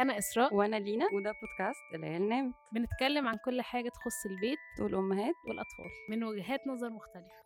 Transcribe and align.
أنا 0.00 0.18
إسراء. 0.18 0.54
وأنا 0.54 0.76
لينا. 0.76 1.04
وده 1.12 1.32
بودكاست 1.32 1.80
العيال 1.94 2.28
نامت. 2.28 2.54
بنتكلم 2.72 3.28
عن 3.28 3.36
كل 3.44 3.62
حاجة 3.62 3.88
تخص 3.88 4.26
البيت 4.26 4.58
دول 4.78 4.94
امهات 4.94 5.34
والأطفال 5.48 5.90
من 6.10 6.24
وجهات 6.24 6.60
نظر 6.66 6.90
مختلفة. 6.90 7.40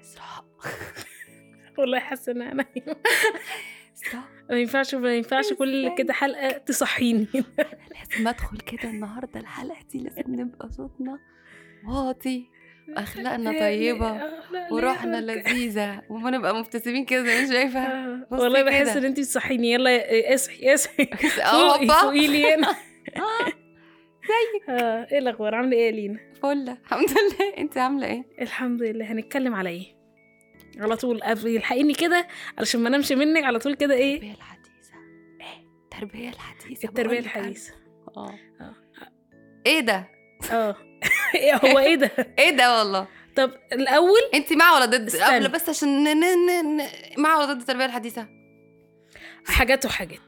إسراء. 0.00 0.44
والله 1.78 1.98
حاسة 1.98 2.32
إن 2.32 2.42
أنا 2.42 2.64
ما 4.50 4.58
ينفعش 4.58 4.94
ما 4.94 5.16
ينفعش 5.16 5.52
كل؟ 5.52 5.94
كده 5.98 6.12
حلقة 6.12 6.58
تصحيني. 6.58 7.26
لازم 7.34 8.28
أدخل 8.28 8.58
كده 8.58 8.90
النهارده 8.90 9.40
الحلقة 9.40 9.82
دي 9.92 9.98
لازم 9.98 10.40
نبقى 10.40 10.68
صوتنا 10.70 11.18
واطي. 11.88 12.50
واخلاقنا 12.88 13.60
طيبة 13.60 14.08
آه، 14.10 14.32
وروحنا؟ 14.70 15.20
لذيذة. 15.20 16.02
وما 16.08 16.30
نبقى 16.30 16.54
مبتسمين 16.54 17.04
كده 17.04 17.22
زي 17.22 17.42
ما 17.42 17.48
شايفة. 17.52 17.80
آه، 17.80 18.26
والله 18.30 18.62
بحس. 18.62 18.96
إن 18.96 19.04
انت 19.04 19.20
بتصحيني 19.20 19.72
يلا 19.72 20.34
اصحي 20.34 20.74
اصحي 20.74 21.08
آه 21.42 21.86
فوقي 22.02 22.26
لي 22.26 22.54
هنا 22.54 22.68
آه، 23.16 23.44
زيك. 24.22 24.68
آه، 24.70 25.06
إيه 25.12 25.18
الأخبار؟ 25.18 25.54
عاملة 25.54 25.76
إيه 25.76 25.86
يا 25.86 25.90
لينا؟ 25.90 26.18
فله 26.42 26.72
الحمد 26.72 27.10
لله. 27.10 27.56
انت 27.58 27.78
عاملة 27.78 28.06
إيه؟ 28.06 28.24
الحمد 28.40 28.82
لله. 28.82 29.12
هنتكلم 29.12 29.54
على 29.54 29.68
إيه؟ 29.70 29.96
على 30.78 30.96
طول. 30.96 31.20
يلحقيني 31.44 31.94
كده 31.94 32.26
علشان 32.58 32.80
ما 32.80 32.90
نمشي 32.90 33.14
منك. 33.14 33.44
على 33.44 33.58
طول 33.58 33.74
كده 33.74 33.94
إيه؟ 33.94 34.14
التربية 34.14 34.32
الحديثة. 34.34 34.94
إيه؟ 35.40 35.66
التربية 35.84 36.28
الحديثة. 36.28 36.88
التربية. 36.88 37.18
الحديثة. 37.18 37.72
آه. 38.16 38.34
آه. 38.60 38.74
إيه 39.66 39.80
ده؟ 39.80 40.08
آه. 40.52 40.76
هو 41.64 41.78
إيه 41.78 41.94
ده 41.94 42.10
إيه 42.38 42.50
ده 42.50 42.78
والله 42.78 43.06
طب 43.36 43.50
الأول 43.72 44.20
أنت 44.34 44.52
مع 44.52 44.74
ولا 44.74 44.84
ضد. 44.84 45.16
قبل 45.16 45.48
بس 45.48 45.68
عشان 45.68 46.04
ن... 46.04 46.20
ن... 46.20 46.76
ن... 46.76 46.86
مع 47.18 47.36
ولا 47.36 47.52
ضد 47.52 47.60
التربية 47.60 47.84
الحديثة 47.84 48.26
حاجات 49.46 49.86
وحاجات 49.86 50.20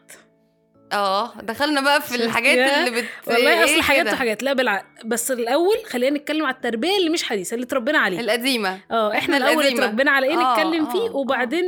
آه 0.93 1.33
دخلنا 1.43 1.81
بقى 1.81 2.03
في 2.03 2.15
الحاجات؟ 2.15 2.59
اللي 2.89 3.01
بت 3.03 3.09
والله 3.27 3.51
إيه 3.59 3.65
اصل 3.65 3.83
حاجات 3.83 4.03
كده؟ 4.05 4.13
وحاجات 4.13 4.43
لا 4.43 4.53
بالعكس 4.53 4.85
بس 5.05 5.31
الأول 5.31 5.77
خلينا 5.87 6.19
نتكلم 6.19 6.47
على 6.47 6.55
التربية 6.55 6.97
اللي 6.97 7.11
مش 7.11 7.25
حديثة 7.25 7.55
اللي 7.55 7.65
اتربينا 7.67 7.99
عليها 7.99 8.21
القديمة 8.21 8.79
آه 8.91 9.09
إحنا 9.13 9.19
إحنا 9.19 9.37
الأول. 9.37 9.67
اتربينا 9.67 10.11
على 10.11 10.27
إيه 10.27 10.39
آه، 10.39 10.53
نتكلم 10.53 10.85
آه، 10.87 10.93
فيه 10.93 11.09
آه. 11.09 11.17
وبعدين 11.17 11.65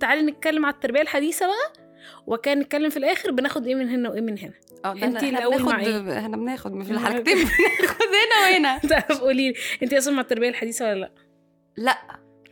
تعالي 0.00 0.22
نتكلم 0.22 0.66
على 0.66 0.74
التربية 0.74 1.00
الحديثة 1.00 1.46
بقى 1.46 1.72
وكان 2.30 2.58
نتكلم 2.58 2.90
في 2.90 2.96
الآخر 2.96 3.30
بناخد 3.30 3.66
إيه 3.66 3.74
من 3.74 3.88
هنا 3.88 4.10
وإيه 4.10 4.20
من 4.20 4.38
هنا. 4.38 4.52
آه 4.84 4.92
الأول 4.92 5.62
مع 5.62 5.76
بناخد؟ 5.76 6.08
إحنا 6.08 6.36
بناخد 6.36 6.82
في 6.82 6.90
الحلقتين 6.90 7.36
بناخد 7.78 8.02
هنا 8.02 8.50
وهنا. 8.50 8.78
تعرف 8.90 9.20
قولي 9.20 9.48
لي 9.48 9.54
انت 9.82 9.94
أصلا 9.94 10.14
مع 10.14 10.20
التربية 10.20 10.48
الحديثة 10.48 10.84
ولا 10.88 11.00
لأ؟ 11.00 11.10
لا. 11.76 11.98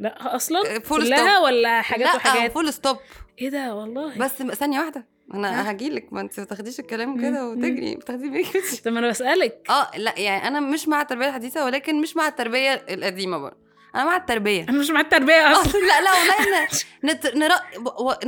لأ 0.00 0.36
أصلا؟ 0.36 0.80
full 0.80 1.04
كلها 1.06 1.18
stop 1.18 1.44
ولا 1.44 1.82
حاجات 1.82 2.06
لا 2.08 2.16
وحاجات؟ 2.16 2.52
full 2.52 2.72
stop 2.72 2.96
إيه 3.38 3.48
ده 3.48 3.74
والله. 3.74 4.18
بس 4.18 4.42
ثانية 4.42 4.80
واحدة؟ 4.80 5.06
أنا 5.34 5.70
هجيلك 5.70 6.12
ما 6.12 6.20
انت 6.20 6.40
ما 6.40 6.46
تاخديش 6.46 6.80
الكلام 6.80 7.20
كده 7.20 7.48
وتجري. 7.48 7.94
بتاخديه 7.94 8.30
بيك 8.30 8.46
طب 8.84 8.96
أنا 8.96 9.08
بسألك. 9.08 9.66
آه 9.70 9.90
لا 9.96 10.18
يعني 10.18 10.48
أنا 10.48 10.60
مش 10.60 10.88
مع 10.88 11.00
التربية 11.00 11.28
الحديثة 11.28 11.64
ولكن 11.64 12.00
مش 12.00 12.16
مع 12.16 12.28
التربية 12.28 12.72
القديمة 12.72 13.38
برضه. 13.38 13.67
أنا 13.94 14.04
مع 14.04 14.16
التربية. 14.16 14.62
أنا 14.68 14.78
مش 14.78 14.90
مع 14.90 15.00
التربية 15.00 15.52
أصلا. 15.52 15.80
لا 15.80 16.00
لا 16.00 16.10
والله 16.12 16.68
نت... 17.14 17.26
نر... 17.36 17.50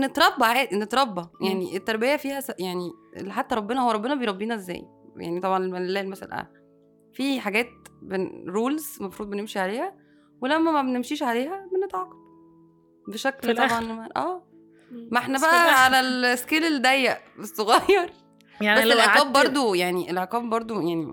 نتربى 0.06 0.44
عادي 0.44 0.76
نتربى. 0.76 1.22
يعني 1.40 1.76
التربية 1.76 2.16
فيها 2.16 2.40
س... 2.40 2.52
يعني 2.58 2.92
حتى 3.28 3.54
ربنا 3.54 3.80
هو 3.80 3.90
ربنا 3.90 4.14
بيربينا 4.14 4.54
إزاي؟ 4.54 4.84
يعني 5.16 5.40
طبعا 5.40 5.58
لله 5.58 6.00
المثل 6.00 6.26
الاعلى 6.26 6.48
في 7.12 7.40
حاجات 7.40 7.68
بن... 8.02 8.44
rules 8.48 8.96
المفروض 9.00 9.30
بنمشي 9.30 9.58
عليها 9.58 9.94
ولما 10.42 10.70
ما 10.70 10.82
بنمشيش 10.82 11.22
عليها 11.22 11.66
بنتعاقب. 11.72 12.20
بشكل. 13.08 13.56
طبعا. 13.56 14.08
آه. 14.16 14.46
ما 14.90 15.18
إحنا 15.18 15.38
بقى. 15.38 15.84
على 15.84 16.00
ال 16.00 16.11
scale 16.11 16.64
الضيق 16.64 17.18
الصغير. 17.38 18.12
يعني 18.60 18.80
بس 18.80 18.86
العقاب 18.86 19.32
برضو 19.32 19.74
يعني 19.74 20.10
العقاب 20.10 20.50
برضو 20.50 20.80
يعني 20.80 21.12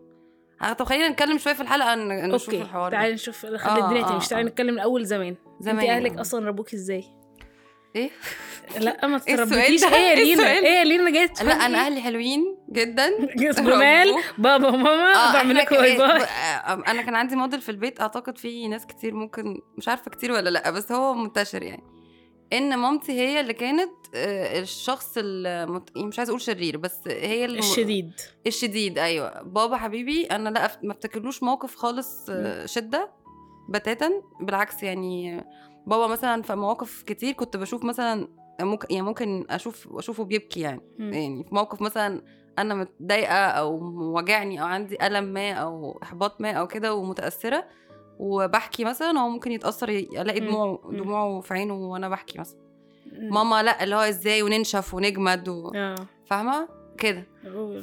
طب 0.78 0.86
خلينا 0.86 1.10
نتكلم 1.10 1.38
شوية 1.38 1.54
في 1.54 1.62
الحلقة 1.62 1.96
نشوف 1.96 2.50
okay 2.50 2.62
الحوار. 2.62 2.92
تعالي 2.92 3.14
نشوف 3.14 3.46
خلي 3.46 3.82
آه، 3.82 3.86
الدنيا 3.86 4.06
آه، 4.06 4.10
تمشي 4.10 4.30
تعالي 4.30 4.46
آه. 4.48 4.52
نتكلم 4.52 4.74
من 4.74 4.80
اول 4.80 5.06
زمان 5.06 5.36
زمان 5.60 5.80
أنت 5.80 5.90
أهلك 5.90 6.18
آه. 6.18 6.22
أصلا 6.22 6.48
ربوك 6.48 6.74
إزاي 6.74 7.04
إيه 7.96 8.10
لا 8.80 9.08
ما 9.08 9.18
تربيتيش؟ 9.18 9.84
إيه 9.84 9.90
يا 9.92 10.14
إيه 10.14 10.24
لينا؟ 10.24 10.52
إيه 10.52 10.80
يا 10.80 10.84
لينا 10.84 11.12
جاية 11.12 11.34
لا 11.44 11.54
أنا؟ 11.54 11.78
أهلي 11.78 12.02
حلوين 12.02 12.58
جدا 12.72 13.10
جمال. 13.58 14.16
بابا 14.38 14.68
وماما 14.68 15.14
آه 15.14 15.34
بعمل 15.34 15.58
إحنا 15.58 15.76
لك 15.76 15.80
bye 15.82 15.98
bye 15.98 16.24
آه، 16.24 16.84
أنا 16.88 17.02
كان 17.02 17.16
عندي 17.16 17.36
موديل 17.36 17.62
في 17.62 17.70
البيت 17.70 18.02
أعتقد 18.02 18.38
في 18.38 18.68
ناس 18.68 18.86
كتير 18.86 19.14
ممكن 19.14 19.62
مش 19.78 19.88
عارفة 19.88 20.12
كتير 20.12 20.32
ولا 20.32 20.50
لأ 20.50 20.70
بس 20.72 20.92
هو 20.92 21.14
منتشر 21.14 21.64
يعني 21.64 21.84
إن 22.54 22.78
مامتي 22.78 23.12
هي 23.12 23.40
اللي 23.40 23.54
كانت 23.54 23.92
آه، 24.16 24.60
الشخص 24.60 25.14
المت... 25.18 25.90
يعني 25.96 26.08
مش 26.08 26.20
عايزة 26.20 26.32
أقول 26.32 26.42
شرير 26.42 26.78
بس 26.78 27.08
هي 27.08 27.46
الم... 27.46 27.60
الشديد. 27.60 28.12
الشديد 28.48 28.98
أيوه. 29.00 29.42
بابا 29.44 29.78
حبيبي 29.78 30.26
أنا 30.26 30.50
لا 30.50 30.68
أف- 30.68 30.84
ما 30.84 30.92
افتكرلوش 30.92 31.44
موقف 31.44 31.76
خالص 31.76 32.26
آه، 32.30 32.66
شدة 32.66 33.12
بتاتا. 33.70 34.12
بالعكس 34.42 34.84
يعني 34.84 35.44
بابا 35.88 36.08
مثلا 36.08 36.42
في 36.42 36.56
مواقف 36.56 37.02
كتير 37.02 37.34
كنت 37.34 37.58
بشوف 37.58 37.84
مثلا 37.86 38.28
ممكن 38.62 38.88
يعني 38.90 39.02
ممكن 39.06 39.46
أشوف 39.50 39.88
أشوفه 39.98 40.24
بيبكي 40.24 40.60
يعني. 40.60 40.82
مم. 41.00 41.14
يعني 41.14 41.44
في 41.44 41.56
موقف 41.56 41.82
مثلا 41.82 42.22
أنا 42.60 42.74
متضايقة 42.74 43.34
أو 43.36 43.80
وجعني 44.16 44.62
أو 44.62 44.66
عندي 44.66 45.08
ألم 45.08 45.24
ما 45.24 45.52
أو 45.54 46.00
إحباط 46.04 46.42
ما 46.42 46.52
أو 46.52 46.68
كده 46.68 46.94
ومتأثرة 46.96 47.66
وبحكي 48.20 48.84
مثلا 48.84 49.20
هو 49.20 49.30
ممكن 49.30 49.52
يتأثر 49.52 49.90
الاقي. 49.90 50.40
دموعه. 50.40 50.80
دموعه 50.92 51.42
في 51.42 51.54
عينه 51.54 51.74
وأنا 51.74 52.10
بحكي 52.10 52.40
مثلا. 52.40 52.60
ماما 53.14 53.64
لا 53.64 53.84
اللي 53.84 53.96
هو 53.96 54.00
إزاي 54.00 54.42
وننشف 54.44 54.94
ونجمد 54.94 55.50
و... 55.50 55.72
آه. 55.76 55.96
فاهمة؟ 56.26 56.68
كده. 56.98 57.28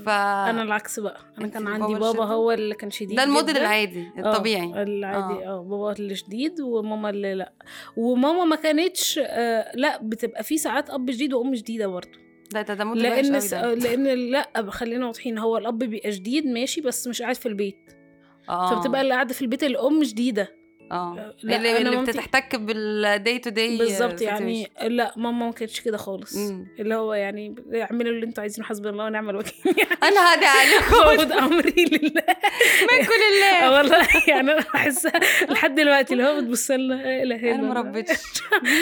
ف 0.05 0.09
أنا 0.09 0.63
العكس 0.63 1.01
بقى. 1.01 1.21
أنا 1.39 1.49
كان 1.49 1.65
بابا 1.65 1.75
عندي 1.85 1.95
بابا 1.95 2.09
الشديد؟ 2.11 2.21
هو 2.27 2.53
اللي 2.53 2.75
كان 2.75 2.91
شديد 2.91 3.17
ده 3.17 3.25
الموديل. 3.25 3.57
العادي 3.57 4.07
آه، 4.19 4.21
الطبيعي. 4.21 4.83
العادي 4.83 5.47
آه. 5.47 5.63
بابا 5.63 5.93
اللي 5.93 6.15
شديد 6.15 6.61
وماما 6.61 7.11
اللي 7.11 7.35
لا. 7.35 7.53
وماما 7.97 8.45
ما 8.45 8.57
كانتش 8.57 9.21
آه 9.23 9.73
لا 9.77 10.03
بتبقى 10.03 10.43
في 10.43 10.59
ساعات 10.59 10.91
أب 10.91 11.11
شديد 11.11 11.33
وأم 11.35 11.55
شديدة 11.55 11.87
برضه 11.87 12.19
ده 12.53 12.63
ده 12.63 12.75
ده 12.75 12.85
لأن 12.85 13.41
س... 13.41 13.55
ده. 13.55 13.75
لأن 13.75 14.05
لا 14.31 14.71
خلينا 14.71 15.07
واضحين 15.07 15.39
هو 15.39 15.57
الأب 15.59 15.79
بيبقى 15.79 16.13
شديد 16.13 16.47
ماشي 16.47 16.81
بس 16.81 17.07
مش 17.09 17.23
قاعد 17.23 17.35
في 17.35 17.47
البيت. 17.47 18.04
آه. 18.49 18.71
فبتبقى 18.75 19.01
اللي 19.01 19.15
قاعدة 19.15 19.35
في 19.35 19.43
البيت 19.43 19.65
الأم 19.65 20.05
شديدة. 20.05 20.65
آه. 20.93 21.35
لا، 21.43 21.57
اللي, 21.57 21.77
اللي 21.79 21.91
مامتي- 21.97 22.11
بتتحتك 22.11 22.57
بال 22.57 22.90
day 22.90 23.39
to 23.39 23.51
day 23.51 23.79
بالظبط 23.79 24.23
يعني 24.23 24.71
لا 24.83 25.13
ماما 25.17 25.47
ما 25.47 25.53
كانتش 25.53 25.81
كده 25.81 25.97
خالص. 25.97 26.37
مم. 26.37 26.67
اللي 26.79 26.95
هو 26.95 27.15
يعني 27.15 27.55
اعملوا 27.75 28.13
اللي 28.13 28.27
أنتوا 28.27 28.41
عايزينه 28.43 28.67
حسبي 28.69 28.89
الله 28.89 29.05
ونعم 29.05 29.31
الوكيل. 29.31 29.55
أنا 30.03 30.33
هادي 30.33 30.47
عليكم. 30.47 30.85
فوض 31.17 31.33
أمري 31.33 31.85
لله. 31.85 32.23
من 32.93 33.05
كل 33.07 33.43
آه 33.45 33.59
الله. 33.69 33.79
والله 33.79 34.07
يعني 34.29 34.53
أنا 34.53 34.61
بحسها 34.75 35.13
لحد 35.51 35.75
دلوقتي 35.75 36.13
اللي 36.15 36.25
هو 36.29 36.41
بتبص 36.41 36.71
لنا 36.71 37.23
إله 37.23 37.55
أنا. 37.55 37.63
ما 37.63 37.75
ربيتش. 37.75 38.21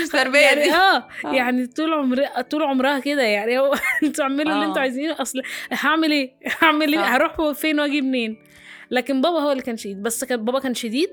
مش 0.03 0.09
تربية 0.09 0.39
يعني 0.39 0.63
دي. 0.63 0.73
آه 0.73 1.09
آه. 1.25 1.33
يعني 1.35 1.67
طول 1.67 1.93
عمرها 1.95 2.43
طول 2.43 2.63
عمرها 2.63 2.99
كده 2.99 3.23
يعني. 3.23 3.59
هو 3.59 3.75
أنتوا 4.03 4.25
اعملوا 4.25 4.53
اللي 4.53 4.65
آه. 4.65 4.69
أنتوا 4.69 4.81
عايزينه 4.83 5.17
أصل 5.23 5.43
هعمل 5.73 6.11
إيه؟ 6.13 6.33
هعمل 6.63 6.93
إيه. 6.95 7.01
هروح 7.05 7.53
فين 7.53 7.81
وأجي 7.81 8.01
منين؟ 8.01 8.52
لكن 8.93 9.21
بابا 9.21 9.39
هو 9.39 9.53
اللي 9.53 9.63
كان 9.63 9.77
شديد. 9.77 10.03
بس 10.03 10.25
كان 10.25 10.45
بابا 10.45 10.59
كان 10.59 10.75
شديد 10.75 11.11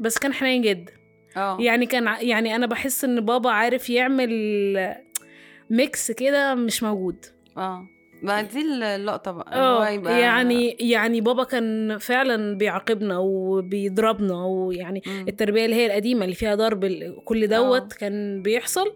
بس 0.00 0.18
كان 0.18 0.32
حنين 0.32 0.62
جدا. 0.62 0.92
آه. 1.36 1.56
يعني 1.60 1.86
كان 1.86 2.08
ع- 2.08 2.20
يعني 2.20 2.56
أنا 2.56 2.66
بحس 2.66 3.04
إن 3.04 3.20
بابا 3.20 3.50
عارف 3.50 3.90
يعمل 3.90 4.30
ميكس 5.70 6.10
كده 6.10 6.54
مش 6.54 6.82
موجود. 6.82 7.24
آه. 7.56 7.82
ما 8.22 8.42
دي 8.42 8.60
اللقطة 8.60 9.32
بقى 9.32 9.54
آه 9.60 9.88
يعني 10.08 10.68
يعني 10.80 11.20
بابا 11.20 11.44
كان 11.44 11.98
فعلا 11.98 12.56
بيعاقبنا 12.58 13.18
وبيضربنا 13.18 14.44
ويعني 14.44 15.02
مم. 15.06 15.24
التربية 15.28 15.64
اللي 15.64 15.76
هي 15.76 15.86
القديمة 15.86 16.24
اللي 16.24 16.34
فيها 16.34 16.54
ضرب 16.54 16.84
كل 17.24 17.46
دوت 17.48 17.92
آه. 17.92 17.96
كان 17.98 18.42
بيحصل. 18.42 18.94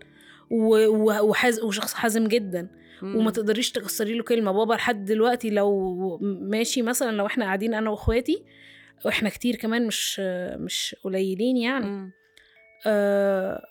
و- 0.50 1.20
وحز 1.30 1.60
وشخص 1.60 1.94
حازم 1.94 2.26
جدا. 2.28 2.68
مم. 3.02 3.16
وما 3.16 3.30
تقدريش 3.30 3.72
تكسري 3.72 4.14
له 4.14 4.22
كلمة. 4.22 4.52
بابا 4.52 4.74
لحد 4.74 5.04
دلوقتي 5.04 5.50
لو 5.50 6.18
ماشي 6.22 6.82
مثلا 6.82 7.16
لو 7.16 7.26
إحنا 7.26 7.44
قاعدين 7.44 7.74
أنا 7.74 7.90
وإخواتي 7.90 8.44
وإحنا 9.04 9.28
كتير 9.28 9.56
كمان 9.56 9.86
مش 9.86 10.20
مش 10.56 10.96
قليلين 11.04 11.56
يعني. 11.56 11.86
مم. 11.86 12.12
آه 12.86 13.62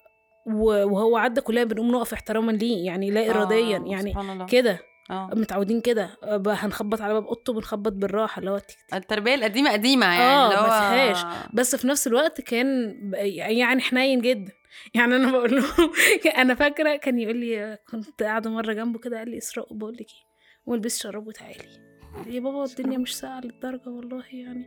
وهو 0.45 1.17
عدى 1.17 1.41
كلها 1.41 1.63
بنقوم 1.63 1.91
نقف 1.91 2.13
احتراما 2.13 2.51
ليه؟ 2.51 2.85
يعني 2.85 3.11
لا 3.11 3.29
اراديا. 3.29 3.77
آه، 3.77 3.83
يعني 3.87 4.15
كده. 4.49 4.79
آه. 5.09 5.29
متعودين 5.33 5.81
كده. 5.81 6.09
آه، 6.23 6.43
هنخبط 6.47 7.01
على 7.01 7.13
باب 7.13 7.25
أوضته 7.25 7.53
بنخبط 7.53 7.91
بالراحة 7.91 8.39
اللي 8.39 8.51
هو. 8.51 8.61
التربية 8.93 9.35
القديمة 9.35 9.71
قديمة 9.71 10.05
يعني 10.05 10.21
آه، 10.23 10.45
اللي 10.47 10.61
ما 10.61 10.69
فيهاش. 10.69 11.47
بس 11.53 11.75
في 11.75 11.87
نفس 11.87 12.07
الوقت 12.07 12.41
كان 12.41 12.95
يعني 13.13 13.81
حنين 13.81 14.21
جدا. 14.21 14.51
يعني 14.93 15.15
أنا 15.15 15.31
بقول 15.31 15.55
له 15.55 15.63
أنا 16.41 16.55
فاكرة 16.55 16.95
كان 16.95 17.19
يقول 17.19 17.37
لي 17.37 17.77
كنت 17.91 18.23
قاعدة 18.23 18.49
مرة 18.49 18.73
جنبه 18.73 18.99
كده 18.99 19.17
قال 19.17 19.29
لي 19.29 19.37
اسراء 19.37 19.73
بقول 19.73 19.93
لك 19.93 19.99
إيه؟ 19.99 20.25
والبسي 20.65 20.99
شراب 20.99 21.27
وتعالي. 21.27 21.85
يا 22.27 22.39
بابا 22.39 22.63
الدنيا 22.63 22.97
مش 22.97 23.15
ساقعة 23.17 23.41
للدرجة 23.41 23.89
والله 23.89 24.23
يعني. 24.33 24.65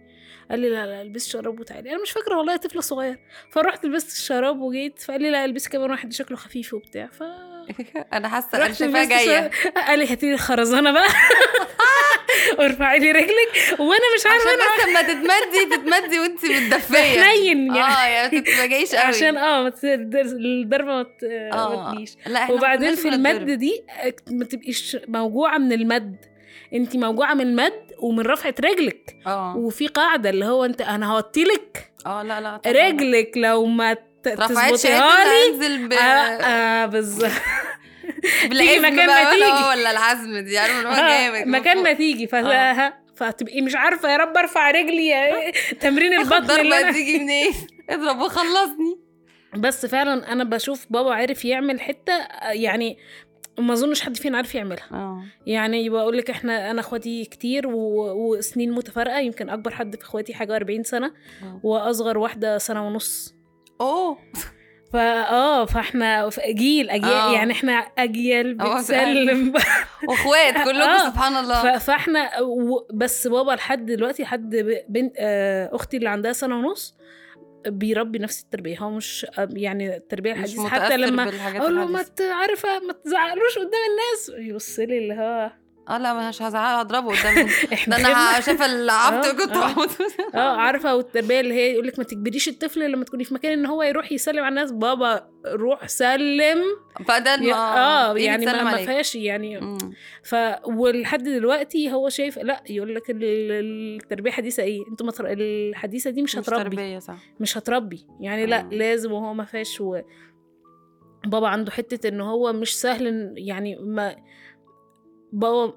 قال 0.50 0.60
لي 0.60 0.70
لا 0.70 0.86
لا 0.86 1.02
البسي 1.02 1.30
شراب 1.30 1.60
وتعالي. 1.60 1.90
أنا 1.90 2.02
مش 2.02 2.10
فاكرة 2.10 2.36
والله 2.36 2.56
طفلة 2.56 2.80
صغير. 2.80 3.18
فرحت 3.52 3.84
لبست 3.86 4.12
الشراب 4.12 4.60
وجيت 4.60 4.98
فقال 5.02 5.22
لي 5.22 5.30
لا 5.30 5.44
البسي 5.44 5.70
كمان 5.70 5.90
واحد 5.90 6.12
شكله 6.12 6.36
خفيف 6.36 6.74
وبتاع. 6.74 7.06
ف 7.06 7.22
أنا 8.16 8.28
حاسة 8.28 8.58
أنا 8.66 8.72
شايفاها 8.72 9.04
جاية. 9.04 9.50
قال 9.76 9.98
لي 9.98 10.06
هاتي 10.12 10.26
لي 10.26 10.32
الخرزانة 10.34 10.92
بقى. 10.92 11.08
وارفعي 12.58 12.98
لي 12.98 13.12
رجلك. 13.12 13.78
وأنا 13.80 14.04
مش 14.18 14.26
عارفة 14.26 14.50
عشان 14.50 14.58
بس 14.58 14.88
لما 14.88 15.02
تتمدي 15.02 15.76
تتمدي 15.76 16.18
وانت 16.20 16.44
متدفية. 16.44 17.20
حنين 17.22 17.66
يعني. 17.76 17.80
آه 17.80 18.06
يعني 18.06 18.36
ما 18.36 18.42
تبقاش 18.42 18.94
قوي. 18.94 18.98
عشان 18.98 19.36
آه 19.36 19.72
الضربة 19.84 20.92
ما 20.92 21.06
آه. 21.52 21.90
ما 21.90 21.94
تجيش 21.94 22.10
وبعدين 22.50 22.94
في. 22.94 23.08
المد 23.08 23.50
دي 23.50 23.84
ما 24.30 24.44
تبقيش 24.44 24.96
موجوعة 25.08 25.58
من 25.58 25.72
المد. 25.72 26.16
انت 26.74 26.96
موجوعة 26.96 27.34
من 27.34 27.40
المد 27.40 27.72
ومن 27.98 28.20
رفعة 28.20 28.54
رجلك. 28.64 29.16
آه. 29.26 29.56
وفي 29.56 29.86
قاعدة 29.86 30.30
اللي 30.30 30.44
هو 30.44 30.64
انت 30.64 30.80
أنا 30.80 31.12
هوطيلك 31.12 31.92
آه 32.06 32.22
لا 32.22 32.40
لا. 32.40 32.60
رجلك 32.66 33.32
لو 33.36 33.64
ما 33.66 33.96
رفعت 34.26 34.72
تظبطيها 34.72 35.24
لي. 35.24 35.46
انزل 35.54 35.88
ب... 35.88 35.92
آه, 35.92 35.96
آه 35.96 36.86
بالظبط. 36.86 37.30
بالعزم 38.48 38.78
مكان 38.78 39.06
ما 39.06 39.30
تيجي. 39.30 39.68
ولا 39.68 39.90
العزم 39.90 40.38
دي 40.38 40.58
عارفه 40.58 40.78
اللي 40.78 40.88
هو 40.88 40.92
آه 40.92 41.30
جامد 41.30 41.46
مكان 41.46 41.82
ما. 41.82 41.92
تيجي. 41.92 42.28
آه. 42.34 42.94
فتبقي 43.16 43.60
مش 43.60 43.76
عارفة 43.76 44.12
يا 44.12 44.16
رب 44.16 44.36
أرفع 44.36 44.70
رجلي 44.70 45.06
يا 45.08 45.50
تمرين 45.80 46.12
آخد 46.14 46.32
البطن 46.32 46.60
اللي 46.60 46.80
أنا 46.80 46.92
تيجي 46.92 47.18
منين 47.18 47.52
اضرب 47.90 48.20
وخلصني 48.20 48.98
بس 49.56 49.86
فعلا 49.86 50.32
أنا 50.32 50.44
بشوف 50.44 50.86
بابا 50.90 51.14
عارف 51.14 51.44
يعمل 51.44 51.80
حتة 51.80 52.12
آه، 52.12 52.50
يعني 52.52 52.98
ما 53.58 53.72
أظنش 53.72 54.00
حد 54.00 54.16
فينا 54.16 54.36
عارف 54.36 54.54
يعملها 54.54 54.86
آه 54.92 55.22
يعني 55.46 55.88
بقول 55.88 56.18
لك 56.18 56.30
إحنا 56.30 56.70
أنا 56.70 56.80
أخواتي 56.80 57.24
كتير 57.24 57.66
و... 57.66 58.12
وسنين 58.12 58.72
متفارقة 58.72 59.18
يمكن 59.18 59.50
أكبر 59.50 59.70
حد 59.70 59.96
في 59.96 60.02
أخواتي 60.02 60.34
حاجة 60.34 60.56
40 60.56 60.82
سنة 60.82 61.06
آه. 61.42 61.60
وأصغر 61.62 62.18
واحدة 62.18 62.58
سنة 62.58 62.86
ونص 62.86 63.34
أوه 63.80 64.18
فا 64.92 65.30
آه 65.30 65.64
فاحنا 65.64 66.30
جيل 66.48 66.90
اجيال 66.90 67.12
آه. 67.12 67.32
يعني 67.34 67.52
إحنا 67.52 67.72
أجيال 67.98 68.54
بتسلم. 68.54 69.52
واخوات 70.08 70.54
كلكم 70.68 70.80
آه. 70.88 71.10
سبحان 71.10 71.36
الله. 71.36 71.78
فاحنا 71.78 72.40
و- 72.40 72.86
بس 72.94 73.26
بابا 73.26 73.52
لحد 73.52 73.86
دلوقتي 73.86 74.22
لحد 74.22 74.56
ب- 74.56 74.84
بنت 74.88 75.14
آه، 75.18 75.70
أختي 75.74 75.96
اللي 75.96 76.08
عندها 76.08 76.32
سنة 76.32 76.56
ونص 76.58 76.94
بيربي 77.66 78.18
نفس 78.18 78.42
التربية. 78.42 78.78
هو 78.78 78.90
مش 78.90 79.26
يعني 79.38 79.96
التربية 79.96 80.32
الحديثة 80.32 80.68
حتى 80.68 80.96
لما 80.96 81.22
أقول 81.58 81.76
له 81.76 81.86
ما 81.86 82.04
عارفة 82.20 82.78
ما 82.78 82.92
تزعقلوش 82.92 83.58
قدام 83.58 83.70
الناس. 83.90 84.48
يبص 84.48 84.78
لي 84.78 84.98
اللي 84.98 85.14
هو 85.14 85.50
آه 85.88 85.98
لا 85.98 86.28
مش 86.28 86.42
هزعق 86.42 86.80
هضربه 86.80 87.08
قدام 87.20 87.46
ده 87.88 87.96
أنا 87.96 88.40
شايفة 88.40 88.66
العبط 88.66 89.24
آه، 89.26 89.32
كنت. 89.32 89.50
بحط 89.56 89.88
آه 90.34 90.38
عارفة 90.56 90.96
والتربية 90.96 91.40
اللي 91.40 91.54
هي 91.54 91.72
يقول 91.72 91.86
لك 91.86 91.98
ما 91.98 92.04
تجبريش 92.04 92.48
الطفل 92.48 92.90
لما 92.92 93.04
تكوني 93.04 93.24
في 93.24 93.34
مكان 93.34 93.52
إن 93.52 93.66
هو 93.66 93.82
يروح 93.82 94.12
يسلم 94.12 94.38
على 94.44 94.48
الناس 94.48 94.72
بابا 94.72 95.28
روح 95.46 95.86
سلم 95.86 96.58
بدل 97.00 97.50
ما 97.50 97.76
آه 97.78 98.14
يعني 98.16 98.46
ما, 98.46 98.62
ما. 98.64 98.76
فيهاش 98.76 99.14
يعني 99.14 99.60
مم. 99.60 99.78
ف 100.24 100.34
ولحد 100.66 101.22
دلوقتي 101.22 101.92
هو 101.92 102.08
شايف 102.08 102.38
لا 102.38 102.62
يقول 102.70 102.94
لك 102.94 103.10
ال- 103.10 103.24
ال- 103.24 104.00
التربية 104.02 104.30
الحديثه 104.30 104.62
إيه 104.62 104.80
أنتوا 104.90 105.06
متر... 105.06 105.26
الحديثة 105.32 106.10
دي 106.10 106.22
مش 106.22 106.36
مش 106.36 106.42
هتربي 106.48 106.76
تربية 106.76 106.98
صح 106.98 107.16
مش 107.40 107.58
هتربي 107.58 108.06
يعني 108.20 108.46
لا 108.46 108.60
آه. 108.60 108.68
لازم 108.72 109.12
وهو 109.12 109.34
ما 109.34 109.44
فيهاش 109.44 109.80
و... 109.80 110.00
بابا 111.26 111.48
عنده 111.48 111.70
حتة 111.70 112.08
إن 112.08 112.20
هو 112.20 112.52
مش 112.52 112.80
سهل 112.80 113.34
يعني 113.36 113.76
ما 113.76 114.16
بابا 115.32 115.72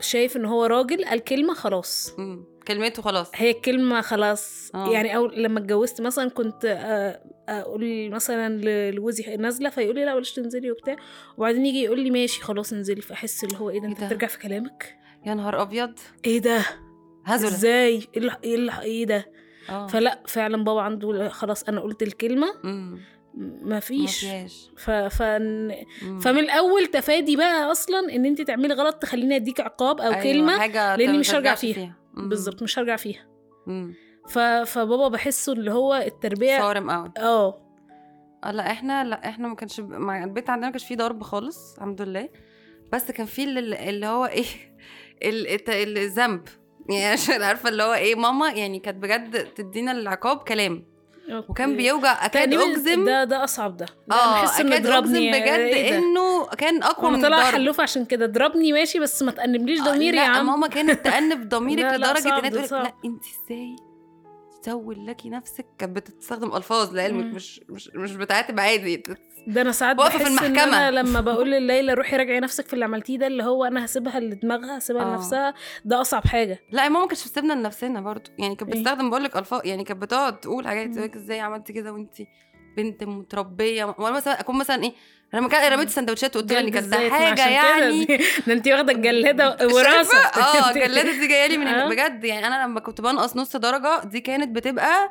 شايف 0.00 0.36
إن 0.36 0.44
هو 0.44 0.64
راجل 0.64 1.04
قال 1.04 1.18
كلمة 1.24 1.54
خلاص. 1.54 2.14
مم. 2.18 2.44
كلمته 2.68 3.02
خلاص. 3.02 3.30
هي 3.34 3.50
الكلمة 3.50 4.00
خلاص. 4.00 4.70
آه. 4.74 4.90
يعني 4.90 5.16
أول 5.16 5.42
لما 5.42 5.58
اتجوزت 5.60 6.00
مثلا 6.00 6.30
كنت 6.30 6.64
آه، 6.64 7.20
أقول 7.48 8.10
مثلا 8.10 8.48
ل- 8.56 8.94
لجوزي 8.96 9.36
نازلة 9.36 9.70
فيقول 9.70 9.94
لي 9.94 10.04
لا 10.04 10.14
بلاش 10.14 10.32
تنزلي 10.32 10.70
وبتاع. 10.70 10.96
وبعدين 11.38 11.66
يجي 11.66 11.82
يقول 11.82 12.00
لي 12.00 12.10
ماشي 12.10 12.42
خلاص 12.42 12.72
انزلي. 12.72 13.00
فأحس 13.00 13.44
اللي 13.44 13.58
هو 13.58 13.70
إيه 13.70 13.80
ده 13.80 13.88
إيه 13.88 13.94
ده؟ 13.94 14.06
بترجع 14.06 14.26
في 14.26 14.38
كلامك؟ 14.38 14.96
يا 15.26 15.34
نهار 15.34 15.62
أبيض. 15.62 15.98
إيه 16.24 16.38
ده؟ 16.38 16.62
هزله 17.24 17.48
إزاي؟ 17.48 17.94
إيه 17.94 18.06
اللي- 18.16 18.36
إيه 18.44 18.80
إيه 18.80 19.04
ده؟ 19.06 19.26
آه. 19.70 19.86
فلا 19.86 20.22
فعلا 20.26 20.64
بابا 20.64 20.80
عنده 20.80 21.28
خلاص 21.28 21.62
أنا 21.62 21.80
قلت 21.80 22.02
الكلمة. 22.02 22.46
مم. 22.64 22.98
ما 23.34 23.80
فيش. 23.80 24.26
ف... 24.76 24.90
مم. 24.90 26.18
فمن 26.20 26.38
الأول 26.38 26.86
تفادي 26.86 27.36
بقى 27.36 27.70
أصلا 27.72 28.14
إن 28.14 28.26
أنت 28.26 28.42
تعملي 28.42 28.74
غلط 28.74 28.94
تخليني 28.94 29.36
أديك 29.36 29.60
عقاب 29.60 30.00
أو 30.00 30.12
أيوة، 30.12 30.22
كلمة 30.22 30.58
حاجة 30.58 30.96
لأني 30.96 31.12
ما 31.12 31.18
مش 31.18 31.34
هرجع 31.34 31.54
فيها. 31.54 31.96
مم. 32.14 32.28
بالظبط 32.28 32.62
مش 32.62 32.78
هرجع 32.78 32.96
فيها. 32.96 33.26
مم. 33.66 33.94
ف... 34.28 34.38
فبابا 34.38 35.08
بحسه 35.08 35.52
اللي 35.52 35.72
هو 35.72 35.94
التربية 35.94 36.58
صارم 36.58 36.90
قوي 36.90 37.12
آه. 37.18 37.62
آه 38.44 38.50
لا 38.50 38.70
إحنا 38.70 39.04
لا 39.04 39.28
إحنا 39.28 39.48
ما 39.48 39.54
كانش 39.54 39.80
ب- 39.80 39.90
مع 39.90 40.24
البيت 40.24 40.50
عندنا 40.50 40.66
ما 40.66 40.72
كانش 40.72 40.84
فيه 40.86 40.96
ضرب 40.96 41.22
خالص 41.22 41.74
الحمد 41.74 42.02
لله. 42.02 42.28
بس 42.92 43.10
كان 43.10 43.26
فيه 43.26 43.44
اللي, 43.44 43.88
اللي 43.88 44.06
هو 44.06 44.24
إيه 44.26 44.44
الذنب. 45.68 46.42
يعني 46.90 47.06
عشان 47.12 47.42
عارفة 47.42 47.68
اللي 47.68 47.82
هو 47.82 47.94
إيه 47.94 48.14
ماما 48.14 48.50
يعني 48.50 48.78
كانت 48.78 48.96
بجد 49.02 49.44
تدينا 49.54 49.92
العقاب 49.92 50.36
كلام. 50.38 50.89
وكان 51.48 51.76
بيوجع 51.76 52.26
أكاد 52.26 52.54
أجزم. 52.54 53.04
ده 53.04 53.24
ده 53.24 53.44
أصعب 53.44 53.76
ده. 53.76 53.86
ده 54.08 54.16
آه 54.16 54.42
بحس 54.42 54.60
إنه 54.60 54.78
ضربني 54.78 55.30
بجد 55.30 55.46
إيه؟ 55.48 55.98
إنه 55.98 56.46
كان 56.46 56.82
أقوى 56.82 57.10
من 57.10 57.22
طلع 57.22 57.42
حلوف 57.44 57.80
عشان 57.80 58.04
كده 58.04 58.26
ضربني 58.26 58.72
ماشي 58.72 58.98
بس 58.98 59.22
ما 59.22 59.32
تأنبليش 59.32 59.80
آه، 59.80 59.84
ضميري 59.84 60.16
يا 60.16 60.22
لا 60.22 60.28
عم. 60.28 60.46
ماما 60.46 60.66
كانت 60.66 61.04
تأنب 61.04 61.48
ضميرك 61.54 61.84
لدرجة 61.94 62.38
انها 62.38 62.66
تقول. 62.66 62.82
لا 62.82 62.92
انت 63.04 63.22
إزاي؟ 63.24 63.76
تسول 64.62 65.06
لك 65.06 65.26
نفسك 65.26 65.66
كانت 65.78 65.96
بتستخدم 65.96 66.56
ألفاظ 66.56 66.94
لعلمك 66.94 67.24
مم. 67.24 67.34
مش 67.34 67.60
مش 67.68 67.90
مش 67.94 68.16
بتعاتب 68.16 68.60
عادي 68.60 69.02
ده 69.46 69.60
أنا 69.62 69.72
ساعات 69.72 69.98
واقفة 69.98 70.18
في 70.18 70.26
إن 70.26 70.26
المحكمة. 70.26 70.62
أنا 70.88 70.90
لما 70.90 71.20
بقول 71.20 71.50
لليلى 71.50 71.94
روحي 71.94 72.16
راجعي 72.16 72.40
نفسك 72.40 72.66
في 72.66 72.72
اللي 72.74 72.84
عملتيه 72.84 73.18
ده 73.18 73.26
اللي 73.26 73.42
هو 73.42 73.64
أنا 73.64 73.84
هسيبها 73.84 74.20
لدماغها 74.20 74.78
هسيبها 74.78 75.02
آه. 75.02 75.10
لنفسها 75.10 75.54
ده 75.84 76.00
أصعب 76.00 76.24
حاجة 76.26 76.58
لا 76.72 76.88
ماما 76.88 77.06
كانتش 77.06 77.28
بتسيبنا 77.28 77.52
لنفسنا 77.52 78.00
برضو 78.00 78.30
يعني 78.38 78.56
كانت 78.56 78.72
إيه؟ 78.74 78.80
بتستخدم 78.82 79.10
بقول 79.10 79.24
لك 79.24 79.36
الفاظ 79.36 79.60
يعني 79.64 79.84
كانت 79.84 80.02
بتقعد 80.02 80.40
تقول 80.40 80.66
حاجات. 80.66 80.94
تقول 80.94 81.10
إزاي 81.16 81.40
عملتي 81.40 81.72
كده 81.72 81.92
وانت 81.92 82.14
بنت 82.76 83.04
متربية 83.04 83.84
وأنا 83.84 84.16
مثلا 84.16 84.40
أكون 84.40 84.58
مثلا 84.58 84.82
إيه 84.82 84.92
أنا 85.34 85.40
لما 85.40 85.48
كان 85.48 85.72
رميت 85.72 85.88
السندوتشات 85.88 86.36
وقلت 86.36 86.52
لها 86.52 86.60
ان 86.60 86.68
كانت 86.70 86.94
حاجة 86.94 87.48
يعني 87.48 88.04
ده 88.46 88.52
انت 88.52 88.68
واخدة 88.68 88.92
الجلاده؟ 88.96 89.56
وراثة 89.74 90.18
آه 90.18 90.70
الجلاده 90.70 91.12
دي 91.12 91.26
جاية 91.28 91.46
لي 91.46 91.58
من 91.58 91.66
آه. 91.66 91.88
بجد 91.88 92.24
يعني 92.24 92.46
أنا 92.46 92.64
لما 92.64 92.80
كنت 92.80 93.00
بنقص 93.00 93.36
نص 93.36 93.56
درجة 93.56 94.04
دي 94.04 94.20
كانت 94.20 94.48
بتبقى 94.56 95.10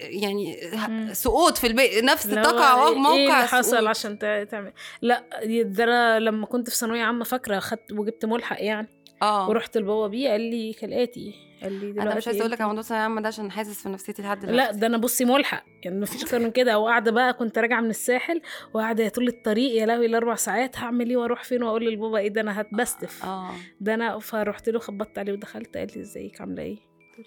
يعني 0.00 0.56
مم. 0.88 1.08
سقوط 1.12 1.58
في 1.58 1.66
البيت 1.66 2.04
نفس 2.04 2.28
تقع 2.28 2.88
إيه 2.88 2.94
موقع 2.94 3.14
اللي 3.16 3.32
حصل 3.48 3.70
سقوط. 3.70 3.86
عشان 3.88 4.18
تع- 4.18 4.44
تعمل 4.44 4.72
لا 5.02 5.24
ده 5.62 5.84
أنا 5.84 6.20
لما 6.20 6.46
كنت 6.46 6.70
في 6.70 6.76
ثانوية 6.76 7.02
عامة 7.02 7.24
فاكرة 7.24 7.58
خدت 7.58 7.92
وجبت 7.92 8.24
ملحق 8.24 8.56
يعني 8.64 8.88
آه. 9.22 9.48
ورحت 9.48 9.76
لبابا 9.78 10.06
بيه 10.06 10.30
قال 10.30 10.40
لي 10.40 10.72
كالاتي 10.72 11.34
قال 11.62 11.72
لي 11.72 11.92
دلوقتي 11.92 12.02
أنا 12.10 12.14
مش 12.16 12.26
عايزة 12.26 12.40
أقول 12.40 12.50
لك 12.50 12.60
انت- 12.60 12.62
على 12.68 12.74
موضوع 12.76 12.96
العامه 12.96 13.20
ده 13.20 13.28
عشان 13.28 13.50
حاسس 13.50 13.82
في 13.82 13.88
نفسيتي 13.88 14.22
لحد 14.22 14.40
دلوقتي. 14.40 14.56
لا 14.56 14.72
ده 14.72 14.86
أنا 14.86 14.96
بصي 14.98 15.24
ملحق 15.24 15.64
يعني 15.84 16.00
مفيش 16.00 16.22
أكتر 16.24 16.38
من 16.38 16.50
كده. 16.50 16.78
وقاعدة 16.78 17.10
بقى 17.10 17.32
كنت 17.32 17.58
راجعة 17.58 17.80
من 17.80 17.90
الساحل 17.90 18.40
وقاعدة 18.74 19.08
طول 19.08 19.28
الطريق 19.28 19.72
يا 19.80 19.86
لهوي 19.86 20.06
الأربع 20.06 20.34
ساعات 20.34 20.78
هعمل 20.78 21.10
إيه 21.10 21.16
وأروح 21.16 21.44
فين 21.44 21.62
وأقول 21.62 21.92
لبابا 21.92 22.18
إيه؟ 22.18 22.28
ده 22.28 22.40
أنا 22.40 22.60
هتبستف. 22.60 23.24
آه. 23.24 23.50
ده 23.80 23.94
أنا 23.94 24.18
فرحت 24.18 24.68
له 24.68 24.78
خبطت 24.78 25.18
عليه 25.18 25.32
ودخلت 25.32 25.76
قال 25.76 25.88
لي 25.96 26.00
إزيك 26.00 26.40
عاملة 26.40 26.62
إيه؟ 26.62 26.76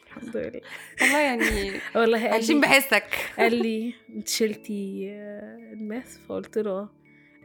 الحمد 0.08 0.38
لله. 0.38 0.62
والله 1.02 1.20
يعني 1.20 1.72
والله 1.96 2.20
قال 2.24 2.34
عايشين 2.34 2.62
بحسك. 2.62 3.04
قال 3.40 3.56
لي 3.56 3.94
أنت 4.16 4.28
شلتي 4.28 5.10
آه، 5.12 5.58
الماث؟ 5.74 6.18
فقلت 6.28 6.58
له 6.58 6.72
آه. 6.72 6.90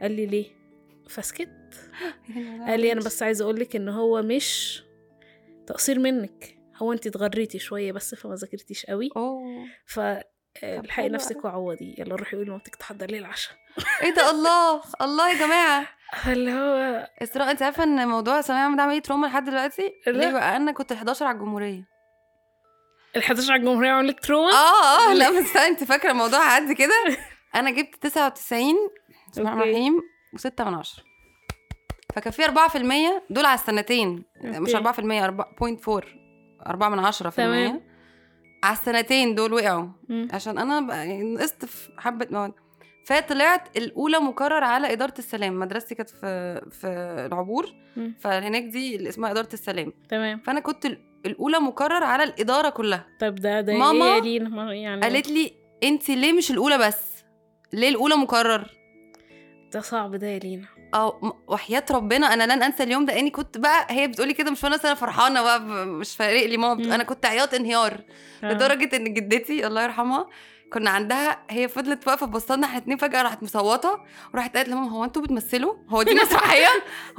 قال 0.01 0.11
لي 0.11 0.25
ليه؟ 0.25 0.45
فسكت. 1.09 1.49
قال 2.67 2.79
لي 2.79 2.91
أنا 2.91 2.99
بس 3.01 3.23
عايزة 3.23 3.43
أقول 3.43 3.59
لك 3.59 3.75
إن 3.75 3.89
هو 3.89 4.21
مش 4.21 4.81
تقصير 5.67 5.99
منك. 5.99 6.57
هو 6.75 6.93
انت 6.93 7.07
اتغريتي 7.07 7.59
شوية 7.59 7.91
بس 7.91 8.15
فما 8.15 8.35
ذاكرتيش 8.35 8.85
قوي. 8.85 9.09
ف 9.85 9.99
الحقي 10.63 10.87
حلو 10.89 11.13
نفسك. 11.13 11.45
وعوضي. 11.45 11.95
يلا 11.97 12.15
روحي 12.15 12.35
قولي 12.37 12.47
لمامتك 12.49 12.75
تحضر 12.75 13.05
لي 13.05 13.17
العشاء. 13.17 13.53
إيه 14.03 14.13
ده 14.13 14.29
الله 14.31 14.81
الله 15.01 15.29
يا 15.29 15.39
جماعة. 15.45 15.87
فاللي 16.23 16.53
هو 16.53 17.07
إسراء 17.23 17.51
انت 17.51 17.61
عارفة 17.61 17.83
إن 17.83 18.07
موضوع 18.07 18.39
الثانويه 18.39 18.61
العامه 18.61 18.77
ده 18.77 18.83
عمل 18.83 18.93
لي 18.95 19.01
تروما 19.01 19.27
لحد 19.27 19.45
دلوقتي. 19.45 19.93
ليه 20.07 20.31
بقى؟ 20.31 20.55
أنا 20.55 20.71
كنت 20.71 20.91
ال 20.91 20.97
11 20.97 21.25
على 21.25 21.35
الجمهورية. 21.35 21.87
ال 23.15 23.21
11 23.21 23.51
على 23.51 23.59
الجمهورية 23.59 23.89
عمل 23.89 24.07
لك 24.07 24.19
تروما؟ 24.19 24.51
آه 24.51 25.09
آه 25.09 25.13
لا 25.19 25.29
بس 25.29 25.57
انت 25.57 25.83
فاكرة 25.83 26.11
الموضوع 26.11 26.39
عدي 26.39 26.75
كده؟ 26.75 27.17
أنا 27.55 27.71
جبت 27.71 27.95
99 27.95 28.73
بسم 29.31 29.41
الله 29.41 29.53
الرحمن. 29.53 29.69
الرحيم 29.69 30.01
و6 30.37 30.61
من 30.61 30.73
10 30.73 31.03
فكان 32.15 32.31
في 32.33 32.43
4% 32.43 33.23
دول 33.29 33.45
على 33.45 33.55
السنتين 33.59 34.23
مش 34.43 34.75
أوكي. 34.75 34.89
4% 35.01 35.23
4.4 35.23 36.03
4 36.67 36.89
من 36.89 36.99
10 36.99 37.29
في 37.29 37.35
تمام. 37.37 37.53
المية 37.67 37.81
على 38.63 38.73
السنتين 38.77 39.35
دول 39.35 39.53
وقعوا. 39.53 39.87
مم. 40.09 40.27
عشان 40.33 40.57
أنا 40.57 40.95
يعني 40.95 41.33
نقصت 41.33 41.65
في 41.65 41.89
حبة 41.97 42.27
مواد. 42.31 42.51
فطلعت 43.07 43.77
الأولى 43.77 44.19
مكرر 44.19 44.63
على 44.63 44.91
إدارة 44.93 45.13
السلام. 45.19 45.59
مدرستي 45.59 45.95
كانت 45.95 46.09
في 46.09 46.61
في 46.71 46.87
العبور. 47.31 47.65
مم. 47.97 48.15
فهناك 48.19 48.63
دي 48.63 48.95
اللي 48.95 49.09
اسمها 49.09 49.31
إدارة 49.31 49.49
السلام. 49.53 49.93
تمام. 50.09 50.39
فأنا 50.39 50.59
كنت 50.59 50.85
ال- 50.85 51.01
الأولى 51.25 51.59
مكرر 51.59 52.03
على 52.03 52.23
الإدارة 52.23 52.69
كلها. 52.69 53.05
طب 53.19 53.35
ده 53.35 53.61
ده 53.61 53.73
ماما 53.73 54.05
إيه 54.05 54.11
يا 54.15 54.19
لينا؟ 54.21 54.73
يعني 54.73 55.01
قالت 55.01 55.27
لي 55.31 55.53
انت 55.83 56.09
ليه 56.09 56.33
مش 56.33 56.51
الأولى 56.51 56.77
بس؟ 56.77 57.25
ليه 57.73 57.89
الأولى 57.89 58.15
مكرر 58.15 58.69
ده 59.75 59.81
صعب 59.81 60.15
ده 60.15 60.27
يا 60.27 60.39
لينا. 60.39 60.65
آه 60.93 61.37
وحياة 61.47 61.85
ربنا 61.91 62.33
أنا 62.33 62.43
لن 62.43 62.63
أنسى 62.63 62.83
اليوم 62.83 63.05
ده 63.05 63.19
اني 63.19 63.29
كنت 63.29 63.57
بقى 63.57 63.87
هي 63.89 64.07
بتقولي 64.07 64.33
كده 64.33 64.51
مش 64.51 64.63
وأنا 64.63 64.79
أنا 64.85 64.93
فرحانة 64.93 65.41
بقى 65.41 65.59
مش 65.85 66.15
فارق 66.15 66.45
لي 66.45 66.57
ماما 66.57 66.83
بت-. 66.83 66.91
أنا 66.91 67.03
كنت 67.03 67.25
عياط 67.25 67.53
انهيار 67.53 68.01
آه. 68.43 68.51
لدرجة 68.53 68.95
إن 68.95 69.13
جدتي 69.13 69.67
الله 69.67 69.83
يرحمها 69.83 70.27
كنا 70.73 70.89
عندها 70.89 71.39
هي 71.49 71.67
فضلت 71.67 72.07
واقفة 72.07 72.25
بصلنا 72.25 72.67
إحنا 72.67 72.77
اتنين 72.77 72.97
فجأة 72.97 73.21
راحت 73.21 73.43
مصوتة 73.43 73.99
وراحت 74.33 74.57
قالت 74.57 74.69
لماما 74.69 74.89
هو 74.89 75.03
أنتوا 75.03 75.21
بتمثلوا؟ 75.21 75.75
هو 75.89 76.03
دي 76.03 76.13
مسرحية؟ 76.15 76.67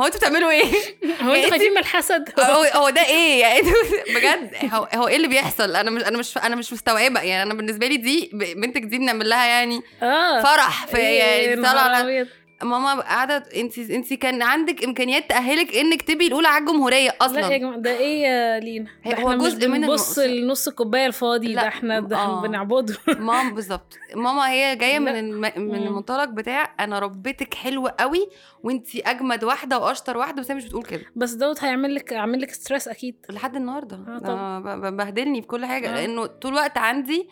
هو 0.01 0.05
أنتوا 0.07 0.19
بتعملوا 0.21 0.51
إيه؟ 0.51 0.65
هو 1.23 1.35
أنتوا 1.35 1.51
خايفين 1.51 1.71
من 1.71 1.79
الحسد؟ 1.79 2.33
هو, 2.41 2.63
هو 2.75 2.91
ده 2.91 3.07
إيه؟ 3.07 3.41
يعني 3.41 3.61
بجد 4.17 4.73
هو, 4.75 4.89
هو 4.95 5.09
إيه 5.09 5.17
اللي 5.17 5.29
بيحصل؟ 5.29 5.77
أنا 5.77 5.91
مش 5.91 6.03
أنا 6.03 6.19
مش 6.19 6.39
أنا 6.39 6.57
مش 6.57 6.73
مستوعبة 6.73 7.21
يعني 7.21 7.43
أنا 7.43 7.55
بالنسبة 7.55 7.87
لي 7.87 7.97
دي 7.97 8.31
بنتك 8.33 8.83
دي 8.83 8.99
بنعمل 8.99 9.29
لها 9.29 9.47
يعني 9.47 9.81
آه. 10.03 10.43
فرح 10.43 10.87
في 10.87 10.97
إيه 10.97 11.19
يعني 11.19 11.63
طالعه. 11.63 12.27
ماما 12.63 13.01
قاعدة 13.01 13.37
انت 13.57 13.79
انت 13.79 14.13
كان 14.15 14.43
عندك 14.43 14.85
إمكانيات 14.85 15.31
تأهلك 15.31 15.75
إنك 15.77 16.03
تبقي 16.03 16.27
الاولى 16.27 16.49
على 16.49 16.61
الجمهورية 16.65 16.97
لا 16.99 17.05
يا 17.15 17.27
أصلا 17.27 17.57
جماعة 17.59 17.77
ده 17.79 17.91
إيه 17.99 18.23
يا 18.23 18.61
لينا 18.61 18.87
ده 19.07 19.11
هو 19.23 19.31
إحنا 19.31 19.37
جزء 19.37 19.69
من 19.69 19.85
النقص. 19.85 20.19
لنص 20.19 20.69
الكوباية 20.69 21.07
الفاضي 21.07 21.55
ده 21.55 21.69
إحنا 21.69 22.01
ده 22.01 22.17
آه. 22.17 22.43
بنعبده 22.43 22.97
ماما 23.19 23.51
بالظبط 23.55 23.99
ماما 24.15 24.51
هي 24.51 24.77
جاية 24.77 24.99
من. 24.99 25.09
الم... 25.09 25.41
من. 25.41 25.75
المنطلق 25.75 26.25
بتاع 26.25 26.75
أنا 26.81 26.99
ربيتك 26.99 27.55
حلوة 27.55 27.95
قوي 28.01 28.29
وإنت 28.63 28.97
أجمد 28.97 29.45
واحدة 29.45 29.79
وأشطر 29.79 30.17
واحدة 30.17 30.43
بس 30.43 30.51
هي 30.51 30.57
مش 30.57 30.65
بتقول 30.65 30.83
كده 30.85 31.03
بس 31.17 31.33
دوت 31.33 31.65
هيعمل 31.65 31.95
لك 31.95 32.13
عامل 32.13 32.41
لك 32.41 32.51
ستريس 32.51 32.89
أكيد 32.89 33.17
لحد 33.31 33.57
النهارده 33.57 33.97
آه، 34.25 34.59
ب- 34.59 34.97
بهدلني 34.97 35.41
في 35.43 35.47
كل 35.47 35.67
حاجة 35.67 35.89
آه. 35.91 35.95
لأنه 35.95 36.27
طول 36.27 36.53
الوقت 36.53 36.79
عندي 36.79 37.29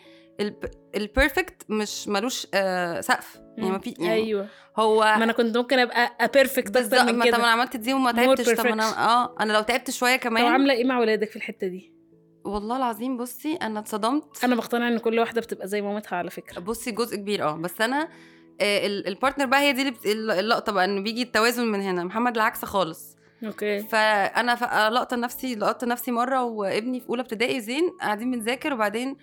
ال 0.95 1.03
perfect 1.03 1.63
مش 1.69 2.07
ملوش 2.07 2.47
آه 2.53 3.01
سقف. 3.01 3.39
يعني 3.57 3.71
ما 3.71 3.77
في 3.79 3.93
يعني 3.99 4.13
أيوه. 4.13 4.47
هو 4.77 4.99
ما 4.99 5.23
أنا 5.23 5.33
كنت 5.33 5.57
ممكن 5.57 5.79
أبقى 5.79 6.31
perfect 6.33 6.77
أكتر 6.77 6.97
ما 6.97 7.11
من 7.11 7.19
طب 7.21 7.25
كده. 7.27 7.37
أنا 7.37 7.47
عملت 7.47 7.77
دي 7.77 7.93
وما 7.93 8.11
تعبتش. 8.11 8.49
طب 8.49 8.65
أنا. 8.65 8.83
آه 9.05 9.35
أنا 9.39 9.53
لو 9.53 9.61
تعبت 9.61 9.91
شوية 9.91 10.15
طب 10.15 10.21
كمان. 10.21 10.45
عاملة 10.45 10.73
إيه 10.73 10.83
مع 10.83 10.99
ولادك 10.99 11.29
في 11.29 11.35
الحتة 11.35 11.67
دي؟ 11.67 11.93
والله 12.45 12.77
العظيم 12.77 13.17
بصي 13.17 13.53
أنا 13.55 13.79
اتصدمت. 13.79 14.43
أنا 14.43 14.55
بقتنع 14.55 14.87
إن 14.87 14.97
كل 14.97 15.19
واحدة 15.19 15.41
بتبقى 15.41 15.67
زي 15.67 15.81
مامتها 15.81 16.15
على 16.17 16.29
فكرة. 16.29 16.59
بصي 16.59 16.91
جزء 16.91 17.15
كبير 17.17 17.43
آه 17.43 17.55
بس 17.57 17.81
أنا 17.81 18.09
آه، 18.61 18.85
ال- 18.87 19.07
ال 19.07 19.12
partner 19.12 19.45
بقى 19.45 19.59
هي 19.59 19.71
دي 19.73 19.93
اللي 20.05 20.39
اللقطة 20.39 20.71
بقى 20.71 20.85
انه 20.85 21.01
بيجي 21.01 21.21
التوازن 21.21 21.65
من 21.67 21.81
هنا. 21.81 22.03
محمد 22.03 22.35
العكس 22.35 22.65
خالص. 22.65 23.15
أوكي. 23.45 23.79
فأنا 23.79 24.89
لقطة 24.89 25.15
نفسي 25.17 25.55
لقطت 25.55 25.85
نفسي 25.85 26.11
مرة 26.11 26.43
وابني 26.43 26.99
في 26.99 27.09
أولى 27.09 27.21
ابتدائي 27.21 27.61
زين 27.61 27.89
قاعدين 28.01 28.31
بنذاكر 28.31 28.73
وبعدين 28.73 29.17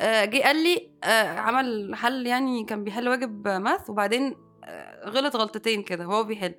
جه 0.00 0.42
قال 0.42 0.56
لي 0.62 0.90
آه، 1.04 1.38
عمل 1.38 1.94
حل 1.94 2.26
يعني 2.26 2.64
كان 2.64 2.84
بيحل 2.84 3.08
واجب 3.08 3.48
ماث 3.48 3.90
وبعدين 3.90 4.36
آه، 4.64 5.08
غلط 5.08 5.36
غلطتين 5.36 5.82
كده 5.82 6.08
وهو 6.08 6.24
بيحل. 6.24 6.54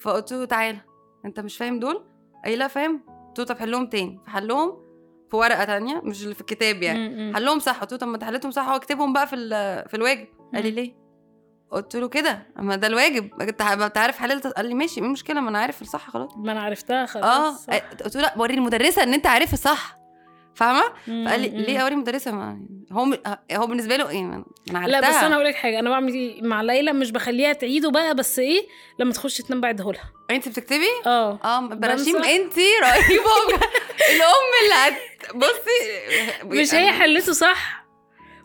فقلت 0.00 0.32
له 0.32 0.44
تعالى 0.44 0.80
انت 1.24 1.40
مش 1.40 1.56
فاهم 1.56 1.80
دول؟ 1.80 2.04
لي 2.52 2.56
لا 2.56 2.68
فاهم. 2.68 3.02
قلت 3.28 3.38
له 3.38 3.44
طب 3.44 3.58
حلهم 3.58 3.86
تاني. 3.86 4.20
فحلهم 4.26 4.70
في 5.30 5.36
ورقة 5.36 5.64
تانية 5.64 6.00
مش 6.04 6.22
اللي 6.22 6.34
في 6.34 6.40
الكتاب 6.40 6.82
يعني. 6.82 7.34
حلهم 7.34 7.58
صح. 7.58 7.80
قلت 7.80 7.92
له 7.92 7.98
طب 7.98 8.08
ما 8.08 8.14
انت 8.14 8.24
صح. 8.50 8.68
واكتبهم 8.68 9.12
بقى 9.12 9.26
في 9.26 9.36
في 9.88 9.94
الواجب. 9.96 10.26
قال 10.54 10.62
لي. 10.62 10.70
ليه؟ 10.70 10.94
قلت 11.70 11.96
له 11.96 12.08
كده. 12.08 12.46
اما 12.58 12.76
ده 12.76 12.86
الواجب. 12.86 13.40
انت 13.40 13.62
عارف 13.98 14.18
حللت. 14.18 14.46
قال 14.46 14.66
لي 14.66 14.74
ماشي 14.74 15.00
إيه 15.00 15.06
المشكلة؟ 15.06 15.40
ما 15.40 15.50
أنا 15.50 15.58
عارف 15.58 15.82
الصح 15.82 16.10
خلاص. 16.10 16.30
ما 16.36 16.52
أنا 16.52 16.62
عرفتها 16.62 17.02
آه 17.02 17.06
خلاص. 17.06 17.64
صح. 17.66 17.74
قلت 18.04 18.16
له 18.16 18.22
لا 18.22 18.34
وري 18.38 18.54
المدرسة 18.54 19.02
ان 19.02 19.14
انت 19.14 19.26
عارف 19.26 19.52
الصح. 19.52 19.99
فاهمة؟ 20.54 20.82
فقال 21.26 21.40
لي. 21.40 21.48
ليه 21.48 21.78
اوري 21.78 21.94
المدرسة 21.94 22.30
ما 22.32 22.60
هو. 22.92 23.18
هو 23.52 23.66
بالنسبة 23.66 23.96
له 23.96 24.08
إيه؟ 24.10 24.18
أنا 24.20 24.44
عرفتها 24.74 25.00
لا 25.00 25.00
بس 25.10 25.16
أنا 25.16 25.34
هقول 25.34 25.44
لك 25.46 25.54
حاجة 25.54 25.78
أنا 25.78 25.90
بعمل 25.90 26.38
مع 26.42 26.62
ليلى 26.62 26.92
مش 26.92 27.10
بخليها 27.10 27.52
تعيده 27.52 27.90
بقى 27.90 28.14
بس 28.14 28.38
إيه 28.38 28.66
لما 28.98 29.12
تخش 29.12 29.38
تنام 29.38 29.60
بعده 29.60 29.92
لها 29.92 30.12
انت 30.30 30.48
بتكتبي؟ 30.48 30.86
آه. 31.06 31.38
آه 31.44 31.60
براشيم. 31.60 32.16
انت 32.16 32.58
رهيبة 32.82 33.24
الأم 34.14 34.50
اللي 34.62 34.74
هت 34.74 34.94
بصي 35.36 36.40
مش 36.44 36.74
هي 36.74 36.92
حلته 36.92 37.32
صح؟ 37.32 37.84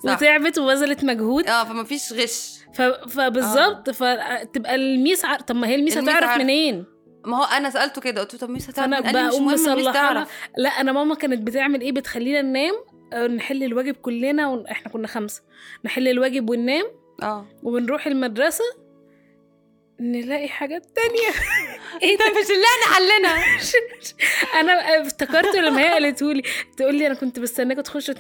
صح. 0.06 0.12
وتعبت 0.12 0.58
وبذلت 0.60 1.04
مجهود. 1.04 1.48
آه 1.48 1.64
فما 1.64 1.84
فيش 1.84 2.14
غش. 2.14 2.56
ف... 2.74 2.82
فبالظبط 2.82 3.90
فتبقى 3.90 4.76
ال 4.76 4.86
miss 4.86 5.26
عار... 5.26 5.40
طب 5.40 5.56
ما 5.56 5.68
هي 5.68 5.76
ال 5.76 5.80
miss 5.80 5.98
ال 5.98 6.00
miss 6.00 6.10
هتعرف 6.10 6.30
عارفة. 6.30 6.44
منين؟ 6.44 6.86
ما 7.26 7.38
هو 7.38 7.44
أنا 7.44 7.70
سألته 7.70 8.02
كده 8.02 8.22
قلت 8.22 8.34
له 8.34 8.40
طب 8.40 8.50
miss 8.50 8.70
لي 8.80 9.28
مش 9.28 9.34
بقوم 9.34 9.46
مصلحه 9.54 10.28
لا 10.58 10.70
أنا 10.70 10.92
ماما 10.92 11.16
كانت 11.16 11.42
بتعمل 11.48 11.82
إيه؟ 11.82 11.92
بتخلينا 11.92 12.42
ننام 12.42 12.74
آه، 13.14 13.28
نحل 13.28 13.64
الواجب 13.64 13.94
كلنا 13.96 14.48
وإحنا 14.48 14.92
كنا 14.92 15.08
خمسة. 15.08 15.42
نحل 15.86 16.08
الواجب 16.08 16.50
وننام 16.50 16.86
آه. 17.24 17.46
وبنروح 17.64 18.08
المدرسة 18.08 18.64
نلاقي 20.00 20.48
حاجات 20.48 20.86
تانية. 20.96 21.30
إيه 22.04 22.18
ده 22.18 22.26
مش 22.26 22.52
اللي 22.52 22.66
إحنا 22.76 22.96
حلنا 22.96 23.46
أنا 24.60 25.02
افتكرت 25.02 25.56
لما 25.56 25.82
هي 25.82 25.90
قالته 25.90 26.34
لي 26.34 26.42
تقول 26.78 26.96
لي 26.96 27.08
أنا 27.08 27.16
كنت 27.16 27.40
بستناك 27.40 27.78
تخش 27.78 28.12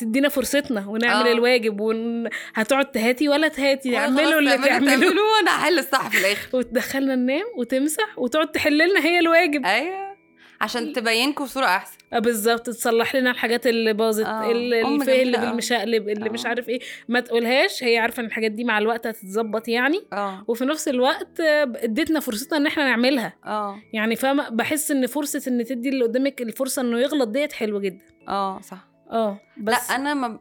تدينا 0.00 0.28
فرصتنا 0.28 0.86
ونعمل 0.88 1.28
آه. 1.28 1.32
الواجب 1.32 1.80
ون... 1.80 2.28
هتقعد 2.54 2.90
تهاتي 2.90 3.28
ولا 3.28 3.48
تهاتي 3.48 3.96
اعملوا 3.96 4.38
اللي 4.38 4.58
تعملوه. 4.58 5.14
وأنا 5.36 5.50
هحل 5.50 5.78
الصح 5.78 6.08
في 6.08 6.18
الآخر. 6.18 6.48
وتدخلنا 6.56 7.14
ننام 7.14 7.44
وتمسح 7.56 8.18
وتقعد 8.18 8.52
تحل 8.52 8.78
لنا 8.78 9.04
هي 9.04 9.18
الواجب. 9.18 9.66
أيوه. 9.66 10.13
عشان 10.60 10.92
تبينكم 10.92 11.44
بصوره 11.44 11.66
أحسن. 11.66 11.98
آه 12.12 12.18
بالظبط. 12.18 12.66
تصلح 12.66 13.16
لنا 13.16 13.30
الحاجات 13.30 13.66
اللي 13.66 13.92
باظت 13.92 14.24
آه. 14.26 14.50
اللي 14.50 14.80
اللي. 15.22 15.38
بالمشقلب 15.38 16.08
اللي 16.08 16.30
مش 16.30 16.44
آه. 16.46 16.48
عارف 16.48 16.68
إيه. 16.68 16.80
ما 17.08 17.20
تقولهاش 17.20 17.84
هي 17.84 17.98
عارفة 17.98 18.20
إن 18.20 18.26
الحاجات 18.26 18.50
دي 18.50 18.64
مع 18.64 18.78
الوقت 18.78 19.06
هتتظبط 19.06 19.68
يعني. 19.68 20.00
آه. 20.12 20.44
وفي 20.48 20.64
نفس 20.64 20.88
الوقت 20.88 21.40
اديتنا 21.40 22.20
فرصتنا 22.20 22.58
إن 22.58 22.66
إحنا 22.66 22.84
نعملها. 22.84 23.32
آه. 23.44 23.78
يعني 23.92 24.16
فاهمة 24.16 24.48
بحس 24.48 24.90
إن 24.90 25.06
فرصة 25.06 25.42
إن 25.48 25.64
تدي 25.64 25.88
اللي 25.88 26.04
قدامك 26.04 26.42
الفرصة 26.42 26.82
إنه 26.82 26.98
يغلط 27.00 27.28
ديت 27.28 27.52
حلوة 27.52 27.80
جدا. 27.80 28.04
آه 28.28 28.60
صح. 28.60 28.88
آه 29.10 29.40
بس 29.56 29.90
لا 29.90 29.96
أنا 29.96 30.14
ما 30.14 30.38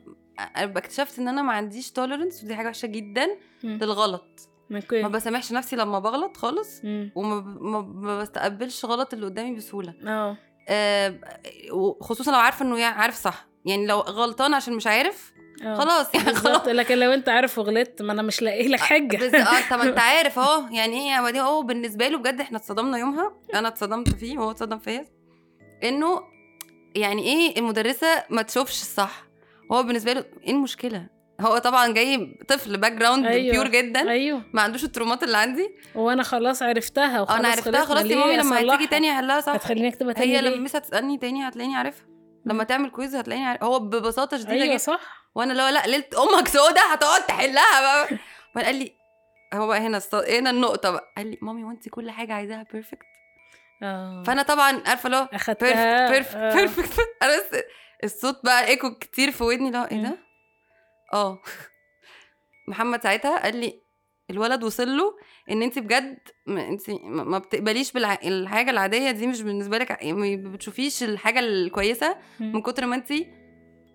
اكتشفت 0.56 1.20
إن 1.20 1.28
أنا 1.28 1.42
ما 1.42 1.52
عنديش 1.54 1.92
tolerance 1.92 2.44
ودي 2.44 2.56
حاجة 2.56 2.68
وحشة 2.68 2.86
جدا 2.86 3.28
مم. 3.64 3.80
للغلط. 3.82 4.50
okay 4.72 5.02
ما 5.02 5.08
بسامحش 5.08 5.52
نفسي 5.52 5.76
لما 5.76 6.00
بغلط 6.00 6.38
خالص 6.38 6.82
مم. 6.84 7.12
وما 7.16 7.80
بستقبلش 8.22 8.86
غلط 8.86 9.14
اللي 9.14 9.26
قدامي 9.26 9.56
بسهولة. 9.56 9.94
آه. 10.08 10.38
آه 10.70 11.16
وخصوصا 11.72 12.32
لو 12.32 12.38
عارفة 12.38 12.66
إنه 12.66 12.80
يعني 12.80 12.96
عارف 12.96 13.16
صح. 13.16 13.48
يعني 13.66 13.86
لو 13.88 14.00
غلطان 14.00 14.54
عشان 14.54 14.74
مش 14.74 14.88
عارف 14.88 15.34
آه. 15.64 15.74
خلاص 15.76 16.16
يعني 16.16 16.34
خلاص. 16.34 16.68
لكن 16.68 16.98
لو 16.98 17.12
أنت 17.12 17.30
عارف 17.30 17.58
وغلطت 17.60 18.02
ما 18.02 18.14
أنا 18.14 18.22
مش 18.22 18.42
لاقي 18.42 18.68
لك 18.68 18.80
حجه 18.80 19.18
بس 19.18 19.34
آه 19.34 19.70
طب 19.70 19.80
أنت 19.80 20.00
عارف 20.10 20.40
أهو. 20.40 20.74
يعني 20.74 20.94
إيه 20.94 21.36
يا 21.36 21.42
هو 21.42 21.62
بالنسبة 21.64 22.08
له 22.08 22.18
بجد 22.18 22.42
إحنا 22.42 22.58
اتصدمنا 22.58 22.98
يومها. 22.98 23.34
أنا 23.56 23.68
اتصدمت 23.68 24.10
فيه 24.16 24.38
وهو 24.38 24.52
اتصدم 24.52 24.80
فيا. 24.80 25.06
إنه 25.84 26.22
يعني 26.96 27.22
إيه 27.24 27.60
المدرسة 27.60 28.24
ما 28.30 28.42
تشوفش 28.42 28.82
الصح. 28.82 29.24
هو 29.72 29.84
بالنسبة 29.84 30.14
له 30.14 30.26
إيه 30.44 30.52
المشكلة؟ 30.52 31.08
هو 31.42 31.58
طبعا 31.58 31.94
جاي 31.94 32.38
طفل 32.48 32.78
background 32.78 33.26
أيوة. 33.26 33.52
pure 33.52 33.68
جدا 33.68 34.10
أيوه. 34.10 34.42
ما 34.54 34.62
عندوش 34.62 34.84
الترومات 34.84 35.24
اللي 35.24 35.38
عندي. 35.38 35.70
وأنا 35.96 36.24
خلاص 36.24 36.62
عرفتها 36.64 37.22
وخلاص 37.22 37.40
أنا 37.40 37.48
عرفتها. 37.48 37.86
خلاص 37.86 38.06
يا 38.06 38.16
مامي 38.16 38.38
لما؟ 38.38 38.60
هتيجي 38.60 38.88
تاني 38.88 39.12
هحلها 39.12 39.42
صح. 39.42 39.54
هتخليني 39.54 39.88
اكتبها 39.88 40.14
تاني 40.14 40.38
هي 40.38 40.42
ليه؟ 40.42 40.50
لما 40.50 40.62
miss 40.62 40.76
هتسالني 40.76 41.18
تاني 41.18 41.48
هتلاقيني 41.48 41.76
عارفها. 41.76 42.06
لما 42.46 42.64
تعمل 42.64 42.90
quiz 42.90 43.16
هتلاقيني 43.16 43.46
عارف. 43.46 43.64
هو 43.64 43.80
ببساطة 43.80 44.38
شديدة 44.38 44.66
جدا. 44.66 44.78
صح. 44.78 45.00
وأنا 45.36 45.54
لو 45.54 45.68
لأ 45.68 45.88
ليلة 45.88 46.06
أمك 46.24 46.48
سودة 46.48 46.82
هتقعد 46.92 47.26
تحلها 47.26 47.82
بقى. 47.82 48.18
قال 48.66 48.76
لي 48.76 48.94
هو 49.54 49.68
بقى 49.68 49.80
هنا 49.80 49.98
الص... 49.98 50.16
هنا 50.16 50.50
النقطة 50.50 50.92
بقى. 50.92 51.14
قال 51.18 51.28
لي 51.32 51.38
مامي 51.42 51.64
وانت 51.64 51.90
كل 51.90 52.12
حاجة 52.12 52.34
عايزاها 52.34 52.66
perfect 52.74 53.06
آه. 53.84 54.24
فأنا 54.28 54.42
طبعا 54.44 54.82
عارفة 54.86 55.10
لو 55.10 55.28
أخدتها. 55.34 56.10
perfect 56.12 56.36
آه. 56.36 56.56
perfect 56.56 56.78
perfect 56.86 57.08
أنا 57.24 57.34
الصوت 58.04 58.40
بقى 58.44 58.68
echo 58.68 58.94
كتير 58.96 59.32
في 59.32 59.44
ودني 59.44 59.72
لا 59.72 59.92
إيه 59.92 60.02
ده؟ 60.04 60.18
آه. 61.14 61.40
محمد 62.68 63.04
ساعتها 63.04 63.44
قال 63.44 63.56
لي 63.58 63.84
الولد 64.30 64.64
وصل 64.64 64.98
له 64.98 65.16
إن 65.52 65.62
انت 65.62 65.80
بجد 65.80 66.18
ما 66.48 66.68
انت 66.68 66.82
ما 67.04 67.38
بتقبليش 67.38 67.92
بالحاجة 67.92 68.70
العادية 68.72 69.12
دي 69.12 69.28
مش 69.28 69.42
بالنسبة 69.42 69.78
لك 69.78 69.92
ع- 69.92 70.12
ما 70.12 70.36
بتشوفيش 70.52 71.04
الحاجة 71.04 71.40
الكويسة 71.40 72.18
من. 72.40 72.62
كتر 72.62 72.86
ما 72.86 72.96
انت 72.96 73.14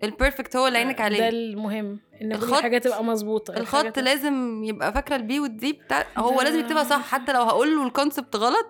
ال 0.03 0.10
perfect 0.10 0.55
هو 0.55 0.67
اللي 0.67 0.77
عينك 0.77 0.97
ده 0.97 1.03
عليه. 1.03 1.29
المهم 1.29 1.99
إن 2.21 2.39
كل 2.39 2.55
حاجة 2.55 2.77
تبقى 2.77 3.03
مظبوطة 3.03 3.53
الخط 3.57 3.85
تبقى- 3.85 4.01
لازم 4.03 4.63
يبقى 4.63 4.93
فاكرة 4.93 5.15
ال 5.15 5.27
b 5.27 5.39
وال 5.39 5.62
d 5.62 5.73
بتاع 5.73 6.05
هو 6.17 6.37
ده- 6.37 6.43
لازم 6.43 6.59
يكتبها 6.59 6.83
صح 6.83 7.01
حتى 7.11 7.33
لو 7.33 7.41
هقول 7.41 7.75
له 7.75 7.87
ال 7.87 7.93
concept 7.93 8.35
غلط 8.35 8.65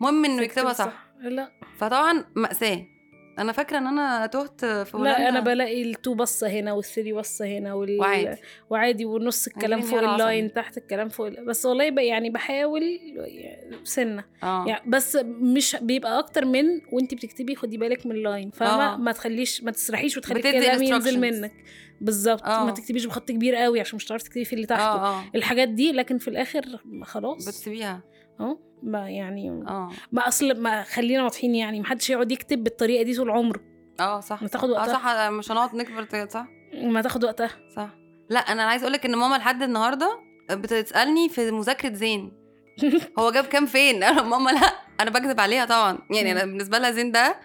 المهم 0.00 0.24
إنه 0.24 0.42
يكتبها 0.42 0.72
صح. 0.72 1.06
لا. 1.20 1.50
فطبعا 1.78 2.24
مأساة. 2.36 2.86
أنا 3.38 3.52
فاكرة 3.52 3.78
إن 3.78 3.86
أنا 3.86 4.26
تهت 4.26 4.64
في 4.64 4.90
هولندا 4.96 5.10
لا 5.18 5.28
أنا 5.28 5.40
بلاقي 5.40 5.82
ال 5.82 5.90
two 5.90 6.14
بصة 6.14 6.48
هنا 6.48 6.72
وال 6.72 6.83
three 6.83 7.12
بصة 7.12 7.46
هنا 7.46 7.74
وال... 7.74 8.00
وعادي. 8.00 8.40
وعادي 8.70 9.04
ونص 9.04 9.46
الكلام 9.46 9.80
فوق. 9.80 10.02
ال 10.02 10.12
line 10.12 10.52
تحت 10.52 10.76
الكلام 10.78 11.08
فوق 11.08 11.26
ال- 11.26 11.46
بس 11.46 11.66
والله 11.66 11.90
ب- 11.90 11.98
يعني 11.98 12.30
بحاول 12.30 12.82
سنة. 13.84 14.24
آه. 14.42 14.64
يعني 14.68 14.90
بس 14.90 15.16
مش 15.24 15.76
بيبقى 15.82 16.18
أكتر 16.18 16.44
من 16.44 16.64
وانت 16.92 17.14
بتكتبي 17.14 17.56
خدي 17.56 17.78
بالك 17.78 18.06
من 18.06 18.12
ال 18.12 18.20
line 18.20 18.50
فاهمة؟ 18.50 18.94
آه. 18.94 18.96
ما 18.96 19.12
تخليش 19.12 19.62
ما 19.62 19.70
تسرحيش 19.70 20.16
وتخلي 20.16 20.38
الكلام 20.38 20.82
ينزل. 20.82 21.20
منك. 21.20 21.52
بالظبط. 22.00 22.42
آه. 22.42 22.64
ما 22.64 22.70
تكتبيش 22.70 23.04
بخط 23.06 23.28
كبير 23.32 23.54
قوي 23.54 23.80
عشان 23.80 23.96
مش 23.96 24.06
هتعرفي 24.06 24.24
تكتبي 24.24 24.44
في 24.44 24.52
اللي 24.52 24.66
تحته. 24.66 24.82
آه 24.82 25.18
آه. 25.20 25.24
الحاجات 25.34 25.68
دي 25.68 25.92
لكن 25.92 26.18
في 26.18 26.28
الآخر 26.28 26.62
خلاص. 27.02 27.48
بتسيبيها. 27.48 28.00
آه 28.40 28.58
ما 28.82 29.10
يعني 29.10 29.50
آه. 29.50 29.90
ما 30.12 30.28
أصل 30.28 30.60
ما 30.60 30.82
خلينا 30.82 31.22
واضحين 31.22 31.54
يعني 31.54 31.80
ما 31.80 31.86
حدش 31.86 32.10
يقعد 32.10 32.32
يكتب 32.32 32.64
بالطريقة 32.64 33.02
دي 33.02 33.16
طول 33.16 33.30
عمره 33.30 33.60
آه 34.00 34.20
صح. 34.20 34.42
ما 34.42 34.48
تاخد 34.48 34.70
آه 34.70 34.72
وقتها. 34.72 34.92
صح 34.94 35.30
مش 35.30 35.50
هنقعد 35.50 35.74
نكبر 35.74 36.28
صح؟ 36.28 36.46
ما 36.82 37.02
تاخد 37.02 37.24
وقتها. 37.24 37.50
صح. 37.76 37.88
لا 38.30 38.40
أنا 38.40 38.62
عايز 38.62 38.82
أقولك 38.82 39.04
إن 39.06 39.14
ماما 39.16 39.36
لحد 39.36 39.62
النهارده 39.62 40.18
بتسألني 40.50 41.28
في 41.28 41.50
مذاكرة 41.50 41.94
زين. 41.94 42.32
هو 43.18 43.30
جاب 43.30 43.44
كام 43.44 43.66
فين؟ 43.66 44.02
أنا 44.02 44.22
ماما 44.36 44.50
لا 44.50 44.72
أنا 45.00 45.10
بكذب 45.10 45.40
عليها 45.40 45.64
طبعا. 45.64 45.98
يعني 46.10 46.32
أنا 46.32 46.44
بالنسبة 46.44 46.78
لها 46.78 46.90
زين 46.90 47.12
ده 47.12 47.36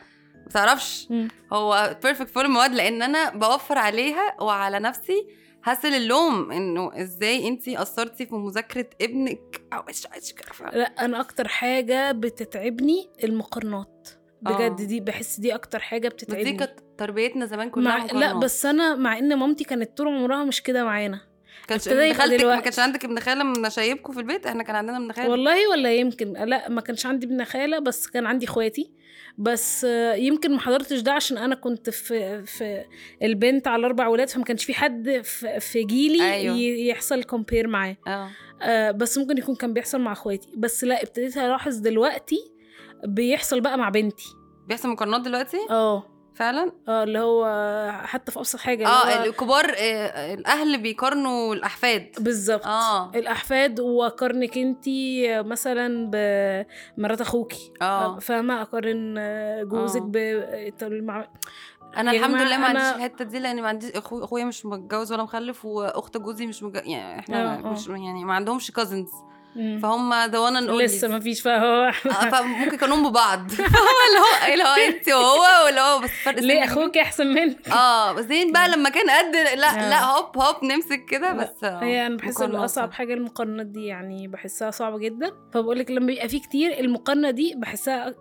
ما 0.46 0.50
تعرفش. 0.54 1.08
هو 1.54 1.96
perfect 2.04 2.30
في 2.30 2.38
كل 2.38 2.46
المواد 2.46 2.74
لأن 2.74 3.02
أنا 3.02 3.30
بوفر 3.30 3.78
عليها 3.78 4.36
وعلى 4.42 4.80
نفسي 4.80 5.28
هسل 5.64 5.94
اللوم 5.94 6.52
إنه 6.52 7.02
إزاي 7.02 7.48
انتي 7.48 7.76
قصرتي 7.76 8.26
في 8.26 8.36
مذاكرة 8.36 8.90
ابنك 9.02 9.62
أو 9.74 9.82
إيش 9.90 10.08
إيش. 10.16 10.34
لا 10.74 11.06
أنا 11.06 11.22
أكتر 11.22 11.48
حاجة 11.48 12.12
بتتعبني 12.12 13.10
المقارنات 13.24 14.10
بجد 14.42 14.82
آه. 14.82 14.86
دي 14.86 15.00
بحس 15.00 15.40
دي 15.40 15.56
أكتر 15.56 15.80
حاجة 15.80 16.08
بس 16.08 16.14
دي 16.14 16.26
بتتعبني 16.26 16.54
كانت 16.54 16.80
تربيتنا 16.98 17.46
زمان 17.46 17.70
كلها 17.70 17.98
مع... 17.98 18.06
لا. 18.06 18.40
بس 18.40 18.66
أنا 18.66 18.96
مع 18.96 19.18
إن 19.18 19.38
مامتي 19.38 19.64
كانت 19.64 19.98
طول 19.98 20.08
عمرها 20.08 20.44
مش 20.44 20.64
كده 20.64 20.84
معانا 20.84 21.29
كانش 21.70 21.90
خالتك 22.14 22.46
ما. 22.46 22.60
كانش 22.60 22.80
عندك 22.80 23.06
ابن 23.06 23.20
خالة 23.20 23.44
من 23.44 23.62
نشايبكم 23.62 24.14
في 24.14 24.20
البيت؟ 24.20 24.48
إحنا 24.48 24.64
كان 24.64 24.76
عندنا 24.76 24.98
ابن 24.98 25.12
خالة. 25.12 25.30
والله 25.30 25.70
ولا 25.70 25.94
يمكن. 25.94 26.34
لا 26.34 26.70
ما 26.70 26.82
كانش 26.82 27.06
عندي 27.06 27.26
ابن 27.26 27.44
خالة 27.44 27.80
بس 27.80 28.08
كان 28.08 28.26
عندي 28.26 28.46
اخواتي. 28.46 28.92
بس 29.38 29.86
آه، 29.86 30.14
يمكن 30.14 30.52
ما 30.52 30.60
حضرتش 30.60 31.00
ده 31.00 31.12
عشان 31.12 31.38
أنا 31.38 31.56
كنت 31.56 31.90
في 31.90 32.46
في 32.46 32.84
البنت 33.24 33.68
على 33.68 33.86
أربع 33.86 34.08
ولاد 34.08 34.30
فما 34.30 34.44
كانش 34.44 34.66
في 34.66 34.74
حد 34.74 35.22
في, 35.60 35.84
جيلي 35.84 36.34
أيوة. 36.34 36.56
ي- 36.56 36.88
يحصل 36.88 37.24
كومبير 37.24 37.68
معاه. 37.68 37.98
آه. 38.08 38.30
آه 38.62 38.92
بس 38.92 39.18
ممكن 39.18 39.38
يكون 39.38 39.56
كان 39.56 39.74
بيحصل 39.74 40.02
مع 40.02 40.12
اخواتي. 40.12 40.50
بس 40.58 40.84
لا 40.84 41.04
ابتديت 41.04 41.38
الاحظ 41.38 41.76
دلوقتي 41.78 42.52
بيحصل 43.06 43.62
بقى 43.62 43.78
مع 43.78 43.90
بنتي. 43.90 44.26
بيحصل 44.68 44.90
مقارنات 44.90 45.22
دلوقتي؟ 45.22 45.58
آه. 45.70 46.19
فعلا 46.40 46.72
آه 46.88 47.04
اللي 47.04 47.20
هو 47.20 47.46
حتى 48.04 48.32
في 48.32 48.40
أبسط 48.40 48.60
حاجة 48.60 48.88
آه 48.88 49.24
الكبار 49.24 49.66
آه، 49.78 50.34
الأهل 50.34 50.82
بيقارنوا 50.82 51.56
الأحفاد 51.56 52.12
بالظبط 52.20 52.66
آه 52.66 53.10
الأحفاد 53.10 53.80
وقارنك 53.80 54.58
انتي 54.58 55.28
مثلا 55.44 56.10
بمرات 56.98 57.22
اخوكي 57.22 57.74
آه 57.82 58.20
فاهمة 58.20 58.62
أقارن 58.62 59.16
جوزك 59.68 60.02
آه. 60.02 60.06
ب 60.06 61.26
أنا 61.98 62.12
الحمد 62.12 62.42
لله 62.42 62.58
ما 62.58 62.66
عنديش 62.66 62.84
الحتة 62.84 63.26
دي 63.26 63.40
لأن 63.40 63.62
ما 63.62 63.68
عنديش. 63.68 63.92
أخويا 63.96 64.46
مش 64.46 64.66
متجوز 64.66 65.14
ولا 65.14 65.24
مخلف 65.24 65.66
وأخت 65.66 66.18
جوزي 66.18 66.48
مش 66.48 66.64
متجوز 66.64 66.88
يعني 66.88 67.20
إحنا 67.20 67.56
آه، 67.56 67.58
آه. 67.58 67.72
مش 67.72 67.88
يعني 67.88 68.26
ما 68.26 68.34
عندهمش 68.34 68.72
كازنز. 68.72 69.10
فهم 69.56 70.14
ذا 70.14 70.40
وان 70.40 70.56
اند 70.56 70.70
لسه 70.70 71.08
ما 71.08 71.20
فيش 71.20 71.42
فهو 71.42 71.92
فممكن 72.32 72.78
كانوا 72.78 73.10
ببعض 73.10 73.52
اللي 74.08 74.20
هو 74.20 74.54
اللي 74.54 74.64
هو 74.64 74.76
انت 74.88 75.10
وهو 75.10 75.66
واللي 75.66 75.82
هو 75.82 76.00
بس 76.00 76.10
فرق 76.10 76.40
ليه 76.40 76.64
أخوك 76.64 76.98
أحسن 76.98 77.28
منك؟ 77.28 77.70
آه 77.70 78.14
بس 78.14 78.26
زين 78.26 78.52
بقى 78.52 78.70
لما 78.70 78.90
كان 78.90 79.10
قد 79.10 79.36
لا 79.36 79.68
آه. 79.86 79.90
لا 79.90 80.04
هوب 80.06 80.38
هوب 80.38 80.64
نمسك 80.64 81.06
كده 81.06 81.34
بس 81.34 81.64
آه، 81.64 81.84
هي 81.84 82.08
أنا 82.08 82.18
بحس 82.18 82.42
ان 82.42 82.56
أصعب. 82.56 82.92
حاجة 82.94 83.14
المقارنات 83.14 83.66
دي 83.66 83.86
يعني 83.86 84.28
بحسها 84.28 84.72
صعبة 84.72 84.98
جدا. 84.98 85.32
فبقول 85.54 85.80
لك 85.80 85.92
لما 85.92 86.06
بيبقى 86.08 86.30
في 86.30 86.40
كتير 86.40 86.80
المقارنة 86.80 87.32
دي 87.32 87.54
بحسها 87.58 88.16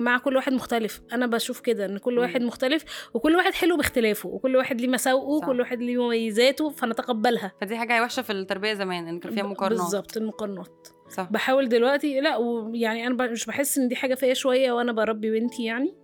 جماعة 0.00 0.20
كل 0.20 0.36
واحد 0.36 0.52
مختلف. 0.52 1.02
أنا 1.12 1.26
بشوف 1.26 1.60
كده 1.60 1.84
إن 1.84 1.98
كل. 1.98 2.18
واحد 2.18 2.42
مختلف 2.42 3.08
وكل 3.14 3.36
واحد 3.36 3.54
حلو 3.54 3.76
باختلافه 3.76 4.28
وكل 4.28 4.56
واحد 4.56 4.80
ليه 4.80 4.88
مساوئه. 4.88 5.22
وكل 5.22 5.60
واحد 5.60 5.82
ليه 5.82 6.04
مميزاته 6.04 6.70
فنتقبلها 6.70 7.52
فدي 7.60 7.76
حاجة 7.76 8.02
وحشة 8.02 8.22
في 8.22 8.32
التربية 8.32 8.72
زمان 8.72 9.08
إن 9.08 9.20
كان 9.20 9.32
فيها 9.32 9.42
مقارنات. 9.42 9.82
بالظبط 9.82 10.16
المقارنات. 10.16 10.88
صح. 11.08 11.28
بحاول 11.30 11.68
دلوقتي 11.68 12.20
لا 12.20 12.36
ويعني 12.36 13.06
أنا 13.06 13.26
مش 13.26 13.46
بحس 13.46 13.78
إن 13.78 13.88
دي 13.88 13.96
حاجة 13.96 14.14
فيا 14.14 14.34
شوية 14.34 14.72
وأنا 14.72 14.92
بربي 14.92 15.40
بنتي 15.40 15.64
يعني. 15.64 15.94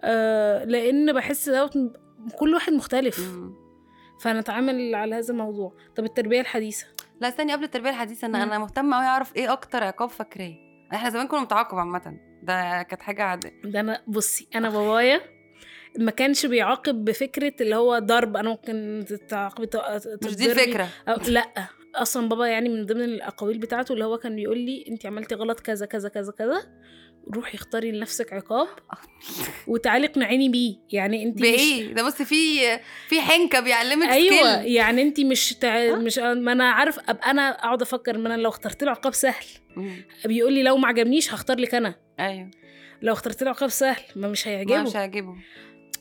آه 0.00 0.64
لأن 0.64 1.12
بحس 1.12 1.48
دوت 1.48 1.72
كل 2.38 2.54
واحد 2.54 2.72
مختلف. 2.72 3.20
مم. 3.20 3.54
فنتعامل 4.20 4.94
على 4.94 5.14
هذا 5.14 5.32
الموضوع. 5.32 5.74
طب 5.96 6.04
التربية 6.04 6.40
الحديثة؟ 6.40 6.86
لا 7.20 7.28
استني 7.28 7.52
قبل 7.52 7.64
التربية 7.64 7.90
الحديثة 7.90 8.28
مم. 8.28 8.36
أنا 8.36 8.58
مهتمة 8.58 8.96
قوي 8.96 9.06
أعرف 9.06 9.36
إيه 9.36 9.52
أكتر 9.52 9.84
عقاب 9.84 10.08
فاكراه. 10.08 10.54
إحنا 10.94 11.10
زمان 11.10 11.28
كنا 11.28 11.40
بنتعاقب 11.40 11.78
عامة. 11.78 12.18
ده 12.42 12.82
كانت 12.82 13.02
حاجة 13.02 13.22
عادية. 13.22 13.60
ده 13.64 13.80
أنا 13.80 14.02
بصي 14.06 14.48
أنا 14.54 14.70
بابايا 14.70 15.20
ما 15.98 16.10
كانش 16.10 16.46
بيعاقب 16.46 17.04
بفكرة 17.04 17.52
اللي 17.60 17.76
هو 17.76 17.98
ضرب. 17.98 18.36
أنا 18.36 18.50
ممكن 18.50 19.04
تعاقبي 19.28 19.68
مش 20.24 20.36
دي 20.36 20.52
الفكرة 20.52 20.88
لأ. 21.28 21.68
أصلا 21.94 22.28
بابا 22.28 22.46
يعني 22.46 22.68
من 22.68 22.86
ضمن 22.86 23.04
الأقاويل 23.04 23.58
بتاعته 23.58 23.92
اللي 23.92 24.04
هو 24.04 24.18
كان 24.18 24.36
بيقول 24.36 24.58
لي 24.58 24.84
انت 24.88 25.06
عملتي 25.06 25.34
غلط 25.34 25.60
كذا 25.60 25.86
كذا 25.86 26.08
كذا 26.08 26.32
كذا. 26.32 26.62
روحي 27.34 27.54
اختاري 27.54 27.92
لنفسك 27.92 28.32
عقاب 28.32 28.68
وتعالي 29.66 30.06
اقنعيني 30.06 30.48
بيه. 30.48 30.76
يعني 30.92 31.22
انت 31.22 31.34
مش 31.34 31.40
بإيه؟ 31.42 31.94
ده 31.94 32.02
بص 32.06 32.22
في 32.22 32.60
في 33.08 33.20
حنكة 33.20 33.60
بيعلمك 33.60 34.08
أيوه 34.08 34.56
سكيل 34.56 34.72
يعني 34.72 35.02
انت 35.02 35.20
مش 35.20 35.52
تع... 35.52 35.96
مش 35.96 36.18
ما 36.18 36.52
أنا 36.52 36.70
عارف 36.70 36.98
ابقى 37.08 37.30
أنا 37.30 37.50
أقعد 37.50 37.82
أفكر 37.82 38.18
ما 38.18 38.34
أنا 38.34 38.42
لو 38.42 38.50
اخترت 38.50 38.84
له 38.84 38.90
عقاب 38.90 39.14
سهل. 39.14 39.44
بيقول 40.24 40.52
لي 40.52 40.62
لو 40.62 40.76
ما 40.76 40.88
عجبنيش 40.88 41.34
هختار 41.34 41.58
لك 41.58 41.74
أنا. 41.74 41.94
أيوه. 42.20 42.50
لو 43.02 43.12
اخترت 43.12 43.42
له 43.42 43.50
عقاب 43.50 43.70
سهل 43.70 44.02
ما 44.16 44.28
مش 44.28 44.46
ما 44.46 44.52
هيعجبه. 44.52 44.82
مش 44.82 44.96
هيعجبه. 44.96 45.34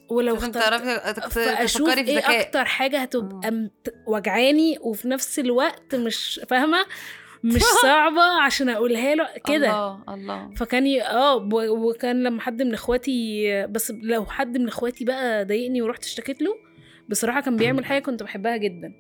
ولو 0.09 0.35
اخترت 0.35 0.57
تفكري 1.63 2.05
في 2.05 2.11
إيه 2.11 2.41
أكتر 2.41 2.65
حاجة 2.65 2.99
هتبقى 2.99 3.69
وجعاني 4.07 4.77
وفي 4.81 5.07
نفس 5.07 5.39
الوقت 5.39 5.95
مش 5.95 6.41
فاهمة؟ 6.49 6.85
مش 7.43 7.61
صعبة 7.83 8.21
عشان 8.41 8.69
أقولها 8.69 9.15
له 9.15 9.27
كده. 9.45 9.67
الله 9.69 10.13
الله. 10.13 10.49
فكان 10.55 10.87
ي... 10.87 11.01
آه 11.01 11.49
وكان 11.53 12.23
لما 12.23 12.41
حد 12.41 12.61
من 12.61 12.73
إخواتي 12.73 13.45
بس 13.67 13.91
لو 14.01 14.25
حد 14.25 14.57
من 14.57 14.67
إخواتي 14.67 15.05
بقى 15.05 15.45
ضايقني 15.45 15.81
ورحت 15.81 16.03
اشتكيت 16.03 16.41
له 16.41 16.55
بصراحة 17.09 17.41
كان 17.41 17.55
بيعمل 17.55 17.85
حاجة 17.85 18.01
كنت 18.01 18.23
بحبها 18.23 18.57
جدا. 18.57 18.93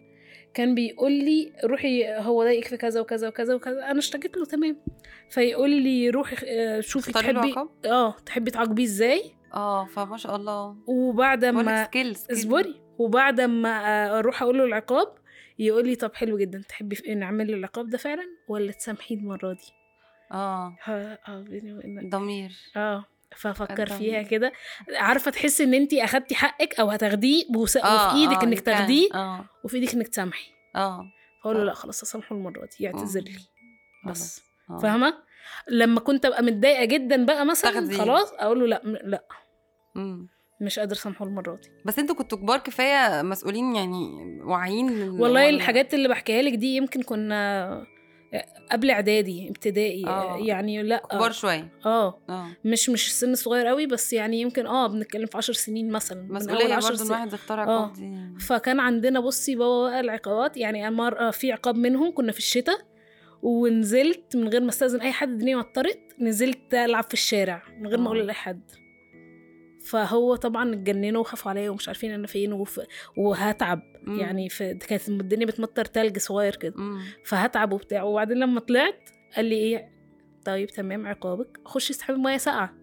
كان 0.53 0.75
بيقول 0.75 1.11
لي 1.11 1.53
روحي 1.65 2.05
هو 2.17 2.43
ضايقك 2.43 2.67
في 2.67 2.77
كذا 2.77 3.01
وكذا 3.01 3.27
وكذا 3.27 3.55
وكذا. 3.55 3.91
أنا 3.91 3.99
اشتكيت 3.99 4.37
له 4.37 4.45
تمام. 4.45 4.77
فيقول 5.29 5.69
لي 5.69 6.09
روحي 6.09 6.35
آه، 6.47 6.79
شوفي 6.79 7.11
تحبي 7.11 7.55
آه 7.85 8.15
تحبي 8.25 8.51
تعاقبيه 8.51 8.83
إزاي؟ 8.83 9.21
آه 9.53 9.85
فما 9.85 10.17
شاء 10.17 10.35
الله. 10.35 10.75
وبعد 10.87 11.45
ما. 11.45 11.89
اصبري 12.31 12.81
وبعد 12.97 13.41
ما 13.41 14.19
أروح 14.19 14.41
أقول 14.43 14.57
له 14.57 14.63
العقاب 14.63 15.07
يقول 15.59 15.87
لي 15.87 15.95
طب 15.95 16.13
حلو 16.15 16.37
جدا 16.37 16.63
تحبي 16.69 16.95
في- 16.95 17.15
نعمل 17.15 17.47
له 17.47 17.53
العقاب 17.53 17.89
ده 17.89 17.97
فعلا 17.97 18.23
ولا 18.47 18.71
تسامحيه 18.71 19.15
المرة 19.15 19.53
دي 19.53 19.71
آه 20.31 20.77
آه. 20.87 21.17
ضمير 22.09 22.51
آه 22.75 23.05
ففكر. 23.35 23.85
فيها 23.85 24.21
كده 24.21 24.51
عارفة 24.95 25.31
تحسي 25.31 25.63
إن 25.63 25.73
انت 25.73 25.93
اخدتي 25.93 26.35
حقك 26.35 26.79
أو 26.79 26.89
هتاخديه 26.89 27.43
آه 27.55 27.57
وفي 27.57 27.79
إيدك 28.17 28.37
آه، 28.37 28.43
إنك. 28.43 28.59
تاخديه 28.59 29.13
آه 29.13 29.45
وفي 29.63 29.77
إيدك 29.77 29.93
إنك 29.93 30.07
تسامحي 30.07 30.51
آه 30.75 31.05
أقول 31.41 31.55
له 31.55 31.61
آه. 31.61 31.65
لأ 31.65 31.73
خلاص 31.73 32.01
أسامحه 32.01 32.35
المرة 32.35 32.65
دي 32.65 32.83
يعتذر 32.83 33.21
لي 33.21 33.39
بس. 34.07 34.43
آه. 34.69 34.77
فاهمة 34.77 35.13
لما 35.67 35.99
كنت 35.99 36.25
أبقى 36.25 36.43
متضايقة 36.43 36.85
جدا 36.85 37.25
بقى 37.25 37.45
مثلا. 37.45 37.97
خلاص 37.97 38.33
أقول 38.33 38.59
له 38.59 38.67
لأ 38.67 38.81
لأ 39.03 39.23
مم. 39.95 40.27
مش 40.63 40.79
قادر 40.79 40.95
اسامحه 40.95 41.25
المره 41.25 41.55
دي 41.55 41.69
بس 41.85 41.99
أنتوا 41.99 42.15
كنتوا 42.15 42.37
كبار 42.37 42.59
كفاية 42.59 43.21
مسؤولين 43.21 43.75
يعني 43.75 44.05
واعيين 44.43 44.89
لل- 44.89 45.21
والله 45.21 45.49
الحاجات 45.49 45.93
اللي 45.93 46.07
بحكيها 46.07 46.41
لك 46.41 46.53
دي 46.53 46.75
يمكن 46.75 47.01
كنا 47.01 47.83
قبل 48.71 48.91
إعدادي 48.91 49.49
ابتدائي 49.49 50.05
آه. 50.07 50.37
يعني 50.37 50.83
لأ 50.83 51.01
كبار 51.11 51.31
شوية 51.31 51.69
آه 51.85 52.19
آه 52.29 52.47
مش 52.65 52.89
مش 52.89 53.19
سن 53.19 53.35
صغير 53.35 53.67
قوي 53.67 53.85
بس 53.87 54.13
يعني 54.13 54.41
يمكن 54.41 54.67
آه 54.67 54.87
بنتكلم 54.87 55.25
في 55.25 55.37
عشر 55.37 55.53
سنين 55.53 55.91
مثلا 55.91 56.27
مسؤولية 56.29 56.73
عشر 56.73 56.89
برضه. 56.89 57.03
الواحد 57.05 57.33
آه. 57.33 57.53
عقاب 57.53 57.93
دي 57.93 58.39
فكان 58.39 58.79
عندنا 58.79 59.19
بصي 59.19 59.55
بابا 59.55 59.89
بقى 59.89 59.99
العقابات 59.99 60.57
يعني 60.57 60.91
مرة 60.91 61.31
في 61.31 61.51
عقاب 61.51 61.75
منهم 61.75 62.13
كنا 62.13 62.31
في 62.31 62.39
الشتاء 62.39 62.77
ونزلت 63.43 64.35
من 64.35 64.47
غير 64.47 64.61
ما 64.61 64.69
استأذن 64.69 65.01
أي 65.01 65.11
حد 65.11 65.29
الدنيا 65.29 65.57
مطرت 65.57 65.99
نزلت 66.19 66.73
ألعب 66.73 67.03
في 67.03 67.13
الشارع 67.13 67.63
من 67.79 67.87
غير 67.87 67.97
ما 67.99 68.05
أقول 68.07 68.19
آه. 68.19 68.23
لأي 68.23 68.33
حد 68.33 68.61
فهو 69.85 70.35
طبعا 70.35 70.73
اتجننوا 70.73 71.21
وخافوا 71.21 71.51
عليا 71.51 71.69
ومش 71.69 71.87
عارفين 71.87 72.11
أنا 72.11 72.27
فين 72.27 72.53
وف... 72.53 72.81
وهتعب. 73.17 73.81
مم. 74.03 74.19
يعني 74.19 74.49
في 74.49 74.73
كانت 74.73 75.09
الدنيا 75.09 75.45
بتمطر 75.45 75.85
تلج 75.85 76.17
صغير 76.17 76.55
كده. 76.55 76.73
مم. 76.75 77.01
فهتعب 77.25 77.73
وبتاع. 77.73 78.03
وبعدين 78.03 78.37
لما 78.37 78.59
طلعت 78.59 79.09
قال 79.35 79.45
لي 79.45 79.55
إيه؟ 79.55 79.89
طيب 80.45 80.69
تمام 80.69 81.07
عقابك. 81.07 81.59
خشي 81.65 81.93
اسحبي 81.93 82.17
ميه 82.17 82.37
ساقعة. 82.37 82.73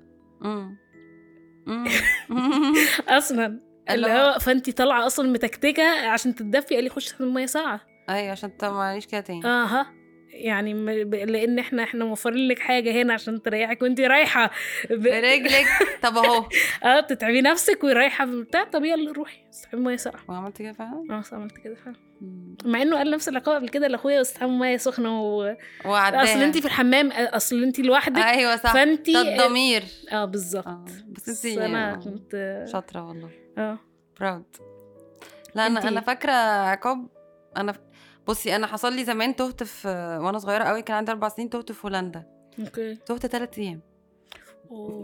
أصلا. 3.09 3.61
اللي 3.91 4.11
هو 4.11 4.39
فأنت 4.41 4.71
طالعة 4.71 5.07
أصلا 5.07 5.31
متكتكة 5.31 6.07
عشان 6.07 6.35
تتدفي. 6.35 6.75
قال 6.75 6.85
لي 6.85 6.91
خش 6.91 7.09
تحت 7.09 7.21
الميه 7.21 7.47
ساعه 7.47 7.81
أيوه 8.11 8.31
عشان 8.31 8.51
طب 8.51 8.73
معليش 8.73 9.07
كده 9.07 9.21
تاني. 9.21 9.45
أها. 9.47 10.00
يعني 10.33 10.75
لأن 11.05 11.59
إحنا 11.59 11.83
إحنا 11.83 12.05
موفرين 12.05 12.49
لك 12.49 12.59
حاجة 12.59 13.03
هنا 13.03 13.15
عشان 13.15 13.43
تريحك 13.43 13.83
وانت 13.83 14.01
رايحة 14.01 14.51
ب... 14.91 14.95
برجلك 15.03 15.67
طب 16.03 16.17
أهو. 16.17 16.45
آه 16.85 17.01
تتعبي 17.01 17.41
نفسك 17.41 17.85
ورايحة 17.85 18.25
بتاع 18.25 18.65
طب 18.65 18.85
يلا 18.85 19.13
روحي 19.13 19.39
استحمي 19.51 19.81
مية 19.81 19.97
ساقعه 19.97 20.21
وعملت 20.29 20.59
كده 20.59 20.73
فعلا؟ 20.73 21.05
آه 21.11 21.23
عملت 21.35 21.57
كده 21.59 21.75
فعلا. 21.75 21.97
مع 22.65 22.83
إنه 22.83 22.97
قال 22.97 23.11
نفس 23.11 23.29
العقاب 23.29 23.55
قبل 23.57 23.69
كده 23.69 23.89
لأخويا 23.89 24.21
استحمى 24.21 24.59
مية 24.59 24.77
سخنة 24.77 25.23
و... 25.23 25.57
وعداها. 25.85 26.23
أصل 26.23 26.43
انت 26.43 26.59
في 26.59 26.67
الحمام 26.67 27.11
أصل 27.13 27.63
انت 27.63 27.79
لوحدك 27.81 28.23
أيوه 28.23 28.57
صح. 28.57 28.73
فانت 28.75 29.11
ده 29.11 29.21
الضمير 29.23 29.83
آه 30.13 30.25
بالظبط. 30.25 30.67
آه 30.67 30.85
بس 31.09 31.47
انت 31.47 31.59
أنا 31.59 31.97
كنت 31.97 32.65
شاطرة 32.73 33.09
والله. 33.09 33.31
آه. 33.59 33.79
براود 34.21 34.57
لا 35.55 35.67
أنا؟ 35.67 35.89
أنا 35.89 36.01
فاكرة 36.01 36.33
عقاب 36.33 37.07
أنا 37.57 37.75
بصي 38.27 38.57
أنا 38.57 38.67
حصل 38.67 38.93
لي 38.93 39.05
زمان 39.05 39.37
تهت 39.37 39.63
في 39.63 39.89
وأنا 40.23 40.39
صغيرة 40.39 40.65
قوي 40.65 40.83
كان 40.83 40.97
عندي 40.97 41.11
أربع 41.13 41.29
سنين 41.29 41.51
تهت 41.51 41.73
في 41.73 41.87
هولندا. 41.87 42.27
أوكي. 42.59 42.95
تهت 42.95 43.27
ثلاث 43.27 43.59
أيام. 43.59 43.81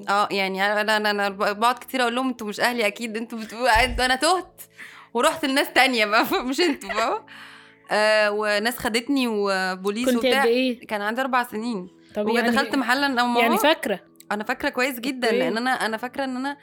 آه 0.09 0.29
يعني 0.31 0.81
أنا 0.81 0.97
أنا 0.97 1.11
أنا 1.11 1.29
بقعد 1.29 1.79
كتير 1.79 2.03
أقول 2.03 2.15
لهم 2.15 2.29
أنتوا 2.29 2.47
مش 2.47 2.61
أهلي 2.61 2.87
أكيد 2.87 3.17
أنتوا 3.17 3.39
بتقولوا 3.39 3.85
أنا 4.05 4.15
تهت. 4.17 4.63
ورحت 5.15 5.45
لناس 5.45 5.73
تانية 5.73 6.07
بقى 6.07 6.25
مش 6.49 6.61
أنتوا 6.61 6.89
فاهمة 6.89 7.25
آه 7.91 8.31
وناس 8.31 8.77
خدتني 8.79 9.27
وبوليس 9.29 10.07
كنت 10.07 10.17
وبتاع. 10.17 10.45
إيه؟ 10.45 10.87
كان 10.87 11.03
عندي 11.03 11.21
أربع 11.21 11.43
سنين. 11.43 11.89
طب 12.15 12.27
ودخلت 12.27 12.77
محلا 12.77 13.07
أنا 13.07 13.23
وماما. 13.23 13.41
يعني 13.41 13.59
فاكرة؟ 13.59 14.01
أنا 14.33 14.45
فاكرة 14.45 14.69
كويس 14.69 15.01
جدا 15.01 15.27
okay. 15.29 15.39
لأن 15.39 15.57
أنا 15.57 15.71
أنا 15.71 15.97
فاكرة 15.97 16.25
إن 16.25 16.37
أنا 16.37 16.57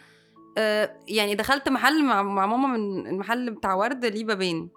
آه 0.58 0.96
يعني 1.08 1.36
دخلت 1.36 1.70
محل 1.70 2.04
مع, 2.04 2.24
مع 2.24 2.46
ماما 2.46 2.68
من 2.68 3.08
المحل 3.08 3.52
بتاع 3.52 3.74
ورد 3.74 4.06
ليه 4.06 4.26
بابين. 4.26 4.70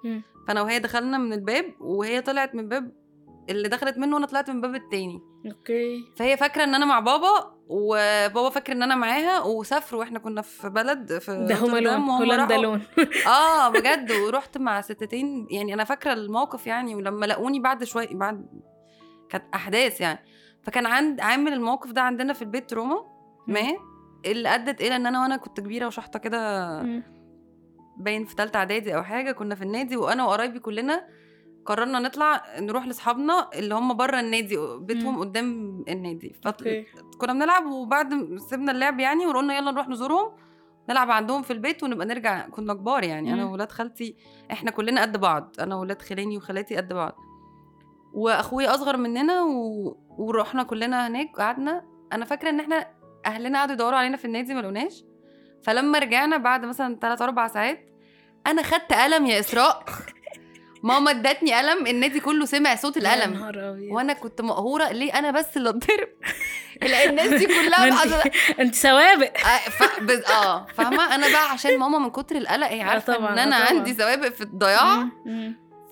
فانا 0.49 0.63
وهي 0.63 0.79
دخلنا 0.79 1.19
من 1.19 1.33
الباب 1.33 1.65
وهي 1.81 2.21
طلعت 2.21 2.55
من 2.55 2.61
الباب 2.61 2.93
اللي 3.51 3.69
دخلت 3.69 3.99
منه 3.99 4.15
وأنا 4.15 4.27
طلعت 4.27 4.51
من 4.51 4.57
الباب 4.57 4.75
التاني. 4.75 5.21
okay. 5.47 6.05
فهي 6.17 6.37
فاكرة 6.37 6.65
إن 6.65 6.75
أنا 6.75 6.85
مع 6.85 7.01
بابا 7.01 7.57
وبابا 7.69 8.51
فاكر 8.51 8.73
إن 8.73 8.83
أنا 8.83 8.95
معاها 8.95 9.43
وسافروا. 9.43 10.01
وإحنا 10.01 10.19
كنا 10.19 10.43
في 10.43 10.69
بلد 10.69 11.19
في 11.19 11.47
ده 11.49 11.55
Home 11.55 11.79
Alone 11.79 12.11
هولندا 12.11 12.57
alone. 12.57 12.83
آه 13.27 13.69
بجد. 13.69 14.13
ورحت 14.13 14.59
مع 14.59 14.81
ستتين. 14.81 15.47
يعني 15.51 15.75
أنا 15.75 15.85
فاكرة 15.85 16.13
الموقف 16.13 16.67
يعني 16.67 16.95
ولما 16.95 17.27
لقوني 17.27 17.61
بعد 17.61 17.85
شوية 17.85 18.15
بعد 18.15 18.47
كانت 19.29 19.45
أحداث 19.55 20.01
يعني. 20.01 20.19
فكان 20.63 20.87
عند 20.87 21.21
عامل 21.21 21.53
الموقف 21.53 21.91
ده 21.91 22.03
عندنا 22.03 22.33
في 22.33 22.43
البيت 22.43 22.71
تروما 22.71 23.05
ما 23.47 23.61
اللي 24.27 24.55
أدت 24.55 24.81
إلى 24.81 24.97
إن 24.97 25.07
أنا 25.07 25.23
وأنا 25.23 25.37
كنت 25.37 25.61
كبيرة 25.61 25.87
وشحطة 25.87 26.19
كده. 26.19 26.83
باين 27.97 28.25
في 28.25 28.35
ثالثه 28.35 28.59
إعدادي 28.59 28.95
أو 28.97 29.03
حاجة 29.03 29.33
كنا 29.33 29.55
في 29.55 29.63
النادي 29.63 29.97
وأنا 29.97 30.25
وقرايبي 30.25 30.59
كلنا 30.59 31.07
قررنا 31.67 31.99
نطلع 31.99 32.43
نروح 32.59 32.87
لأصحابنا 32.87 33.51
اللي 33.55 33.75
هم 33.75 33.97
بره 33.97 34.21
النادي 34.21 34.57
بيتهم. 34.79 35.21
قدام 35.21 35.85
النادي. 35.89 36.37
فكنا 36.43 37.33
بنلعب 37.33 37.67
وبعد 37.67 38.39
سيبنا 38.51 38.73
اللعب 38.73 39.01
يعني 39.01 39.27
وقلنا 39.27 39.57
يلا 39.57 39.71
نروح 39.71 39.89
نزورهم 39.89 40.33
نلعب 40.89 41.11
عندهم 41.11 41.43
في 41.43 41.53
البيت 41.53 41.83
ونبقى 41.83 42.07
نرجع. 42.07 42.49
كنا 42.49 42.75
كبار 42.75 43.05
يعني 43.05 43.33
أنا. 43.33 43.45
وولاد 43.45 43.73
خالتي 43.73 44.17
إحنا 44.53 44.71
كلنا 44.71 45.03
قد 45.03 45.21
بعض 45.21 45.57
أنا 45.61 45.77
وولاد 45.77 46.03
خلاني 46.03 46.37
وخالاتي 46.37 46.77
قد 46.77 46.93
بعض. 46.93 47.17
وأخويا 48.15 48.75
أصغر 48.75 48.97
مننا 48.97 49.43
و... 49.43 49.97
ورحنا 50.19 50.63
كلنا 50.63 51.07
هناك 51.07 51.37
قعدنا. 51.37 51.85
أنا 52.13 52.25
فاكرة 52.25 52.51
إن 52.51 52.61
إحنا 52.61 52.87
أهلنا 53.27 53.59
قعدوا 53.59 53.75
يدوروا 53.75 53.99
علينا 53.99 54.17
في 54.17 54.25
النادي 54.25 54.55
ما 54.55 54.61
لقوناش. 54.61 55.05
فلما 55.67 55.99
رجعنا 55.99 56.37
بعد 56.37 56.65
مثلا 56.65 56.99
3 57.03 57.25
4 57.25 57.49
ساعات 57.49 57.89
أنا 58.47 58.63
خدت 58.63 58.93
قلم 58.93 59.27
يا 59.27 59.41
إسراء. 59.41 59.85
ماما 60.83 61.11
ادتني 61.11 61.55
قلم 61.55 61.87
النادي 61.87 62.21
كله 62.21 62.45
سمع 62.45 62.75
صوت 62.75 62.97
القلم. 62.97 63.43
وأنا 63.91 64.13
كنت 64.13 64.41
مقهورة 64.41 64.89
ليه 64.93 65.19
أنا 65.19 65.31
بس 65.31 65.57
اللي 65.57 65.69
اتضرب؟ 65.69 66.09
لأن 66.83 67.11
الناس 67.11 67.29
دي 67.29 67.47
كلها 67.47 67.91
ما 67.91 68.23
انت 68.61 68.75
سوابق. 68.75 69.39
آه، 69.39 69.59
ف... 69.71 70.01
بز... 70.01 70.23
آه 70.25 70.67
فاهمة؟ 70.67 71.15
أنا 71.15 71.29
بقى 71.29 71.51
عشان 71.51 71.79
ماما 71.79 71.99
من 71.99 72.11
كتر 72.11 72.37
القلق 72.37 72.67
هي 72.67 72.81
آه 72.83 72.85
عارفة 72.85 73.17
إن 73.19 73.25
آه 73.39 73.43
أنا 73.45 73.59
طبعاً. 73.59 73.69
عندي 73.79 73.95
سوابق 73.95 74.29
في 74.29 74.41
الضياع. 74.41 75.09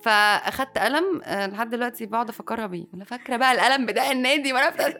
فأخدت 0.02 0.78
قلم 0.78 1.22
لحد 1.26 1.70
دلوقتي 1.70 2.06
بقعد 2.06 2.28
أفكرها 2.28 2.66
بيه. 2.66 2.84
أنا 2.94 3.04
فاكرة 3.04 3.36
بقى 3.36 3.52
القلم 3.52 3.86
بتاع 3.86 4.10
النادي 4.10 4.52
وأنا 4.52 4.70
بتاع 4.70 4.94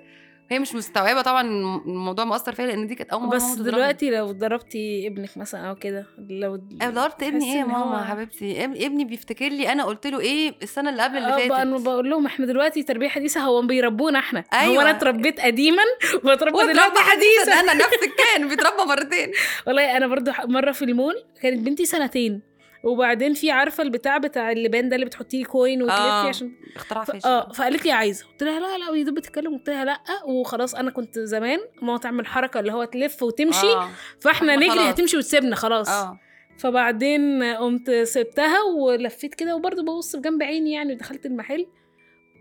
هي 0.54 0.58
مش 0.58 0.74
مستوعبة 0.74 1.22
طبعا 1.22 1.40
الموضوع 1.86 2.24
مؤثر 2.24 2.52
فيا 2.54 2.66
لأن 2.66 2.86
دي 2.86 2.94
كانت 2.94 3.10
أول 3.10 3.22
مرة 3.22 3.36
بس. 3.36 3.54
دلوقتي 3.54 4.10
لو 4.10 4.32
ضربتي 4.32 5.06
ابنك 5.06 5.36
مثلا 5.36 5.60
أو 5.70 5.74
كده 5.74 6.06
لو 6.30 6.56
ضربت 6.84 7.22
ابني 7.22 7.52
إيه 7.52 7.58
يا 7.58 7.64
ماما 7.64 8.00
هو- 8.00 8.04
حبيبتي؟ 8.04 8.64
ابن- 8.64 8.84
ابني 8.84 9.04
بيفتكر 9.04 9.48
لي 9.48 9.72
أنا 9.72 9.84
قلت 9.84 10.06
له 10.06 10.20
إيه 10.20 10.54
السنة 10.62 10.90
اللي 10.90 11.02
قبل 11.02 11.16
اللي 11.16 11.28
أه 11.44 11.48
بقى 11.48 11.62
أنا 11.62 11.72
فاتت 11.76 11.84
بقول 11.86 12.10
لهم 12.10 12.26
إحنا 12.26 12.46
دلوقتي 12.46 12.82
تربية 12.82 13.08
حديثة 13.08 13.40
هو 13.40 13.62
بيربونا 13.62 14.18
إحنا. 14.18 14.40
هو 14.54 14.58
أيوة. 14.60 14.82
أنا 14.82 14.90
اتربيت 14.90 15.40
قديما 15.40 15.82
واتربى 16.24 16.56
واتربى 16.56 16.72
دلوقتي 16.72 17.00
حديثا. 17.00 17.60
أنا 17.60 17.74
نفس 17.74 17.94
الكائن 18.02 18.48
بيتربى 18.48 18.84
مرتين. 18.88 19.30
والله 19.66 19.96
أنا 19.96 20.06
برضو 20.06 20.30
مرة 20.44 20.72
في 20.72 20.84
المول 20.84 21.14
كانت 21.42 21.60
بنتي 21.66 21.84
سنتين. 21.86 22.53
وبعدين 22.84 23.34
في 23.34 23.50
عارفة 23.50 23.82
البتاع 23.82 24.18
بتاع 24.18 24.52
اللبان 24.52 24.88
ده 24.88 24.94
اللي 24.96 25.06
بتحطي 25.06 25.38
لي 25.38 25.44
كوين 25.44 25.82
وتلفي 25.82 26.00
آه. 26.00 26.28
عشان 26.28 26.52
اختراع. 26.76 27.04
فاشل 27.04 27.28
آه 27.28 27.52
فقالت 27.52 27.84
لي 27.84 27.92
عايزة 27.92 28.26
قلت 28.26 28.42
لها 28.42 28.60
لا 28.60 28.78
لا 28.78 28.90
ويا 28.90 29.04
دوب 29.04 29.14
بتتكلم 29.14 29.56
قلت 29.56 29.68
لها 29.70 29.84
لأ 29.84 29.98
وخلاص 30.26 30.74
أنا 30.74 30.90
كنت 30.90 31.18
زمان 31.18 31.58
ماما 31.82 31.98
تعمل 31.98 32.26
حركة 32.26 32.60
اللي 32.60 32.72
هو 32.72 32.84
تلف 32.84 33.22
وتمشي 33.22 33.66
آه. 33.66 33.88
فإحنا 34.20 34.56
نجري 34.56 34.70
خلاص. 34.70 34.80
هتمشي 34.86 35.16
وتسيبنا 35.16 35.56
خلاص 35.56 35.88
آه 35.88 36.18
فبعدين 36.58 37.42
قمت 37.42 37.90
سبتها 37.90 38.62
ولفيت 38.62 39.34
كده 39.34 39.56
وبرضه 39.56 39.82
ببص 39.82 40.16
بجنب 40.16 40.42
عيني 40.42 40.72
يعني 40.72 40.92
ودخلت 40.92 41.26
المحل 41.26 41.66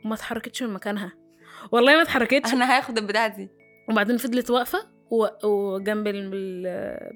وما 0.05 0.15
اتحركتش 0.15 0.63
من 0.63 0.73
مكانها 0.73 1.13
والله 1.71 1.95
ما 1.95 2.01
اتحركتش 2.01 2.53
أنا 2.53 2.77
هاخد 2.77 2.97
البتاعة 2.97 3.27
دي 3.37 3.49
وبعدين 3.89 4.17
فضلت 4.17 4.49
واقفة 4.49 4.79
وجنب 5.43 6.03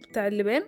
بتاع 0.09 0.27
اللبان 0.27 0.63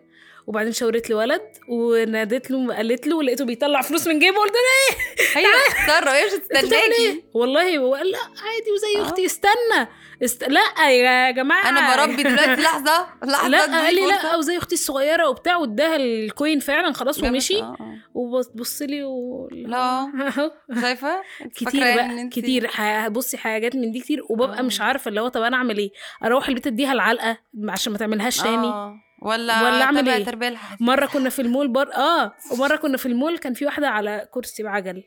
وبعدين 0.49 0.71
شاورت 0.73 1.09
لي 1.09 1.15
ولد 1.15 1.41
ونادت 1.67 2.51
له 2.51 2.75
قالت 2.75 3.07
له 3.07 3.15
ولقيته 3.15 3.45
بيطلع 3.45 3.81
فلوس 3.81 4.07
من 4.07 4.19
جيبه 4.19 4.37
قلت 4.37 4.53
له 4.53 4.97
هي 5.35 5.45
بتتصرف 5.69 6.07
هي 6.07 6.25
مش 6.25 6.33
"أنت 6.33 6.43
بتعمل 6.45 6.63
هتستناكي 6.63 7.01
إيه؟" 7.01 7.23
والله 7.33 7.77
هو 7.77 7.95
قال 7.95 8.11
لا 8.11 8.17
عادي 8.17 8.71
وزي 8.71 8.99
آه. 8.99 9.01
أختي 9.01 9.25
استنى 9.25 9.87
است... 10.23 10.43
لا 10.43 10.89
يا 10.89 11.31
جماعة 11.31 11.69
أنا 11.69 11.95
بربي 12.05 12.23
دلوقتي 12.23 12.61
لحظة 12.61 13.07
لحظة 13.23 13.47
لا 13.47 13.61
قال 13.61 13.95
لي 13.95 14.07
لا. 14.07 14.35
وزي 14.35 14.57
أختي 14.57 14.75
الصغيرة 14.75 15.29
وبتاع 15.29 15.57
واداها 15.57 15.95
ال 15.95 16.08
coin 16.08 16.59
فعلا 16.59 16.93
خلاص 16.93 17.23
ومشي 17.23 17.61
آه، 17.61 17.77
آه. 17.79 17.97
وبص 18.13 18.81
لي 18.81 19.03
و... 19.03 19.47
لا. 19.51 20.11
شايفة 20.81 21.21
كتير 21.55 21.81
بقى 21.95 22.27
كتير 22.31 22.69
بصي 23.09 23.37
حاجات 23.37 23.75
من 23.75 23.91
دي 23.91 23.99
كتير 23.99 24.23
وببقى. 24.29 24.63
مش 24.63 24.81
عارفة 24.81 25.09
اللي 25.09 25.21
هو 25.21 25.27
طب 25.27 25.41
أنا 25.41 25.57
أعمل 25.57 25.77
إيه 25.77 25.91
أروح 26.23 26.47
البيت 26.47 26.67
أديها 26.67 26.93
العلقة 26.93 27.37
عشان 27.69 27.91
ما 27.91 27.97
تعملهاش 27.99 28.37
تاني. 28.41 28.99
ولا 29.21 29.61
ولا 29.63 30.11
إيه؟ 30.11 30.17
التربيه 30.17 30.47
الحديثه 30.47 30.85
مرة 30.85 31.05
كنا 31.05 31.29
في 31.29 31.41
المول 31.41 31.67
بر 31.67 31.93
آه 31.93 32.33
ومرة 32.51 32.75
كنا 32.75 32.97
في 32.97 33.05
المول 33.05 33.37
كان 33.37 33.53
في 33.53 33.65
واحدة 33.65 33.87
على 33.89 34.27
كرسي 34.31 34.63
بعجل 34.63 35.03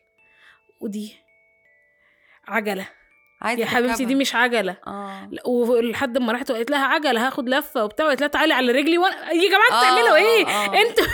ودي 0.81 1.17
عجلة 2.49 2.89
عايزة 3.43 3.63
يا 3.63 3.67
حبيبتي. 3.67 4.05
دي 4.05 4.15
مش 4.15 4.35
عجلة 4.35 4.77
آه 4.87 5.29
ولحد 5.47 6.19
ما 6.19 6.33
رحت 6.33 6.51
وقلت 6.51 6.71
لها 6.71 6.85
عجلة 6.85 7.27
هاخد 7.27 7.49
لفة 7.49 7.85
وبتاع 7.85 8.07
وقلت 8.07 8.21
لها 8.21 8.29
تعالي 8.29 8.55
على 8.55 8.73
رجلي 8.73 8.99
وأنا 8.99 9.33
يا 9.33 9.49
جماعة 9.49 9.73
آه، 9.73 9.81
بتعملوا 9.81 10.17
إيه 10.17 10.47
آه. 10.47 10.65
أنتوا 10.67 11.05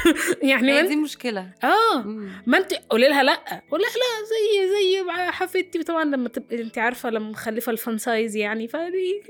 يعني 0.51 0.73
هي 0.73 0.87
دي 0.87 0.97
مشكلة 0.97 1.51
آه. 1.65 2.03
ما 2.47 2.59
انت 2.59 2.75
قولي 2.91 3.09
لها 3.09 3.23
لا 3.23 3.35
قولي 3.71 3.85
لها 3.85 3.93
لا 3.93 4.25
زي 4.25 4.69
زي 4.69 5.11
حفيدتي 5.31 5.83
طبعا 5.83 6.05
لما 6.05 6.29
تبقى 6.29 6.63
انت 6.63 6.79
عارفة 6.79 7.11
لما 7.11 7.31
مخلفة 7.31 7.73
ال 7.73 7.79
fun 7.79 7.99
size 7.99 8.37
يعني 8.37 8.69
فليه 8.69 9.21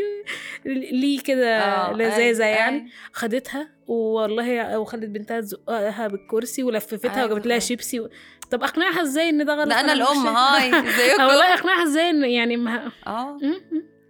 ليه 0.93 1.21
كده 1.21 1.59
آه، 1.59 1.93
لذاذة 1.93 2.45
يعني. 2.45 2.91
خدتها 3.13 3.69
والله 3.87 4.79
وخلت 4.79 5.05
بنتها 5.05 5.41
تزقها 5.41 6.07
بالكرسي 6.09 6.63
ولففتها 6.63 7.11
عايزة 7.11 7.25
وجابت 7.25 7.47
لها. 7.47 7.59
شيبسي 7.59 8.01
و... 8.01 8.09
طب 8.51 8.63
أقنعها 8.63 9.03
إزاي 9.03 9.29
إن 9.29 9.45
ده 9.45 9.55
غلط؟ 9.55 9.69
ده 9.69 9.81
أنا 9.81 9.93
الأم. 9.93 10.27
hi 10.27 10.69
ازيكم 10.89 11.23
والله 11.23 11.55
أقنعها 11.55 11.83
إزاي 11.83 12.11
إن 12.11 12.25
يعني 12.25 12.57
ما... 12.57 12.93
آه. 13.07 13.39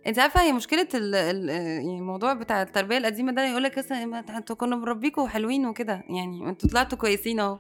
أنت 0.06 0.18
عارفة 0.18 0.42
هي 0.42 0.52
مشكلة 0.52 0.88
ال 0.94 1.14
ال 1.14 1.48
يعني 1.48 1.98
الموضوع 1.98 2.32
بتاع 2.32 2.62
التربية 2.62 2.98
القديمة 2.98 3.32
ده 3.32 3.46
يقول 3.46 3.62
لك 3.62 3.78
أصلا 3.78 4.24
أنتوا 4.36 4.56
كنا 4.56 4.76
بنربيكوا 4.76 5.28
حلوين 5.28 5.66
وكده. 5.66 6.04
يعني 6.08 6.48
أنتوا 6.48 6.68
طلعتوا 6.70 6.98
كويسين 6.98 7.40
أهو. 7.40 7.58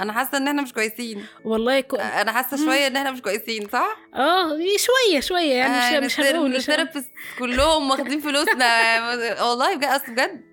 أنا 0.00 0.12
حاسة 0.12 0.38
إن 0.38 0.48
إحنا 0.48 0.62
مش 0.62 0.72
كويسين. 0.72 1.24
والله 1.44 1.80
ك... 1.80 1.94
أنا 1.94 2.32
حاسة. 2.32 2.56
شوية 2.56 2.86
إن 2.86 2.96
إحنا 2.96 3.10
مش 3.10 3.22
كويسين 3.22 3.68
صح؟ 3.68 3.96
آه 4.14 4.48
شوية 4.58 5.20
شوية 5.20 5.54
يعني 5.54 6.00
مش, 6.06 6.18
مش 6.18 6.20
هنقول 6.20 6.56
مش 6.56 6.70
كلهم 7.38 7.90
واخدين 7.90 8.20
فلوسنا. 8.20 8.66
والله 9.48 9.76
بجد 9.76 9.84
أصل 9.84 10.12
بجد 10.12 10.44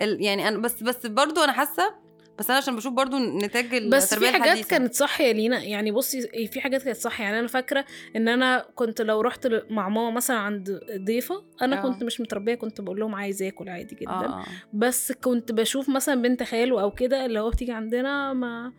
يعني 0.00 0.48
أنا 0.48 0.58
بس 0.58 0.82
بس 0.82 1.06
برضو 1.06 1.44
أنا 1.44 1.52
حاسة 1.52 1.94
بس 2.38 2.50
أنا 2.50 2.58
عشان 2.58 2.76
بشوف 2.76 2.92
برضو 2.92 3.18
نتاج 3.18 3.88
بس 3.88 4.04
التربية 4.12 4.30
في 4.30 4.42
حاجات. 4.42 4.66
كانت 4.66 4.94
صح 4.94 5.20
يا 5.20 5.32
لينا 5.32 5.62
يعني 5.62 5.90
بصي 5.92 6.48
في 6.48 6.60
حاجات 6.60 6.82
كانت 6.82 6.96
صح 6.96 7.20
يعني 7.20 7.38
أنا 7.38 7.46
فاكرة 7.46 7.84
إن 8.16 8.28
أنا 8.28 8.66
كنت 8.74 9.02
لو 9.02 9.20
رحت 9.20 9.48
مع 9.70 9.88
ماما 9.88 10.10
مثلا 10.10 10.36
عند 10.36 10.80
ضيفة 10.96 11.44
أنا 11.62 11.78
آه. 11.78 11.82
كنت 11.82 12.04
مش 12.04 12.20
متربية 12.20 12.54
كنت 12.54 12.80
بقول 12.80 13.00
لهم 13.00 13.14
عايز 13.14 13.42
آكل 13.42 13.68
عادي 13.68 13.94
جدا 13.94 14.10
آه 14.10 14.40
آه 14.40 14.44
بس 14.72 15.12
كنت 15.12 15.52
بشوف 15.52 15.88
مثلا 15.88 16.22
بنت 16.22 16.42
خاله 16.42 16.80
أو 16.82 16.90
كده 16.90 17.26
اللي 17.26 17.40
هو 17.40 17.50
بتيجي 17.50 17.72
عندنا 17.72 18.32
ما 18.32 18.72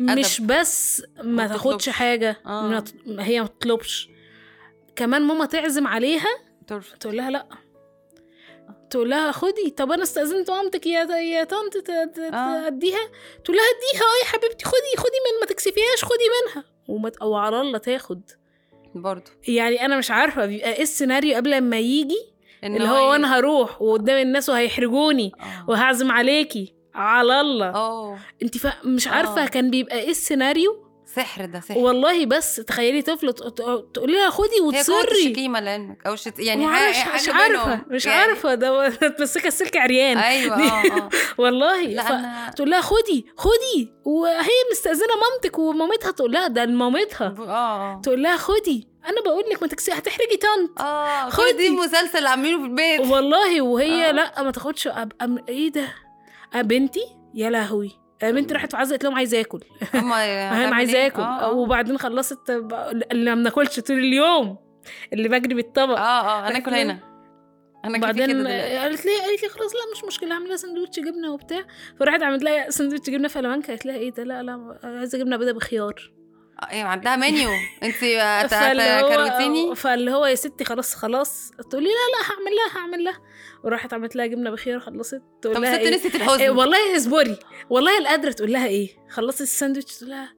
مش 0.00 0.40
بس 0.40 1.02
ما 1.22 1.46
تاخدش. 1.46 1.88
حاجة 1.88 2.36
آه. 2.46 2.84
هي 3.18 3.40
ما 3.40 3.46
تطلبش 3.46 4.08
كمان 4.96 5.22
ماما 5.22 5.46
تعزم 5.46 5.86
عليها 5.86 6.26
تقول 7.00 7.16
لها 7.16 7.30
لأ 7.30 7.46
تقول 8.90 9.10
لها 9.10 9.32
خدي 9.32 9.70
طب 9.70 9.92
أنا 9.92 10.02
استأذنت 10.02 10.50
مامتك 10.50 10.86
يا 10.86 11.04
يا 11.16 11.44
طنط 11.44 11.72
ت- 11.76 11.90
آه. 11.90 12.68
تقول 13.44 13.56
لها 13.56 13.64
اديها 13.66 14.02
آه 14.02 14.24
يا 14.24 14.26
حبيبتي 14.26 14.64
خدي 14.64 14.96
خدي 14.96 15.18
من 15.26 15.40
ما 15.40 15.46
تكسفيهاش 15.46 16.04
خدي 16.04 16.24
منها 16.44 16.64
وما 16.88 17.08
ت- 17.08 17.16
أو 17.16 17.34
على 17.36 17.60
الله 17.60 17.78
تاخد 17.78 18.20
برضو 18.94 19.30
يعني 19.48 19.84
أنا 19.84 19.98
مش 19.98 20.10
عارفة 20.10 20.46
بيبقى 20.46 20.72
إيه 20.72 20.82
السيناريو 20.82 21.36
قبل 21.36 21.60
ما 21.60 21.78
يجي 21.78 22.36
اللي 22.64 22.88
هو؟ 22.88 23.14
أنا 23.14 23.38
هروح 23.38 23.82
وقدام 23.82 24.16
الناس 24.18 24.48
وهيحرجوني 24.48 25.32
آه. 25.40 25.64
وهعزم 25.70 26.10
عليكي 26.12 26.74
على 26.94 27.40
الله 27.40 27.66
آه 27.68 28.18
أنت. 28.42 28.54
مش 28.84 29.08
عارفة 29.08 29.42
آه. 29.44 29.46
كان 29.46 29.70
بيبقى 29.70 29.98
إيه 30.00 30.10
السيناريو 30.10 30.85
سحر 31.16 31.44
ده 31.44 31.60
سحر. 31.60 31.78
والله 31.78 32.26
بس 32.26 32.56
تخيلي 32.56 33.02
طفل 33.02 33.32
ت- 33.32 33.42
ت- 33.42 33.86
تقولي 33.94 34.12
لها 34.12 34.30
خدي 34.30 34.56
هي 34.56 34.60
وتصري. 34.60 35.26
الشكيمة 35.26 35.60
لعلمك 35.60 36.06
أو 36.06 36.16
شت... 36.16 36.38
يعني 36.38 36.66
معرفش 36.66 36.98
مش 37.14 37.28
عارفة. 37.28 37.80
مش 37.90 38.06
يعني- 38.06 38.20
عارفة 38.20 38.54
ده 38.54 38.88
تمسكها 38.90 39.48
السلك 39.54 39.76
عريان. 39.76 40.18
أيوه 40.18 40.56
آه 40.56 40.82
آه. 40.86 41.08
والله. 41.42 41.82
لا 41.82 42.02
ف... 42.02 42.12
أنا 42.12 42.50
تقول 42.56 42.70
لها 42.70 42.80
خدي 42.80 43.26
خدي. 43.36 43.92
وهي 44.04 44.50
مستأذنة 44.72 45.14
مامتك 45.30 45.58
ومامتها 45.58 46.10
تقول 46.10 46.32
لها 46.32 46.46
ده 46.48 46.66
مامتها. 46.66 47.28
ب- 47.28 47.40
آه 47.40 48.00
تقول 48.04 48.22
لها 48.22 48.36
خدي. 48.36 48.88
أنا 49.06 49.20
بقول 49.24 49.44
لك 49.52 49.62
ما 49.62 49.68
تكسي 49.68 49.92
هتحرجي 49.92 50.36
طنط. 50.36 50.80
آه 50.80 51.30
خدي. 51.30 51.70
مسلسل 51.70 52.26
عاملينه 52.26 52.58
في 52.58 52.64
البيت. 52.64 53.00
والله. 53.00 53.60
وهي 53.62 54.08
آه. 54.08 54.12
لأ 54.12 54.42
ما 54.42 54.50
تاخدش. 54.50 54.86
ابقى 54.86 55.28
م- 55.28 55.44
إيه 55.48 55.72
ده؟ 55.72 55.88
آه 56.54 56.62
بنتي؟ 56.62 57.06
يا 57.34 57.50
لهوي. 57.50 57.86
آه 57.86 58.05
بنتي 58.22 58.54
راحت 58.54 58.74
وعايزه 58.74 58.90
قالت 58.90 59.04
لهم 59.04 59.14
عايزة 59.14 59.40
اكل 59.40 59.60
هما 59.94 60.24
أنا 60.66 60.76
عايزة 60.76 61.06
اكل 61.06 61.22
آه 61.22 61.40
آه. 61.40 61.52
وبعدين 61.52 61.98
خلصت 61.98 62.50
اللي 63.12 63.30
ما 63.30 63.34
بناكلش 63.34 63.80
طول 63.80 63.98
اليوم. 63.98 64.56
اللي 65.12 65.28
بجري 65.28 65.54
بالطبق. 65.54 65.98
آه 65.98 66.20
آه 66.20 66.48
هناكل 66.48 66.70
لكن- 66.72 66.80
هنا. 66.90 66.98
وبعدين 67.98 68.26
دلوقتي. 68.28 68.76
قالت 68.78 69.06
لي 69.06 69.12
قالت 69.20 69.42
لي 69.42 69.48
خلاص 69.48 69.72
لا 69.74 69.80
مش 69.96 70.04
مشكلة 70.04 70.32
اعمل 70.32 70.48
لها 70.48 70.56
سندوتش 70.56 71.00
جبنة 71.00 71.32
وبتاع. 71.32 71.64
فراحت 72.00 72.22
عملت 72.22 72.42
لها 72.42 72.70
سندوتش 72.70 73.10
جبنة 73.10 73.28
في 73.28 73.40
لمانكا 73.40 73.66
قالت 73.68 73.86
لها 73.86 73.96
إيه 73.96 74.10
ده؟ 74.10 74.24
لا 74.24 74.42
لا 74.42 74.78
عايزة 74.84 75.18
جبنة 75.18 75.36
بيضة 75.36 75.52
بخيار. 75.52 76.12
أيوه 76.70 76.88
عندها 76.88 77.16
منيو 77.16 77.50
انت 77.82 77.94
كروتيني؟ 79.14 79.74
فاللي 79.74 80.10
هو 80.10 80.26
يا 80.26 80.34
ستي 80.34 80.64
خلاص 80.64 80.94
خلاص. 80.94 81.50
تقول 81.70 81.82
لي 81.82 81.88
لا 81.88 81.94
لا 81.94 82.30
هعمل 82.30 82.56
لها 82.56 82.80
هعمل 82.82 83.04
لها. 83.04 83.20
وراحت 83.64 83.94
عملت 83.94 84.16
لها 84.16 84.26
جبنة 84.26 84.50
بخيار 84.50 84.80
خلصت. 84.80 85.22
تقول 85.42 85.54
طب 85.54 85.62
لها 85.62 85.74
ست 85.74 85.78
إيه؟ 85.78 85.94
نسيت 85.94 86.14
إيه 86.14 86.22
الحزن 86.22 86.48
والله 86.48 86.96
اصبري 86.96 87.38
والله 87.70 87.98
القادره 87.98 88.32
تقول 88.32 88.52
لها 88.52 88.66
إيه. 88.66 88.88
خلصت 89.10 89.40
الساندوتش 89.40 89.96
تقول 89.96 90.10
لها 90.10 90.34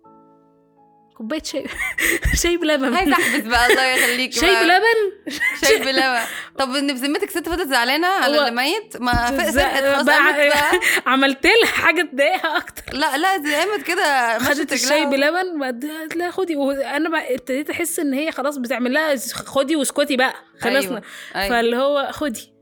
كوباية 1.18 1.42
شاي. 1.42 1.64
شاي 2.42 2.56
بلبن. 2.56 2.94
عايزة 2.94 3.12
أحبس 3.12 3.40
بقى 3.46 3.66
الله 3.70 3.84
يخليك 3.84 4.32
شاي. 4.40 4.54
بلبن. 4.64 5.32
شاي 5.64 5.78
بلبن. 5.78 6.20
طب 6.58 6.74
إن 6.74 6.94
بذمتك 6.94 7.30
ست 7.30 7.48
فضلت 7.48 7.68
زعلانة 7.68 8.06
على 8.06 8.38
اللي 8.38 8.50
ميت؟ 8.50 8.96
ما 8.96 9.12
ف- 9.12 9.40
تز- 9.40 9.54
فرقت 9.58 9.84
خلاص 9.84 10.06
بقى- 10.06 11.06
عملت 11.06 11.46
لها 11.46 11.66
حاجة 11.72 12.02
تضايقها 12.12 12.56
أكتر. 12.56 12.82
لا 12.92 13.16
لا 13.16 13.36
دي 13.36 13.54
قامت 13.54 13.82
كده. 13.82 14.38
خدت 14.38 14.72
الشاي. 14.72 15.04
بلبن 15.06 15.62
قالت 15.64 16.16
لها 16.16 16.30
خدي. 16.30 16.56
وأنا 16.56 17.18
ابتديت 17.34 17.70
أحس 17.70 17.98
إن 17.98 18.14
هي 18.14 18.32
خلاص 18.32 18.56
بتعمل 18.56 18.92
لها 18.92 19.16
خدي 19.34 19.76
واسكتي 19.76 20.16
بقى. 20.16 20.34
خلصنا. 20.60 20.78
أيوة. 20.90 21.02
أيوة. 21.36 21.48
فاللي 21.48 21.76
هو 21.76 22.08
خدي. 22.12 22.52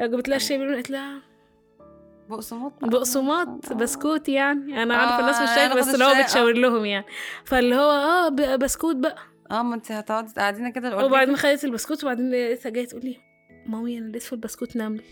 جبت 0.00 0.28
لها 0.28 0.36
الشاي 0.36 0.58
بلبن 0.58 0.74
قالت 0.74 0.90
لها 0.90 1.22
بقسماط. 2.28 2.72
بقسماط 2.84 3.48
آه. 3.72 3.74
بسكوت 3.74 4.28
يعني 4.28 4.82
أنا 4.82 4.96
عارفة 4.96 5.16
آه، 5.16 5.20
الناس 5.20 5.36
مش 5.36 5.48
أنا 5.48 5.56
شايفة 5.56 5.74
بس 5.74 5.94
اللي 5.94 6.04
هو 6.04 6.08
آه. 6.10 6.22
بتشاور 6.22 6.52
لهم 6.52 6.84
يعني 6.84 7.04
فاللي 7.44 7.74
هو 7.76 7.90
آه 7.90 8.28
بسكوت 8.56 8.96
بقى 8.96 9.16
آه 9.50 9.62
ما 9.62 9.74
أنت 9.74 9.92
هتقعدي 9.92 10.32
قاعدين 10.36 10.72
كده 10.72 10.88
الأولاد. 10.88 11.06
وبعدين 11.10 11.36
خدت 11.36 11.64
البسكوت 11.64 12.04
وبعدين 12.04 12.30
لقيتها 12.30 12.70
جاية 12.70 12.86
تقول 12.86 13.02
لي 13.04 13.16
مامي 13.66 13.98
أنا 13.98 14.18
في 14.18 14.32
البسكوت 14.32 14.76
نمل 14.76 15.02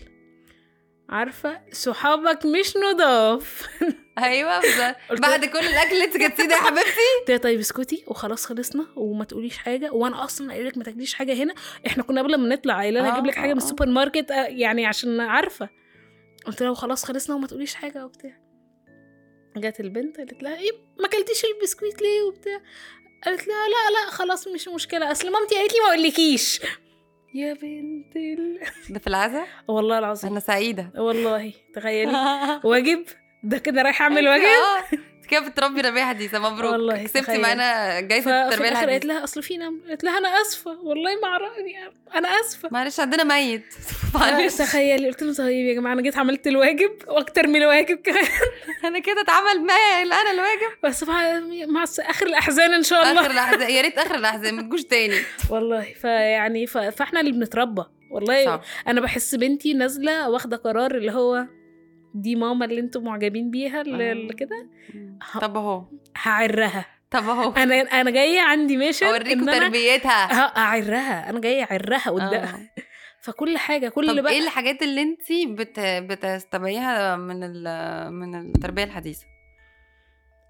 عارفة 1.09 1.61
صحابك 1.71 2.45
مش 2.45 2.77
نضاف 2.77 3.67
أيوه 4.17 4.61
بعد 5.21 5.45
كل 5.45 5.59
الأكل 5.59 5.91
اللي 5.93 6.03
أنت 6.03 6.17
جبتيه 6.17 6.47
ده 6.47 6.55
يا 6.55 6.61
حبيبتي 6.61 7.37
طيب 7.43 7.59
اسكتي 7.59 8.03
وخلاص 8.07 8.45
خلصنا 8.45 8.85
وما 8.95 9.23
تقوليش 9.23 9.57
حاجة 9.57 9.91
وأنا 9.91 10.23
أصلا 10.23 10.51
قايلة 10.51 10.69
لك 10.69 10.77
ما 10.77 10.83
تاكليش 10.83 11.13
حاجة 11.13 11.33
هنا 11.43 11.53
إحنا 11.87 12.03
كنا 12.03 12.21
قبل 12.21 12.35
ما 12.35 12.55
نطلع 12.55 12.75
قايلة 12.77 12.99
لها 13.01 13.09
آه، 13.09 13.13
أجيب 13.13 13.25
لك 13.25 13.35
حاجة 13.35 13.51
من. 13.51 13.57
السوبر 13.57 13.85
ماركت 13.85 14.29
يعني 14.31 14.85
عشان 14.85 15.19
عارفة 15.19 15.69
قلت 16.45 16.61
لها 16.63 16.69
وخلاص 16.71 17.05
خلصنا 17.05 17.35
وما 17.35 17.47
تقوليش 17.47 17.75
حاجة 17.75 18.05
وبتاع. 18.05 18.37
جت 19.57 19.79
البنت 19.79 20.17
قالت 20.17 20.43
لها 20.43 20.57
إيه 20.57 20.71
ما 20.99 21.05
أكلتيش 21.05 21.45
البسكويت 21.45 22.01
ليه 22.01 22.21
وبتاع؟ 22.23 22.61
قالت 23.25 23.47
لها 23.47 23.67
لا 23.67 23.91
لا 24.05 24.11
خلاص 24.11 24.47
مش 24.47 24.67
مشكلة 24.67 25.11
أصل 25.11 25.31
مامتي 25.31 25.55
قالت 25.55 25.73
لي 25.73 25.79
ما 25.79 25.87
أقولكيش. 25.93 26.61
يا 27.35 27.53
بنت 27.53 28.15
ال... 28.15 28.59
ده 28.93 28.99
في 28.99 29.07
العزا؟ 29.07 29.45
والله 29.67 29.99
العظيم. 29.99 30.31
أنا 30.31 30.39
سعيدة. 30.39 30.91
والله 30.97 31.53
تخيلي. 31.75 32.11
واجب؟ 32.63 33.05
ده 33.43 33.57
كده 33.57 33.81
رايح 33.81 34.01
أعمل 34.01 34.27
واجب؟ 34.27 34.45
انت 34.93 35.01
كده 35.25 35.39
بتربي 35.39 35.81
ربيع 35.81 36.09
حديثة 36.09 36.39
مبروك. 36.39 36.71
والله، 36.71 37.03
كسبتي. 37.03 37.37
معانا 37.37 37.99
جايزة 37.99 38.45
التربية 38.45 38.69
الآخر 38.69 38.89
قالت 38.89 39.05
الحديثه 39.05 39.13
لها 39.13 39.23
أصل 39.23 39.43
في 39.43 39.57
نمل 39.57 39.79
قالت 39.89 40.03
لها 40.03 40.17
أنا 40.17 40.41
آسفة. 40.41 40.71
والله 40.71 41.11
ما 41.21 41.27
أنا 42.17 42.27
آسفة. 42.27 42.69
معلش 42.71 42.99
عندنا 42.99 43.23
ميت. 43.23 43.63
معلش. 44.15 44.55
تخيلي. 44.55 45.07
قلت 45.07 45.23
له 45.23 45.33
طيب 45.33 45.65
يا 45.65 45.73
جماعة 45.73 45.93
أنا 45.93 46.01
جيت 46.01 46.17
عملت 46.17 46.47
الواجب 46.47 46.91
وأكتر 47.07 47.47
من 47.47 47.55
الواجب 47.61 47.97
كمان. 47.97 48.25
أنا 48.87 48.99
كده 48.99 49.21
اتعمل 49.21 49.65
معايا 49.65 50.03
أنا 50.03 50.31
الواجب. 50.31 50.77
بس 50.83 51.03
مع, 51.03 51.83
آخر 51.99 52.25
الأحزان 52.27 52.73
إن 52.73 52.83
شاء 52.83 53.09
الله. 53.09 53.21
آخر 53.21 53.31
الأحزان 53.31 53.69
يا 53.69 53.81
ريت 53.81 53.97
آخر 53.97 54.15
الأحزان 54.15 54.55
ما 54.55 54.61
تجوش 54.61 54.83
تاني. 54.83 55.15
والله. 55.49 55.93
فيعني 56.01 56.67
ف... 56.67 56.77
فإحنا 56.77 57.19
اللي 57.19 57.31
بنتربى. 57.31 57.83
والله 58.11 58.45
صح. 58.45 58.61
أنا 58.87 59.01
بحس 59.01 59.35
بنتي 59.35 59.73
نازلة 59.73 60.29
واخدة 60.29 60.57
قرار 60.57 60.95
اللي 60.95 61.11
هو 61.11 61.45
دي 62.13 62.35
ماما 62.35 62.65
اللي 62.65 62.81
أنتم 62.81 63.03
معجبين 63.03 63.51
بيها 63.51 63.81
اللي 63.81 64.11
اللي 64.11 64.33
كده؟ 64.33 64.67
طب 65.41 65.57
اهو. 65.57 65.83
هعرها. 66.23 66.85
طب 67.11 67.29
اهو. 67.29 67.51
أنا 67.51 67.75
أنا 67.75 68.11
جاية 68.11 68.41
عندي 68.41 68.77
ميشن 68.77 69.05
اوريكم 69.05 69.45
تربيتها. 69.45 70.25
اعرها 70.57 71.29
أنا 71.29 71.39
جاية 71.39 71.63
اعرها 71.63 72.09
قدام. 72.09 72.43
آه. 72.43 72.69
فكل 73.23 73.57
حاجة 73.57 73.89
كل 73.89 74.07
طب 74.07 74.23
بقى 74.23 74.33
إيه 74.33 74.39
الحاجات 74.39 74.81
اللي 74.81 75.01
انت 75.01 75.31
بت... 75.47 75.79
بتستبعيها 75.79 77.15
من 77.15 77.43
ال... 77.43 77.63
من 78.13 78.35
التربية 78.35 78.83
الحديثة؟ 78.83 79.25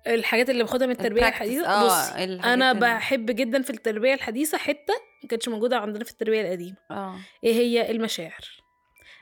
الحاجات 0.08 0.49
اللي 0.49 0.63
باخدها 0.63 0.88
من 0.88 0.93
التربية. 0.93 1.28
الحديثة؟ 1.28 1.67
آه 1.67 1.86
بص 1.86 2.10
الحاجات 2.10 2.45
أنا 2.45 2.73
بحب 2.73 3.26
جدا 3.26 3.62
في 3.62 3.69
التربية 3.69 4.13
الحديثة 4.13 4.58
حتة 4.58 4.93
ما 5.23 5.30
كانتش 5.30 5.49
موجودة 5.49 5.78
عندنا 5.78 6.04
في 6.04 6.12
التربية 6.12 6.41
القديمة. 6.41 6.78
آه. 6.91 7.15
إيه 7.43 7.54
هي؟ 7.54 7.91
المشاعر. 7.91 8.62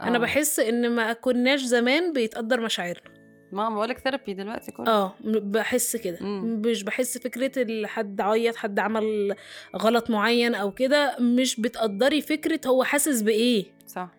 أنا 0.02 0.18
آه. 0.18 0.20
بحس 0.20 0.60
إن 0.60 0.96
ما 0.96 1.14
كناش 1.14 1.62
زمان 1.62 2.14
بيتقدر 2.14 2.62
مشاعرنا. 2.62 3.22
ما 3.52 3.70
بقولك 3.70 3.98
ثيرابي 3.98 4.34
دلوقتي 4.34 4.72
كله. 4.72 4.88
آه 4.88 5.16
بحس 5.24 5.96
كده. 5.96 6.18
مش 6.22 6.84
بحس 6.84 7.18
فكرة 7.18 7.88
حد 7.88 8.22
عيط 8.22 8.56
حد 8.56 8.80
عمل 8.80 9.36
غلط 9.76 10.10
معين 10.10 10.56
أو 10.56 10.72
كده 10.72 11.16
مش 11.20 11.62
بتقدري 11.62 12.22
فكرة 12.22 12.60
هو 12.68 12.84
حاسس 12.84 13.22
بإيه. 13.22 13.66
صح. 13.88 14.10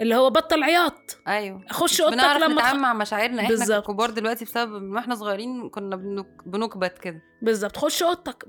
اللي 0.00 0.14
هو 0.14 0.30
بطل 0.30 0.62
عياط. 0.62 1.18
أيوه. 1.28 1.64
اخش 1.70 2.00
أوضتك 2.00 2.16
بنعرف 2.16 2.42
لما 2.42 2.54
نتعامل. 2.54 2.80
مع 2.80 2.92
مشاعرنا. 2.92 3.42
إحنا 3.42 3.48
بالظبط. 3.48 3.86
كبار 3.86 4.10
دلوقتي 4.10 4.44
بسبب 4.44 4.82
ما 4.82 4.98
إحنا 4.98 5.14
صغيرين 5.14 5.68
كنا 5.68 5.96
بنك... 5.96 6.26
بنكبت 6.46 6.98
كده. 6.98 7.22
بالظبط. 7.42 7.76
خش 7.76 8.02
أوضتك. 8.02 8.46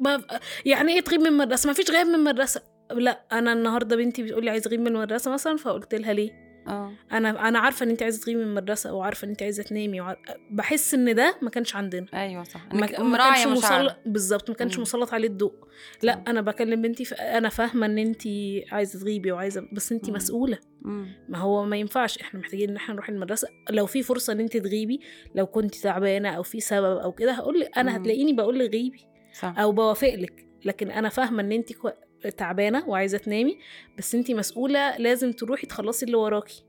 يعني 0.66 0.94
إيه 0.94 1.02
تغيب 1.02 1.22
من 1.22 1.28
المدرسة 1.28 1.68
ما 1.68 1.74
فيش 1.74 1.92
غياب 1.92 2.08
من 2.08 2.16
المدرسة 2.16 2.62
لا 2.92 3.22
أنا 3.32 3.54
النهارده 3.54 3.96
بنتي 3.96 4.24
بتقولي 4.24 4.50
عايزه 4.50 4.68
اغيب 4.68 4.80
من 4.80 4.88
المدرسة 4.88 5.32
مثلا 5.32 5.58
فقلت 5.58 5.96
لها 5.96 6.14
ليه؟ 6.14 6.51
آه 6.68 6.92
أنا 7.12 7.48
أنا 7.48 7.60
عارفة 7.60 7.84
إن 7.84 7.90
انت 7.90 8.04
عايزة 8.04 8.22
تغيبي 8.24 8.40
من 8.42 8.48
المدرسة 8.48 8.94
وعارفه 8.94 9.26
إن 9.26 9.30
انت 9.30 9.44
عايزة 9.44 9.64
تنامي 9.64 10.02
وعار... 10.02 10.18
بحس 10.52 10.94
إن 10.94 11.16
ده 11.16 11.36
ما 11.42 11.50
كانش 11.50 11.76
عندنا 11.76 12.06
أيوه 12.14 12.44
صح 12.44 12.74
ما, 12.74 12.86
ك- 12.86 13.00
ما 13.00 13.18
كانش 13.18 13.48
مسلط 13.48 13.96
بالظبط 14.06 14.50
ما 14.50 14.56
كانش. 14.56 14.80
مسلط 14.80 15.14
عليه 15.14 15.28
الضوء 15.28 15.54
لأ. 16.04 16.24
أنا 16.28 16.42
بكلم 16.42 16.82
بنتي 16.82 17.06
ف... 17.06 17.14
أنا 17.14 17.50
فاهمة 17.50 17.86
إن 17.86 17.98
انت 17.98 18.22
عايزة 18.72 19.00
تغيبي 19.00 19.32
وعايزة 19.32 19.68
بس 19.74 19.92
انت 19.92 20.10
مم. 20.10 20.16
مسؤولة 20.16 20.58
مم. 20.82 21.08
ما 21.30 21.38
هو 21.38 21.66
ما 21.66 21.78
ينفعش 21.78 22.18
إحنا 22.18 22.40
محتاجين 22.40 22.70
إن 22.70 22.76
إحنا 22.76 22.94
نروح 22.94 23.10
المدرسة 23.10 23.48
لو 23.70 23.86
في 23.86 24.04
فرصة 24.04 24.34
إن 24.34 24.40
انت 24.40 24.58
تغيبي 24.58 25.00
لو 25.36 25.46
كنت 25.48 25.76
تعبانة 25.76 26.30
أو 26.30 26.44
في 26.44 26.60
سبب 26.60 26.98
أو 26.98 27.12
كده 27.12 27.32
هقول 27.32 27.60
لك 27.60 27.78
أنا. 27.78 27.98
هتلاقيني 27.98 28.34
بقول 28.34 28.60
لك 28.60 28.72
غيبي 28.74 29.06
صح 29.40 29.54
أو 29.60 29.72
بوافق 29.72 30.14
لك 30.16 30.46
لكن 30.66 30.92
أنا 30.92 31.10
فاهمة 31.10 31.42
إن 31.44 31.52
انت 31.52 31.74
كو... 31.74 31.90
تعبانة 32.38 32.90
وعايزة 32.90 33.18
تنامي 33.18 33.58
بس 33.98 34.16
انت 34.16 34.32
مسؤولة 34.32 34.98
لازم 34.98 35.32
تروحي 35.32 35.68
تخلصي 35.68 36.06
اللي 36.06 36.18
وراكي. 36.18 36.64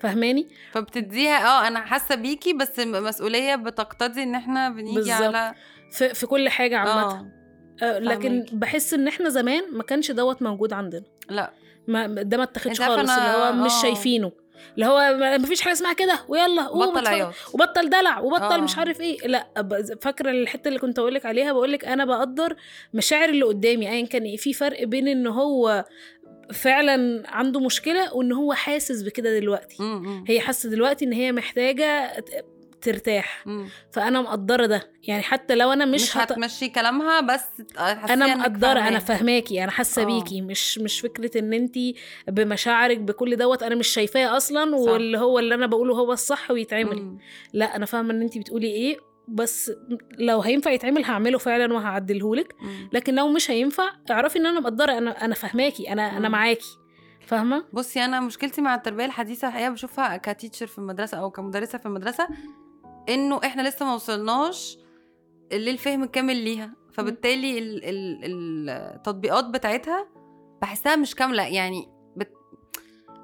فاهماني 0.00 0.48
فبتديها 0.72 1.46
آه 1.46 1.68
أنا 1.68 1.80
حاسة 1.80 2.14
بيكي 2.14 2.52
بس 2.52 2.78
مسؤولية 2.80 3.56
بتقتضي 3.56 4.22
إن 4.22 4.34
إحنا 4.34 4.68
بنيجي 4.68 4.94
بالظبط. 4.94 5.22
على 5.22 5.54
في, 5.90 6.14
في 6.14 6.26
كل 6.26 6.48
حاجة 6.48 6.78
عامة. 6.78 7.02
آه. 7.02 7.26
آه، 7.82 7.98
لكن. 7.98 8.46
بحس 8.52 8.94
إن 8.94 9.08
إحنا 9.08 9.28
زمان 9.28 9.62
ما 9.72 9.82
كانش 9.82 10.10
دوت 10.10 10.42
موجود 10.42 10.72
عندنا. 10.72 11.04
لا. 11.30 11.52
ما 11.88 12.06
ده 12.06 12.36
ما 12.36 12.42
اتاخدش 12.42 12.80
خالص 12.80 13.10
اللي 13.10 13.30
هو 13.36 13.52
مش 13.52 13.72
آه. 13.72 13.82
شايفينه. 13.82 14.32
اللي 14.74 14.86
هو 14.86 14.98
ما 14.98 15.38
ما 15.38 15.46
فيش 15.46 15.60
حاجة 15.60 15.72
اسمها 15.72 15.92
كده 15.92 16.20
ويلا 16.28 16.62
قوم 16.66 16.80
بطل 16.86 16.98
اتفرج. 16.98 17.14
عياط. 17.14 17.34
وبطل 17.54 17.90
دلع 17.90 18.18
وبطل 18.20 18.42
آه. 18.52 18.56
مش 18.56 18.78
عارف 18.78 19.00
إيه. 19.00 19.26
لا 19.26 19.46
فاكرة 20.00 20.30
الحتة 20.30 20.68
اللي 20.68 20.78
كنت 20.78 20.98
أقول 20.98 21.14
لك 21.14 21.26
عليها؟ 21.26 21.52
بقول 21.52 21.72
لك 21.72 21.84
أنا 21.84 22.04
بقدر 22.04 22.56
مشاعر 22.94 23.28
اللي 23.28 23.44
قدامي 23.44 23.90
ايا 23.90 24.06
كان 24.06 24.22
إيه. 24.22 24.36
في 24.36 24.52
فرق 24.52 24.84
بين 24.84 25.08
إن 25.08 25.26
هو 25.26 25.84
فعلا 26.52 27.22
عنده 27.28 27.60
مشكلة 27.60 28.14
وإن 28.14 28.32
هو 28.32 28.52
حاسس 28.52 29.02
بكده 29.02 29.38
دلوقتي. 29.38 29.82
م- 29.82 29.84
م- 29.86 30.24
هي 30.28 30.40
حاسة 30.40 30.70
دلوقتي 30.70 31.04
إن 31.04 31.12
هي 31.12 31.32
محتاجة 31.32 32.12
ترتاح 32.84 33.46
م. 33.46 33.64
فأنا 33.92 34.22
مقدرة 34.22 34.66
ده 34.66 34.90
يعني 35.02 35.22
حتى 35.22 35.54
لو 35.54 35.72
أنا 35.72 35.84
مش, 35.84 36.02
مش 36.02 36.16
هت... 36.16 36.32
هتمشي 36.32 36.68
كلامها 36.68 37.20
بس 37.20 37.62
أنا 37.78 38.34
مقدرة 38.36 38.80
أنا. 38.80 38.98
فاهماكي 38.98 39.64
أنا 39.64 39.70
حاسة 39.70 40.02
آه. 40.02 40.04
بيكي 40.04 40.40
مش 40.40 40.78
مش 40.78 41.00
فكرة 41.00 41.38
إن 41.38 41.52
انت 41.52 41.78
بمشاعرك 42.28 42.98
بكل 42.98 43.36
دوت 43.36 43.62
أنا 43.62 43.74
مش 43.74 43.88
شايفاه 43.88 44.36
أصلا 44.36 44.64
صح. 44.84 44.92
واللي 44.92 45.18
هو 45.18 45.38
اللي 45.38 45.54
أنا 45.54 45.66
بقوله 45.66 45.94
هو 45.94 46.12
الصح 46.12 46.50
ويتعمل 46.50 47.02
م. 47.02 47.18
لا 47.52 47.76
أنا 47.76 47.86
فاهمة 47.86 48.10
إن 48.10 48.22
انت 48.22 48.38
بتقولي 48.38 48.66
إيه 48.66 48.96
بس 49.28 49.72
لو 50.18 50.40
هينفع 50.40 50.70
يتعمل 50.70 51.04
هعمله 51.04 51.38
فعلا 51.38 51.74
وهعدلهولك. 51.74 52.54
لكن 52.92 53.14
لو 53.14 53.28
مش 53.28 53.50
هينفع 53.50 53.90
اعرفي 54.10 54.38
إن 54.38 54.46
أنا 54.46 54.60
مقدرة 54.60 54.98
أنا 54.98 55.24
أنا 55.24 55.34
فاهماكي 55.34 55.92
أنا 55.92 56.16
أنا 56.16 56.28
مم. 56.28 56.32
معاكي 56.32 56.78
فاهمة 57.26 57.64
بصي 57.72 58.04
أنا 58.04 58.20
مشكلتي 58.20 58.60
مع 58.60 58.74
التربية 58.74 59.04
الحديثة 59.04 59.48
الحقيقة 59.48 59.70
بشوفها 59.70 60.16
ك 60.16 60.22
teacher 60.22 60.66
في 60.66 60.78
المدرسة 60.78 61.18
أو 61.18 61.30
كمدرسة 61.30 61.78
في 61.78 61.86
المدرسة 61.86 62.28
إنه 63.08 63.40
إحنا 63.44 63.68
لسه 63.68 63.86
ما 63.86 63.94
وصلناش 63.94 64.78
للفهم 65.52 66.02
الكامل 66.02 66.36
ليها. 66.36 66.74
فبالتالي 66.92 67.58
ال- 67.58 67.84
ال- 67.84 68.70
التطبيقات 68.70 69.44
بتاعتها 69.44 70.08
بحسها 70.62 70.96
مش 70.96 71.14
كاملة. 71.14 71.42
يعني 71.46 71.88
بت... 72.16 72.32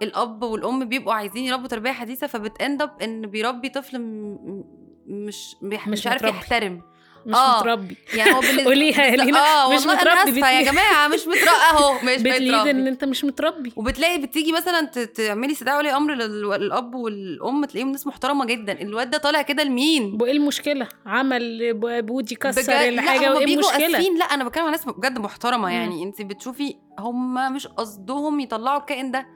الأب 0.03 0.43
والأم 0.43 0.85
بيبقوا 0.89 1.13
عايزين 1.15 1.45
يربوا 1.45 1.69
تربية 1.69 1.93
حديثة 1.93 2.27
فبت 2.27 2.55
end 2.55 2.83
up 2.83 3.03
إن 3.03 3.27
بيربي 3.27 3.69
طفل 3.69 3.99
م... 3.99 4.65
مش 5.07 5.57
بيح... 5.63 5.89
مش 5.89 5.99
مش, 6.01 6.07
عارف. 6.07 6.23
يحترم. 6.23 6.83
مش 7.27 7.35
آه. 7.37 7.61
متربي. 7.61 7.97
يعني 8.15 8.33
هو 8.33 8.41
بالنسبة 8.41 8.65
قوليها 8.65 9.17
لينا، 9.17 9.39
آه 9.39 9.73
مش 9.75 9.79
والله 9.79 10.03
أنا 10.03 10.15
متربي 10.23 10.39
آسفة 10.39 10.51
يا. 10.51 10.63
جماعة 10.73 11.09
مش 11.09 11.21
متربي 11.27 11.51
أهو 11.71 11.95
مش 11.95 12.19
متربي 12.21 12.71
إن 12.71 12.87
أنت 12.87 13.05
مش 13.05 13.25
متربي. 13.25 13.73
وبتلاقي 13.77 14.19
بتيجي 14.19 14.53
مثلا 14.53 14.81
تعملي 15.15 15.53
استدعاء 15.53 15.79
ولي 15.79 15.97
أمر 15.97 16.15
لل- 16.15 16.51
للأب 16.51 16.95
والأم 16.95 17.65
تلاقيهم 17.65 17.91
ناس 17.93 18.07
محترمة 18.07 18.45
جدا. 18.45 18.81
الواد 18.83 19.11
ده 19.11 19.19
طالع 19.19 19.43
كده 19.43 19.63
لمين؟ 19.63 20.19
وايه 20.21 20.33
المشكلة؟ 20.33 20.89
عمل 21.07 21.73
بودي 22.03 22.35
كسر 22.35 22.89
الحاجة 22.89 23.35
وإيه 23.35 23.55
المشكلة؟ 23.55 23.99
لا 24.19 24.25
أنا 24.25 24.45
بتكلم 24.45 24.63
على 24.63 24.71
ناس 24.73 24.85
بجد 24.85 25.19
محترمة. 25.19 25.71
يعني 25.73 26.03
أنت 26.03 26.23
بتشوفي 26.23 26.77
هم 26.99 27.53
مش 27.53 27.67
قصدهم 27.67 28.41
يطلعوا 28.41 28.81
الكائن 28.81 29.11
ده. 29.11 29.27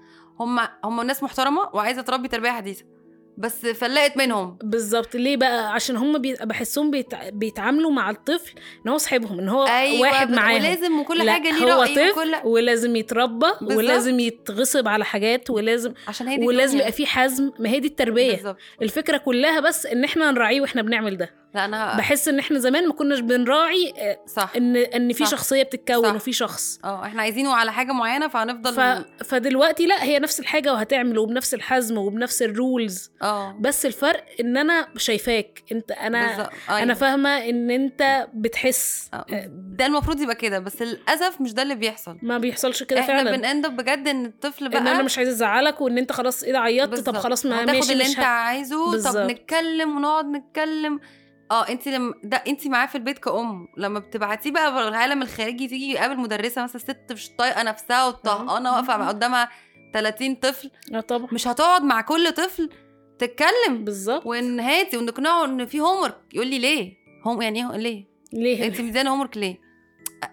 هم 0.41 0.61
هم 0.85 1.01
ناس 1.01 1.23
محترمة 1.23 1.69
وعايزة 1.75 2.03
تربي 2.03 2.29
تربية 2.29 2.51
حديثة. 2.51 2.85
بس 3.39 3.67
فلقت 3.67 4.17
منهم. 4.17 4.59
بالظبط. 4.63 5.15
ليه 5.17 5.37
بقى؟ 5.37 5.73
عشان 5.73 5.97
هم 5.97 6.19
بي... 6.19 6.35
بحسهم 6.43 6.91
بيتع... 6.91 7.29
بيتعاملوا 7.29 7.91
مع 7.91 8.11
الطفل 8.11 8.53
إن 8.87 8.91
هو 8.91 8.99
صاحبهم 8.99 9.39
إن 9.39 9.49
هو 9.49 9.67
أيوه 9.67 10.01
واحد 10.01 10.31
معاهم. 10.31 10.61
ولازم 10.61 11.01
وكل 11.01 11.25
لا، 11.27 11.33
حاجة 11.33 11.51
ليه 11.51 11.75
هو 11.75 11.85
طفل 11.85 12.11
وكل 12.11 12.35
ولازم 12.49 12.97
يتربى 12.97 13.47
بالظبط. 13.61 13.79
ولازم 13.79 14.21
يتغصب 14.21 14.89
على 14.89 15.05
حاجات 15.05 15.51
ولازم 15.51 15.95
عشان 16.09 16.29
هي 16.29 16.37
دي 16.37 16.47
ولازم. 16.47 16.79
يبقى 16.79 16.93
في 16.93 17.07
حزم. 17.07 17.51
ما 17.59 17.69
هي 17.69 17.81
دي 17.81 17.89
التربية. 17.89 18.35
بالظبط. 18.37 18.57
الفكرة 18.83 19.17
كلها 19.17 19.61
بس 19.61 19.87
إن 19.87 20.05
إحنا 20.05 20.31
نراعيه 20.31 20.61
وإحنا 20.61 20.83
بنعمل 20.83 21.17
ده. 21.17 21.45
لا 21.55 21.65
أنا 21.65 21.97
بحس 21.97 22.29
إن 22.29 22.39
إحنا 22.39 22.59
زمان 22.59 22.89
ما 22.89 22.93
كناش 22.95 23.21
بنراعي 23.21 23.93
آه، 23.99 24.19
صح. 24.27 24.53
إن 24.57 24.77
إن 24.77 25.13
في 25.13 25.25
صح. 25.25 25.31
شخصية 25.31 25.63
بتتكون 25.63 26.03
صح. 26.09 26.15
وفي 26.15 26.33
شخص. 26.33 26.79
آه 26.85 27.05
إحنا 27.05 27.23
عايزينه 27.23 27.55
على 27.55 27.73
حاجة 27.73 27.93
معينة 27.93 28.29
فهنفضل 28.29 28.73
ف... 28.75 28.81
فدلوقتي 29.25 29.87
لا 29.87 30.03
هي 30.05 30.19
نفس 30.19 30.41
الحاجة 30.41 30.73
وهتعمل 30.73 31.19
وبنفس 31.19 31.55
الحزم 31.55 31.99
وبنفس 31.99 32.43
ال 32.43 32.54
rules 32.54 33.11
آه. 33.25 33.57
بس 33.61 33.87
الفرق 33.87 34.25
إن 34.41 34.57
أنا 34.57 34.89
شايفاك. 34.97 35.63
أنت 35.73 35.91
أنا 35.93 36.27
بالظبط. 36.29 36.53
أنا 36.69 36.79
أيوة. 36.79 36.95
فاهمة 36.95 37.31
إن 37.49 37.71
أنت 37.71 38.29
بتحس. 38.35 39.11
آه، 39.15 39.25
ده 39.51 39.87
المفروض 39.87 40.21
يبقى 40.21 40.35
كده 40.35 40.59
بس 40.59 40.83
للأسف 40.83 41.41
مش 41.41 41.53
ده 41.55 41.63
اللي 41.63 41.75
بيحصل. 41.75 42.19
ما 42.23 42.39
بيحصلش 42.39 42.83
كده 42.83 43.01
إحنا 43.01 43.15
فعلا. 43.17 43.37
بن 43.37 43.49
end 43.49 43.67
up 43.67 43.77
بجد 43.77 44.09
إن 44.09 44.27
الطفل 44.27 44.69
بقى 44.69 44.79
إن 44.79 44.87
أنا 44.87 45.03
مش 45.03 45.19
عايزه 45.19 45.33
أزعلك 45.33 45.81
وإن 45.81 45.99
أنت 45.99 46.13
خلاص 46.13 46.43
إيه 46.43 46.53
ده 46.53 46.59
عيطت؟ 46.61 47.01
طب. 47.01 47.17
خلاص 47.17 47.47
ما 47.47 47.65
ماشي 47.65 47.93
اللي 47.93 48.07
أنت 48.07 48.19
ه... 48.19 48.25
عايزه. 48.25 48.91
بالظبط. 48.91 49.15
طب 49.17 49.31
نتكلم 49.31 49.97
ونقعد 49.97 50.27
نتكلم. 50.27 51.01
آه 51.51 51.69
انت 51.69 51.89
لما 51.89 52.15
ده 52.25 52.37
انت 52.37 52.67
معاه 52.67 52.87
في 52.87 52.95
البيت 52.95 53.19
كأم. 53.19 53.69
لما 53.77 53.99
بتبعتيه 53.99 54.51
بقى 54.51 54.89
العالم 54.89 55.23
الخارجي 55.23 55.69
تيجي 55.69 55.93
يقابل 55.93 56.17
مدرسة 56.17 56.63
مثلا 56.63 56.81
ست 56.83 57.13
مش 57.13 57.31
طايقة 57.39 57.63
نفسها 57.63 58.07
وطهقانه 58.07 58.73
واقفة 58.73 59.09
قدامها 59.09 59.49
30 59.95 60.35
طفل. 60.35 60.71
آه 60.95 61.01
طبعا. 61.01 61.29
مش 61.33 61.49
هتقعد 61.49 61.83
مع 61.83 62.01
كل 62.01 62.33
طفل 62.33 62.71
تتكلم 63.19 63.85
بالظبط. 63.85 64.27
وان 64.27 64.61
هاتي 64.61 64.97
ونقنعه 64.97 65.45
إن 65.45 65.67
في 65.67 65.81
هوم 65.81 66.11
يقول 66.35 66.47
لي 66.47 66.59
ليه؟ 66.59 66.93
هم 67.27 67.43
يعني 67.43 67.61
إيه؟ 67.71 67.77
ليه؟ 67.77 68.05
ليه؟ 68.33 68.67
أنت 68.67 68.81
مديانه 68.81 69.11
هوم 69.11 69.29
ليه؟ 69.37 69.59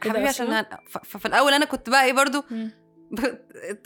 كده 0.02 0.14
حبيبي 0.14 0.28
عشان 0.28 0.46
أصلاً؟ 0.46 0.60
هن- 0.60 0.78
ف- 0.90 0.98
ففي 1.18 1.26
الأول 1.26 1.54
أنا 1.54 1.66
كنت 1.66 1.90
بقى 1.90 2.06
إيه 2.06 2.14
برضو 2.14 2.44
مم. 2.52 2.72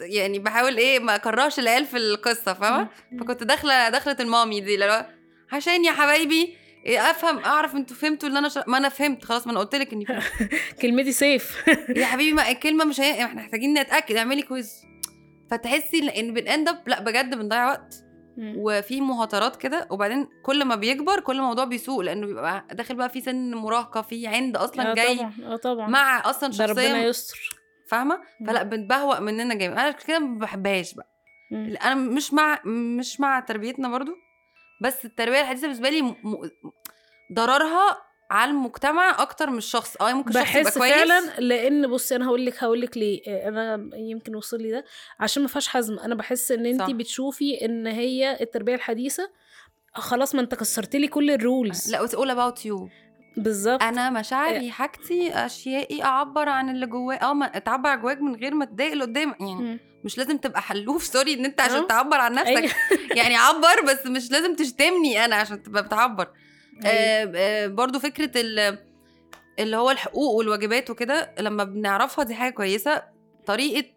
يعني 0.01 0.39
بحاول 0.39 0.77
إيه 0.77 0.99
ما 0.99 1.15
أكرهش 1.15 1.60
العيال 1.60 1.86
في 1.86 1.97
القصة 1.97 2.53
فاهمة. 2.53 2.89
فكنت 3.19 3.43
داخلة 3.43 3.89
دخلت 3.89 4.21
المامي 4.21 4.62
دي 4.62 4.86
هو 4.86 5.05
عشان 5.51 5.86
يا 5.86 5.91
حبايبي 5.91 6.58
إيه 6.86 6.99
أفهم 7.12 7.38
أعرف 7.39 7.75
أنتوا 7.75 7.95
فهمتوا 7.95 8.29
اللي 8.29 8.39
أنا 8.39 8.49
شر... 8.49 8.63
ما 8.67 8.77
أنا 8.77 8.89
فهمت 8.89 9.25
خلاص 9.25 9.45
ما 9.47 9.51
أنا 9.51 9.60
قلت 9.60 9.75
لك 9.75 9.93
إني 9.93 10.05
كلمتي 10.81 11.12
سيف 11.12 11.63
يا 11.97 12.05
حبيبي 12.05 12.34
ما 12.34 12.49
الكلمة 12.51 12.86
مش 12.86 12.99
هي 12.99 13.23
إحنا 13.23 13.41
محتاجين 13.41 13.73
نتأكد 13.79 14.15
اعملي 14.15 14.41
كويز 14.41 14.73
فتحسي 15.51 16.19
إن 16.19 16.34
بنأند 16.34 16.69
لأ 16.88 16.99
بجد 17.01 17.36
بنضيع 17.36 17.67
وقت. 17.67 17.95
وفي 18.38 19.02
مهاترات 19.02 19.56
كده 19.56 19.88
وبعدين 19.91 20.28
كل 20.43 20.65
ما 20.65 20.76
بيكبر 20.76 21.19
كل 21.19 21.36
الموضوع 21.36 21.65
بيسوء 21.65 22.04
لأنه 22.04 22.28
بيبقى 22.28 22.65
داخل 22.71 22.95
بقى 22.95 23.10
في 23.10 23.21
سن 23.21 23.56
مراهقة 23.56 24.02
في 24.02 24.28
عند 24.28 24.58
أصلا 24.58 24.91
آه 24.91 24.93
جاي 24.93 25.17
طبعا 25.17 25.34
آه 25.43 25.56
طبعا 25.56 25.88
مع 25.88 26.30
أصلا 26.30 26.50
ده 26.50 26.65
ربنا 26.65 26.84
شخصيه 26.88 26.98
يستر 27.08 27.50
فاهمة. 27.89 28.21
فلأ 28.48 28.63
بنبهوأ 28.63 29.19
مننا 29.19 29.56
جامد 29.56 29.78
أنا 29.78 29.91
كده 29.91 30.19
ما 30.19 30.39
بحبهاش 30.39 30.93
بقى 30.93 31.10
مم. 31.52 31.76
أنا 31.84 31.95
مش 31.95 32.34
مع 32.34 32.62
مش 32.65 33.19
مع 33.19 33.39
تربيتنا 33.39 33.89
برضو 33.89 34.12
بس 34.82 35.06
التربية 35.06 35.41
الحديثة 35.41 35.62
بالنسبة 35.67 35.89
لي. 35.89 36.02
م- 36.02 36.15
ضررها 37.34 37.98
على 38.31 38.51
المجتمع 38.51 39.15
أكتر 39.21 39.49
من 39.49 39.57
الشخص. 39.57 39.95
آه 40.01 40.13
ممكن 40.13 40.29
الشخص 40.29 40.49
يبقى 40.49 40.63
بحس 40.63 40.77
كويس. 40.77 40.93
فعلا 40.93 41.39
لأن 41.39 41.88
بصي 41.88 42.15
أنا 42.15 42.27
هقول 42.27 42.45
لك 42.45 42.63
هقول 42.63 42.81
لك 42.81 42.97
ليه. 42.97 43.21
آه، 43.27 43.47
أنا 43.47 43.89
يمكن 43.95 44.35
وصل 44.35 44.61
لي 44.61 44.71
ده. 44.71 44.85
عشان 45.19 45.41
ما 45.43 45.47
فيهاش 45.49 45.67
حزم. 45.67 45.99
أنا 45.99 46.15
بحس 46.15 46.51
إن 46.51 46.65
انت. 46.65 46.81
بتشوفي 46.81 47.65
إن 47.65 47.88
هي 47.88 48.38
التربية 48.41 48.75
الحديثة 48.75 49.29
خلاص 49.93 50.35
ما 50.35 50.41
أنت 50.41 50.55
كسرت 50.55 50.95
لي 50.95 51.07
كل 51.07 51.31
ال 51.32 51.40
rules. 51.40 51.91
لا 51.91 52.07
all 52.07 52.29
about 52.29 52.61
you. 52.61 52.89
بالظبط. 53.38 53.83
أنا 53.83 54.09
مشاعري 54.09 54.71
حاجتي 54.71 55.33
أشيائي 55.33 56.03
أعبر 56.03 56.49
عن 56.49 56.69
اللي 56.69 56.85
جواي 56.85 57.17
آه 57.17 57.47
تعبر 57.47 57.89
عن 57.89 58.01
جواك 58.01 58.21
من 58.21 58.35
غير 58.35 58.53
ما 58.55 58.65
تضايق 58.65 58.91
اللي 58.91 59.03
قدامك 59.03 59.41
يعني 59.41 59.55
مم. 59.55 59.79
مش 60.03 60.17
لازم 60.17 60.38
تبقى 60.38 60.61
حلوف 60.61 61.03
sorry 61.04 61.34
إن 61.33 61.45
أنت. 61.45 61.61
عشان 61.61 61.88
تعبر 61.88 62.17
عن. 62.17 62.33
نفسك. 62.33 62.75
يعني 63.15 63.35
عبر 63.35 63.81
بس 63.88 64.05
مش 64.05 64.31
لازم 64.31 64.55
تشتمني 64.55 65.25
أنا 65.25 65.35
عشان 65.35 65.63
تبقى 65.63 65.83
بتعبر. 65.83 66.27
آه 66.85 67.31
آه 67.35 67.67
برضو 67.67 67.99
فكرة 67.99 68.31
ال- 68.41 68.77
اللي 69.59 69.77
هو 69.77 69.91
الحقوق 69.91 70.33
والواجبات 70.35 70.89
وكده 70.89 71.35
لما 71.39 71.63
بنعرفها 71.63 72.23
دي 72.25 72.35
حاجة 72.35 72.53
كويسة 72.53 73.03
طريقة 73.45 73.88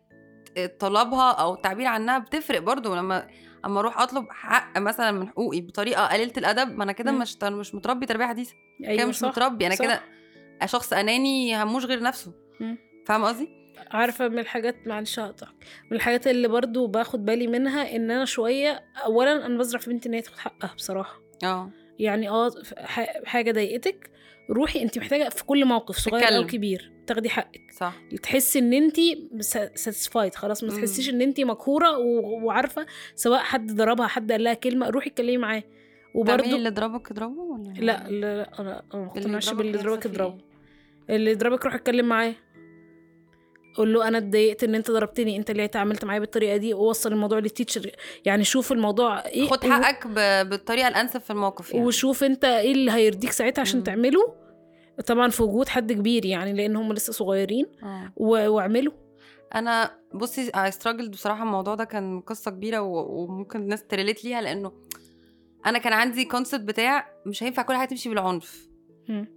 طلبها 0.79 1.33
أو 1.33 1.55
التعبير 1.55 1.87
عنها 1.87 2.19
بتفرق 2.19 2.59
برضو. 2.61 2.95
لما 2.95 3.29
أما 3.65 3.81
أروح 3.81 4.01
أطلب 4.01 4.27
حق 4.31 4.79
مثلا 4.79 5.11
من 5.11 5.29
حقوقي 5.29 5.61
بطريقة 5.61 6.07
قليلة 6.07 6.33
الأدب 6.37 6.77
ما 6.79 6.85
أنا 6.85 6.93
كده. 6.93 7.13
مش 7.13 7.37
مش 7.43 7.75
متربي 7.75 8.07
تربية 8.07 8.25
حديثة. 8.27 8.55
كده 8.81 8.89
أيوه 8.89 9.05
مش 9.05 9.19
صح 9.19 9.29
متربي 9.29 9.67
أنا. 9.67 9.75
كده 9.75 10.01
شخص 10.65 10.93
أناني 10.93 11.63
هموش 11.63 11.85
غير 11.85 12.03
نفسه. 12.03 12.33
فاهم 13.07 13.25
قصدي؟ 13.25 13.49
عارفة 13.91 14.29
من 14.29 14.39
الحاجات 14.39 14.87
معلش 14.87 15.19
هقطعك. 15.19 15.55
من 15.91 15.97
الحاجات 15.97 16.27
اللي 16.27 16.49
برضو 16.49 16.87
باخد 16.87 17.25
بالي 17.25 17.47
منها 17.47 17.97
إن 17.97 18.11
أنا 18.11 18.25
شوية 18.25 18.85
اولا 19.05 19.47
أنا 19.47 19.59
بزرع 19.59 19.81
في 19.81 19.91
بنتي 19.91 20.09
إن 20.09 20.15
هي 20.15 20.21
تاخد 20.23 20.39
حقها 20.39 20.75
بصراحة. 20.75 21.21
آه. 21.45 21.71
يعني 21.99 22.29
آه 22.29 22.51
حاجة 23.25 23.53
ضايقتك 23.53 24.11
روحي 24.51 24.83
انت 24.83 24.99
محتاجة 24.99 25.29
في 25.29 25.45
كل 25.45 25.65
موقف 25.65 25.97
صغير 25.97 26.37
أو. 26.37 26.47
كبير 26.47 26.93
تاخدي 27.07 27.31
حقك. 27.31 27.61
صح. 27.79 27.95
تحسي 28.23 28.59
إن 28.59 28.73
انت 28.73 28.97
ساتيسفايد 29.41 30.35
خلاص 30.35 30.65
ما. 30.65 30.71
تحسيش 30.71 31.11
إن 31.11 31.23
انت 31.23 31.41
مقهوره 31.41 31.99
وعارفة 32.45 32.87
سواء 33.15 33.41
حد 33.41 33.73
ضربها 33.73 34.07
حد 34.07 34.33
قال 34.33 34.45
لها 34.45 34.55
كلمة 34.55 34.89
روحي 34.89 35.11
اتكلمي 35.11 35.37
معاه. 35.37 35.63
وبرده 36.15 36.57
اللي 36.57 36.71
ضربك 36.71 37.11
اضربه 37.11 37.41
ولا؟ 37.41 37.73
لا 37.81 38.09
لا 38.11 38.37
لا 38.37 38.61
أنا 38.61 38.83
ما 38.95 39.11
يضربك 39.17 39.55
باللي 39.55 39.79
فيه 39.79 39.95
اضربه 39.95 40.39
اللي 41.11 41.31
يضربك 41.31 41.65
روح 41.65 41.75
اتكلم 41.75 42.09
معاه. 42.09 42.35
قول 43.79 43.93
له 43.95 44.09
أنا 44.09 44.19
اتضايقت 44.19 44.65
إن 44.65 44.75
أنت 44.75 44.91
ضربتني 44.91 45.37
أنت 45.37 45.51
اللي 45.51 45.65
اتعاملت 45.65 46.05
معايا 46.05 46.21
بالطريقة 46.21 46.57
دي 46.57 46.75
ووصل 46.75 47.13
الموضوع 47.13 47.39
لل 47.39 47.50
teacher 47.50 47.91
يعني 48.25 48.45
شوف 48.45 48.73
الموضوع 48.73 49.27
إيه 49.27 49.49
خد 49.49 49.65
و- 49.67 49.71
حقك 49.71 50.07
ب- 50.07 50.49
بالطريقة 50.49 50.89
الأنسب 50.89 51.21
في 51.21 51.31
الموقف 51.31 51.75
يعني 51.75 51.87
وشوف 51.87 52.25
أنت 52.25 52.45
إيه 52.45 52.73
اللي 52.73 52.91
هيرضيك 52.93 53.33
ساعتها 53.33 53.63
عشان 53.63 53.79
مم. 53.79 53.85
تعمله 53.85 54.35
طبعا 55.07 55.29
في 55.31 55.43
وجود 55.43 55.69
حد 55.69 55.93
كبير 55.93 56.25
يعني 56.27 56.53
لأن 56.53 56.77
هم 56.77 56.93
لسه 56.93 57.13
صغيرين 57.13 57.67
آه. 57.83 58.13
و- 58.17 58.49
واعمله 58.49 58.93
أنا 59.55 59.91
بصي 60.15 60.51
I 60.55 60.71
struggled 60.71 61.11
بصراحة 61.11 61.43
الموضوع 61.43 61.75
ده 61.75 61.85
كان 61.85 62.21
قصة 62.21 62.51
كبيرة 62.51 62.81
و- 62.81 63.23
وممكن 63.25 63.61
الناس 63.61 63.85
ت 63.87 63.92
relate 63.92 64.25
ليها 64.25 64.41
لأنه 64.41 64.73
أنا 65.67 65.79
كان 65.79 65.93
عندي 65.93 66.25
concept 66.25 66.61
بتاع 66.65 67.09
مش 67.27 67.43
هينفع 67.43 67.63
كل 67.63 67.75
حاجة 67.75 67.89
تمشي 67.89 68.09
بالعنف. 68.09 68.69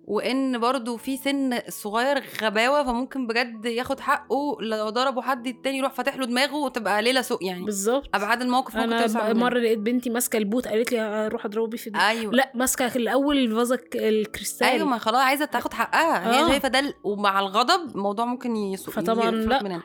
وإن 0.06 0.60
برضو 0.60 0.98
في 0.98 1.18
سن 1.18 1.60
صغير 1.70 2.24
غباوة 2.44 2.84
فممكن 2.84 3.28
بجد 3.28 3.66
ياخد 3.66 4.00
حقه 4.00 4.58
لو 4.62 4.90
ضربه 4.90 5.22
حد 5.22 5.48
التاني 5.48 5.78
يروح 5.78 5.94
فاتح 5.94 6.16
له 6.16 6.26
دماغه 6.26 6.56
وتبقى 6.56 7.02
ليلة 7.02 7.22
سوء 7.22 7.44
يعني. 7.46 7.66
بالظبط. 7.66 8.10
ابعاد 8.14 8.42
الموقف 8.42 8.76
ممكن 8.76 8.94
أنا. 8.94 9.34
مرة 9.34 9.60
لقيت 9.60 9.80
بنتي 9.80 10.10
ماسكة 10.10 10.38
البوت 10.38 10.68
قالت 10.68 10.92
لي 10.92 11.02
أروح 11.02 11.46
أضربه 11.46 11.68
بيه 11.68 11.78
في 11.78 11.90
دماغي 11.90 12.08
أيوه. 12.10 12.34
لا 12.34 12.52
ماسكة 12.56 12.96
الأول 12.96 13.38
الفازه 13.38 13.80
الكريستال. 13.96 14.68
أيوه 14.68 14.88
ما 14.88 14.98
خلاص 14.98 15.22
عايزة 15.22 15.46
تاخد 15.46 15.74
حقها. 15.74 16.34
هي 16.36 16.44
آه. 16.44 16.48
شايفة 16.48 16.68
ده 16.68 16.94
ومع 17.04 17.40
الغضب 17.40 17.96
الموضوع 17.96 18.26
ممكن 18.26 18.56
يسوء 18.56 18.94
فطبعاً 18.94 19.32
لا. 19.32 19.64
مننا. 19.64 19.84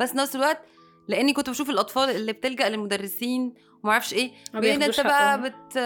بس 0.00 0.14
نفس 0.14 0.36
الوقت 0.36 0.58
لأني 1.08 1.32
كنت 1.32 1.50
بشوف 1.50 1.70
الأطفال 1.70 2.10
اللي 2.10 2.32
بتلجأ 2.32 2.68
للمدرسين 2.68 3.54
وما 3.84 3.92
أعرفش 3.92 4.12
إيه 4.12 4.32
بين 4.54 4.82
انت 4.82 5.00
بقى. 5.00 5.42
بت 5.42 5.76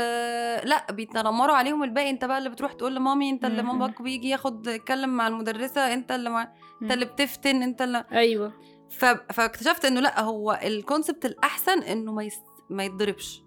لا 0.64 0.86
بيتنمروا 0.92 1.56
عليهم 1.56 1.82
الباقي. 1.84 2.10
انت 2.10 2.24
بقى 2.24 2.38
اللي 2.38 2.50
بتروح 2.50 2.72
تقول 2.72 2.94
لمامي 2.96 3.30
انت 3.30 3.44
اللي. 3.44 3.62
مامك 3.62 4.02
بيجي 4.02 4.28
ياخد 4.28 4.66
يتكلم 4.66 5.10
مع 5.16 5.28
المدرسة 5.28 5.92
انت 5.94 6.12
اللي 6.12 6.30
مع... 6.30 6.52
انت 6.82 6.92
اللي 6.92 7.04
بتفتن 7.04 7.62
انت 7.62 7.82
اللي 7.82 8.04
أيوه. 8.12 8.52
ف... 8.90 9.04
فاكتشفت 9.04 9.84
انه 9.84 10.00
لا 10.00 10.20
هو 10.20 10.60
ال 10.64 10.72
concept 10.72 11.24
الأحسن 11.24 11.82
انه 11.82 12.12
ما 12.12 12.22
يس... 12.24 12.40
ما 12.70 12.84
يتضربش. 12.84 13.42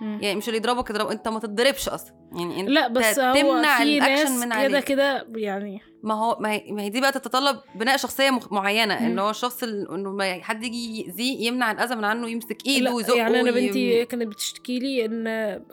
يعني 0.00 0.34
مش 0.34 0.48
اللي 0.48 0.58
يضربك 0.58 0.90
يضرب 0.90 1.06
انت 1.06 1.28
ما 1.28 1.38
تتضربش 1.40 1.88
أصلا. 1.88 2.14
يعني 2.32 2.60
انت 2.60 2.68
لا 2.68 2.88
بس 2.88 3.18
هو 3.18 3.34
تمنع 3.34 3.78
في 3.78 3.82
الاكشن 3.82 4.32
ناس 4.38 4.46
من 4.46 4.68
كده 4.68 4.80
كده 4.80 5.26
يعني 5.36 5.80
ما 6.02 6.14
هو 6.14 6.36
ما 6.40 6.52
هي, 6.52 6.72
ما 6.72 6.82
هي 6.82 6.90
دي 6.90 7.00
بقى 7.00 7.12
تتطلب 7.12 7.60
بناء 7.74 7.96
شخصية 7.96 8.30
مخ... 8.30 8.52
معينة. 8.52 9.06
ان 9.06 9.18
هو 9.18 9.30
الشخص 9.30 9.62
ال- 9.62 9.90
إنه 9.94 10.10
ما 10.10 10.42
حد 10.42 10.64
يجي 10.64 11.00
يأذيه 11.00 11.46
يمنع 11.46 11.70
الأذى 11.72 11.94
من 11.96 12.04
عنه 12.04 12.28
يمسك 12.30 12.66
إيده 12.66 12.92
ويزقه 12.94 13.16
يعني 13.18 13.40
أنا 13.40 13.50
بنتي 13.50 14.04
كانت 14.04 14.28
بتشتكي 14.28 14.78
لي 14.78 15.04
إن 15.04 15.26
آه، 15.26 15.64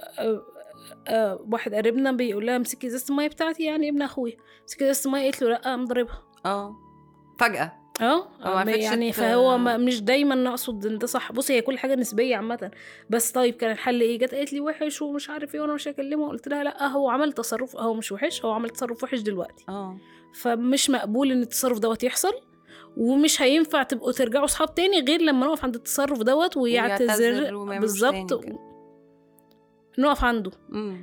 آه، 1.08 1.46
واحد 1.52 1.74
قريبنا 1.74 2.12
بيقول 2.12 2.46
لها 2.46 2.56
امسكي 2.56 2.88
إزازة 2.88 3.06
المية 3.12 3.28
بتاعتي 3.28 3.64
يعني 3.64 3.90
ابن 3.90 4.02
أخويا. 4.02 4.38
امسكي 4.62 4.92
إزازة 4.92 5.08
المية 5.08 5.24
قالت 5.24 5.42
له 5.42 5.50
لأ 5.50 5.58
قام 5.58 5.86
ضاربها 5.86 6.24
آه. 6.46 6.76
فجأة. 7.40 7.85
أه؟ 8.02 8.28
عرفتش 8.42 8.78
يعني 8.78 9.14
فهو 9.14 9.58
ما 9.58 9.78
مش 9.78 10.02
دايما 10.02 10.36
نقصد 10.36 10.86
إن 10.86 10.98
ده 10.98 11.08
صح. 11.08 11.32
بصي 11.32 11.54
هي 11.54 11.62
كل 11.62 11.78
حاجة 11.78 11.96
نسبية 11.96 12.36
عامة. 12.36 12.72
بس 13.10 13.32
طيب 13.32 13.54
كان 13.54 13.72
الحل 13.72 14.02
إيه؟ 14.02 14.20
جت 14.20 14.36
قالت 14.36 14.54
لي 14.54 14.60
وحش 14.60 15.02
ومش 15.02 15.30
عارف 15.30 15.56
إيه 15.56 15.62
وأنا 15.62 15.74
مش 15.74 15.88
هكلمه. 15.88 16.30
قلت 16.30 16.48
لها 16.48 16.64
لا 16.64 16.88
هو 16.88 17.10
عمل 17.10 17.34
تصرف 17.34 17.76
هو 17.76 17.94
مش 17.94 18.12
وحش 18.12 18.46
هو 18.46 18.52
عمل 18.52 18.70
تصرف 18.70 19.04
وحش 19.04 19.20
دلوقتي. 19.20 19.66
آه. 19.70 19.98
فمش 20.34 20.90
مقبول 20.90 21.32
إن 21.32 21.42
التصرف 21.42 21.80
دوت 21.80 22.04
يحصل 22.04 22.34
ومش 22.98 23.42
هينفع 23.42 23.84
تبقوا 23.84 24.12
ترجعوا 24.12 24.48
صحاب 24.48 24.76
تاني 24.76 25.00
غير 25.00 25.22
لما 25.22 25.46
نقف 25.48 25.64
عند 25.64 25.76
التصرف 25.76 26.22
دوت 26.22 26.58
ويعتذر. 26.58 27.80
بالظبط. 27.80 28.42
نقف 30.00 30.24
عنده. 30.24 30.52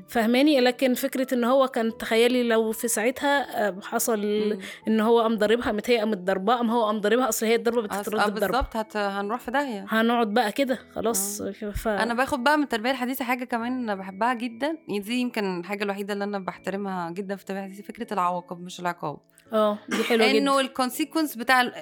فهماني؟ 0.09 0.61
لكن 0.61 0.95
فكرة 0.95 1.35
إن 1.35 1.45
هو 1.45 1.69
كان 1.69 1.99
تخيلي 1.99 2.43
لو 2.43 2.73
في 2.73 2.89
ساعتها 2.89 3.69
آه، 3.69 3.81
حصل 3.83 4.19
مم. 4.27 4.59
إن 4.89 5.01
هو 5.01 5.21
قام 5.21 5.35
ضاربها 5.37 5.65
قامت 5.65 5.91
هي 5.91 5.99
قامت 5.99 6.19
ضرباه 6.19 6.57
قام 6.57 6.71
هو 6.71 6.85
قام 6.87 6.99
ضاربها 7.01 7.29
أصل 7.29 7.47
هي 7.47 7.55
الضربة 7.55 7.89
أص- 7.89 7.93
آه 7.93 8.01
بتترد 8.01 8.21
الضربه 8.21 8.47
بالظبط 8.61 8.77
هت... 8.77 8.97
هنروح 8.97 9.41
في 9.41 9.51
داهية. 9.51 9.87
هنقعد 9.89 10.35
بقى 10.35 10.53
كده 10.53 10.79
خلاص. 10.95 11.43
ف... 11.75 11.89
أنا 11.89 12.15
باخد 12.15 12.45
بقى 12.45 12.57
من 12.57 12.63
التربية 12.63 12.91
الحديثة 12.91 13.25
حاجة 13.25 13.45
كمان 13.45 13.73
أنا 13.73 13.95
بحبها 13.95 14.35
جدا. 14.35 14.79
يعني 14.89 14.99
دي 15.01 15.15
يمكن 15.15 15.61
الحاجة 15.61 15.85
الوحيدة 15.85 16.13
اللي 16.13 16.25
أنا 16.25 16.39
بحترمها 16.39 17.11
جدا 17.11 17.37
في 17.37 17.43
التربية 17.43 17.61
الحديثة 17.61 17.83
فكرة 17.89 18.13
العواقب 18.15 18.61
مش 18.61 18.81
العقاب. 18.81 19.19
آه 19.53 19.79
دي 19.89 20.05
حلوة 20.05 20.31
إنه 20.31 20.53
جدا 20.53 20.61
ال 20.61 20.67
consequence 20.67 21.37
بتاع 21.37 21.73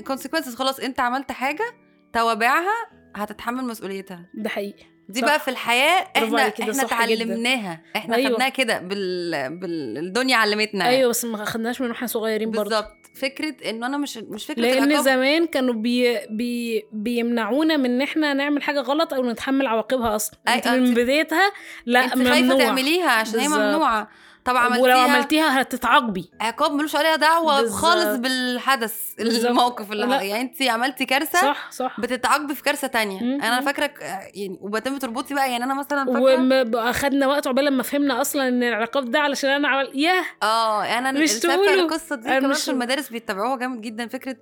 ال 0.00 0.04
consequences 0.04 0.54
خلاص 0.54 0.80
أنت 0.80 1.00
عملت 1.00 1.32
حاجة 1.32 1.64
توابعها 2.12 2.72
هتتحمل 3.16 3.64
مسؤوليتها. 3.64 4.26
ده 4.34 4.48
حقيقي. 4.48 4.91
دي 5.08 5.20
صح. 5.20 5.26
بقى 5.26 5.40
في 5.40 5.48
الحياة 5.48 6.06
إحنا 6.16 6.48
إحنا. 6.48 6.82
اتعلمناها 6.82 7.80
إحنا 7.96 8.16
أيوة. 8.16 8.30
خدناها 8.32 8.48
كده 8.48 8.78
بال... 8.78 9.56
بالدنيا 9.58 10.36
علمتنا 10.36 10.88
أيوه 10.88 11.10
بس 11.10 11.24
ما 11.24 11.44
خدناش 11.44 11.80
من 11.80 11.90
وإحنا 11.90 12.06
صغيرين 12.06 12.50
برضه 12.50 12.62
بالظبط 12.64 12.92
فكرة 13.14 13.54
انه 13.70 13.86
أنا 13.86 13.96
مش 13.96 14.16
مش 14.18 14.46
فكرة 14.46 14.62
لأن 14.62 14.82
العقاب 14.84 15.04
زمان 15.04 15.46
كانوا 15.46 15.74
بي 15.74 16.18
بي 16.30 16.82
بيمنعونا 16.92 17.76
من 17.76 17.84
إن 17.90 18.02
إحنا 18.02 18.34
نعمل 18.34 18.62
حاجة 18.62 18.80
غلط 18.80 19.14
أو 19.14 19.30
نتحمل 19.30 19.66
عواقبها 19.66 20.16
أصلا 20.16 20.38
أي- 20.48 20.50
أنت 20.52 20.68
من 20.68 20.94
بدايتها 20.94 21.52
لا 21.86 22.04
أنت 22.04 22.14
خايفة 22.14 22.40
ممنوع 22.42 22.58
تعمليها 22.58 23.10
عشان 23.10 23.40
هي 23.40 23.46
بالظبط. 23.46 23.60
ممنوعة 23.62 24.08
طب 24.44 24.56
عملتيها 24.56 24.82
ولو 24.82 24.98
عملتيها 24.98 25.60
هتتعاقبي 25.60 26.30
عقاب 26.40 26.72
ملوش 26.72 26.96
عليها 26.96 27.16
دعوة 27.16 27.60
بالظبط. 27.60 27.80
خالص 27.80 28.16
بالحدث. 28.18 28.96
الموقف 29.20 29.92
اللي 29.92 30.06
لا. 30.06 30.22
يعني 30.22 30.40
انت 30.42 30.62
عملتي 30.62 31.04
كارثة 31.04 31.40
صح 31.40 31.70
صح 31.72 32.00
بتتعاقبي 32.00 32.54
في 32.54 32.62
كارثة 32.62 32.86
تانية 32.88 33.20
مم. 33.22 33.42
أنا 33.42 33.60
فاكره 33.60 33.90
يعني 34.34 34.58
وبتم 34.60 34.98
تربطي 34.98 35.34
بقى 35.34 35.50
يعني 35.52 35.64
أنا 35.64 35.74
مثلا 35.74 36.04
فاكرة 36.04 36.76
واخدنا 36.76 37.26
وقت 37.26 37.46
عقبال 37.46 37.64
لما 37.64 37.82
فهمنا 37.82 38.20
أصلا 38.20 38.48
إن 38.48 38.62
العقاب 38.62 39.10
ده 39.10 39.18
علشان 39.20 39.50
أنا 39.50 39.68
عمل 39.68 39.90
ياه 39.94 40.24
آه 40.42 40.82
أنا 40.98 41.12
مش 41.12 41.32
فاكره. 41.32 41.74
القصة 41.74 42.16
دي 42.16 42.28
أنا 42.28 42.38
كمان 42.38 42.50
مش- 42.50 42.64
في 42.64 42.70
المدارس 42.70 43.08
بيتبعوها 43.08 43.56
جامد 43.56 43.80
جدا 43.80 44.08
فكرة 44.08 44.36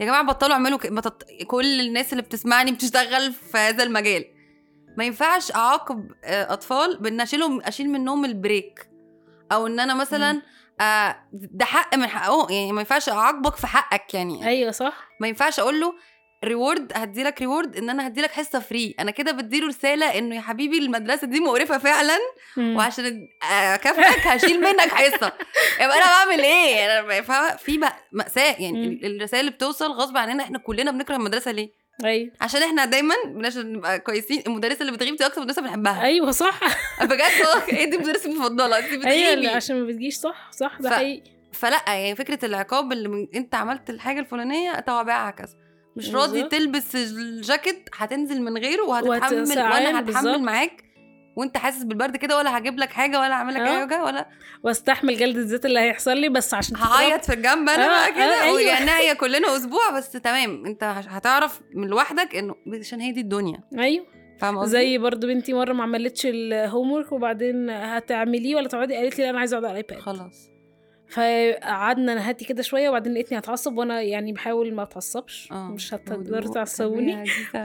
يا 0.00 0.06
جماعة 0.06 0.22
بطلوا 0.22 0.52
اعملوا 0.52 0.78
ك... 0.78 0.86
ما 0.86 1.00
تط... 1.00 1.22
كل 1.46 1.80
الناس 1.80 2.12
اللي 2.12 2.22
بتسمعني 2.22 2.72
بتشتغل 2.72 3.32
في 3.32 3.58
هذا 3.58 3.82
المجال 3.84 4.24
ما 4.98 5.04
ينفعش 5.04 5.52
أعاقب 5.52 6.10
آه، 6.24 6.52
أطفال 6.52 6.98
بأن 7.00 7.20
أشيلهم 7.20 7.60
أشيل 7.60 7.88
منهم 7.90 8.24
البريك 8.24 8.88
أو 9.52 9.66
إن 9.66 9.80
أنا 9.80 9.94
مثلا 9.94 10.42
آه 10.80 11.16
ده 11.32 11.64
حق 11.64 11.94
من 11.94 12.06
حقهم 12.06 12.50
يعني 12.50 12.72
ما 12.72 12.80
ينفعش 12.80 13.08
أعاقبك 13.08 13.56
في 13.56 13.66
حقك 13.66 14.14
يعني. 14.14 14.46
أيوه 14.48 14.70
صح. 14.70 15.08
ما 15.20 15.28
ينفعش 15.28 15.60
أقول 15.60 15.80
له 15.80 15.94
reward 16.44 16.92
هدي 16.94 17.22
لك 17.22 17.40
reward 17.40 17.76
إن 17.76 17.90
أنا 17.90 18.06
هدي 18.06 18.20
لك 18.20 18.30
حصة 18.30 18.58
free 18.60 18.94
أنا 19.00 19.10
كده 19.10 19.32
بديله 19.32 19.66
رسالة 19.68 20.18
إنه 20.18 20.36
يا 20.36 20.40
حبيبي 20.40 20.78
المدرسة 20.78 21.26
دي 21.26 21.40
مقرفة 21.40 21.78
فعلا 21.78 22.18
مم. 22.56 22.76
وعشان 22.76 23.28
أكافئك 23.50 24.26
هشيل 24.26 24.60
منك 24.60 24.80
حصة. 24.80 25.32
يبقى 25.80 25.96
أنا 25.98 26.04
بعمل 26.06 26.40
إيه؟ 26.44 27.00
أنا 27.00 27.22
فاهمة؟ 27.22 27.56
في 27.56 27.80
مأساة 28.12 28.52
يعني 28.58 28.72
مم. 28.86 28.92
ال- 28.92 29.16
الرسائل 29.16 29.40
اللي 29.40 29.50
بتوصل 29.56 29.92
غصب 29.92 30.16
عننا 30.16 30.42
إحنا 30.44 30.58
كلنا 30.58 30.90
بنكره 30.90 31.16
المدرسة 31.16 31.50
ليه؟ 31.50 31.70
أيوه. 32.04 32.30
عشان 32.40 32.62
إحنا 32.62 32.84
دايما 32.84 33.14
عشان 33.44 33.72
نبقى 33.72 33.98
كويسين. 33.98 34.42
المدرسة 34.46 34.80
اللي 34.80 34.92
بتغيب 34.92 35.16
دي 35.16 35.26
أكتر 35.26 35.40
مدرسة 35.40 35.62
بنحبها. 35.62 36.02
أيوه 36.02 36.30
صح. 36.30 36.60
بجد؟ 37.02 37.22
هي 37.70 37.86
دي 37.86 37.98
مدرستي 37.98 38.28
المفضلة؟ 38.28 38.78
أنت 38.78 38.84
أيوه 38.86 38.98
بتغيبي 39.00 39.32
اللي 39.34 39.48
عشان 39.48 39.80
ما 39.80 39.86
بتجيش. 39.86 40.14
صح 40.16 40.50
صح 40.52 40.78
ده 40.80 40.90
ف- 40.90 40.92
حقيقي. 40.92 41.30
فلا 41.52 41.82
يعني 41.88 42.16
فكرة 42.16 42.44
العقاب 42.44 42.92
اللي 42.92 43.08
من... 43.08 43.26
أنت 43.34 43.54
عملت 43.54 43.90
الحاجة 43.90 44.20
الفلانية 44.20 44.80
توابعها 44.80 45.30
كذا. 45.30 45.54
مش 45.96 46.14
راضي. 46.14 46.42
تلبس 46.42 46.96
الجاكيت 46.96 47.88
هتنزل 47.96 48.42
من 48.42 48.58
غيره 48.58 48.82
وهتتحمل 48.82 49.58
وأنا 49.58 50.00
هتحمل. 50.00 50.42
معاك. 50.42 50.85
وانت 51.36 51.56
حاسس 51.56 51.82
بالبرد 51.82 52.16
كده 52.16 52.36
ولا 52.36 52.58
هجيب 52.58 52.78
لك 52.78 52.90
حاجة 52.90 53.20
ولا 53.20 53.34
هعمل 53.34 53.54
لك 53.54 53.60
آه. 53.60 53.80
حاجة 53.80 54.04
ولا 54.04 54.28
واستحمل 54.62 55.16
جلد 55.16 55.36
الزيت 55.36 55.66
اللي 55.66 55.80
هيحصل 55.80 56.16
لي 56.16 56.28
بس 56.28 56.54
عشان. 56.54 56.76
هعيط 56.76 57.24
في 57.24 57.32
الجنب 57.32 57.68
أنا 57.68 57.84
آه، 57.84 57.88
بقى 57.88 58.08
آه، 58.08 58.10
كده؟ 58.10 58.42
أيوة. 58.42 58.98
هي 58.98 59.14
كلنا 59.14 59.56
أسبوع 59.56 59.90
بس 59.90 60.12
تمام. 60.12 60.66
أنت 60.66 60.84
هتعرف 60.84 61.60
من 61.74 61.88
لوحدك 61.88 62.36
إنه 62.36 62.54
عشان 62.80 63.00
هي 63.00 63.12
دي 63.12 63.20
الدنيا. 63.20 63.60
أيوه. 63.78 64.06
فاهمة؟ 64.40 64.64
زي 64.66 64.98
برضو 64.98 65.26
بنتي 65.26 65.52
مرة 65.52 65.72
ما 65.72 65.82
عملتش 65.82 66.26
ال 66.26 66.92
homework 66.92 67.12
وبعدين 67.12 67.70
هتعمليه 67.70 68.56
ولا 68.56 68.68
تقعدي؟ 68.68 68.94
قالت 68.96 69.18
لي 69.18 69.24
لا 69.24 69.30
أنا 69.30 69.38
عايزة 69.38 69.54
أقعد 69.56 69.64
على 69.64 69.80
ال 69.80 69.84
iPad 69.84 70.00
خلاص. 70.00 70.50
فقعدنا 71.08 72.14
نهدي 72.14 72.44
كده 72.44 72.62
شوية 72.62 72.88
وبعدين 72.88 73.14
لقيتني 73.14 73.38
هتعصب 73.38 73.78
وأنا 73.78 74.00
يعني 74.00 74.32
بحاول 74.32 74.74
ما 74.74 74.82
أتعصبش. 74.82 75.48
مش 75.52 75.94
هتقدروا 75.94 76.52
تعصبوني. 76.54 77.26
ف... 77.26 77.56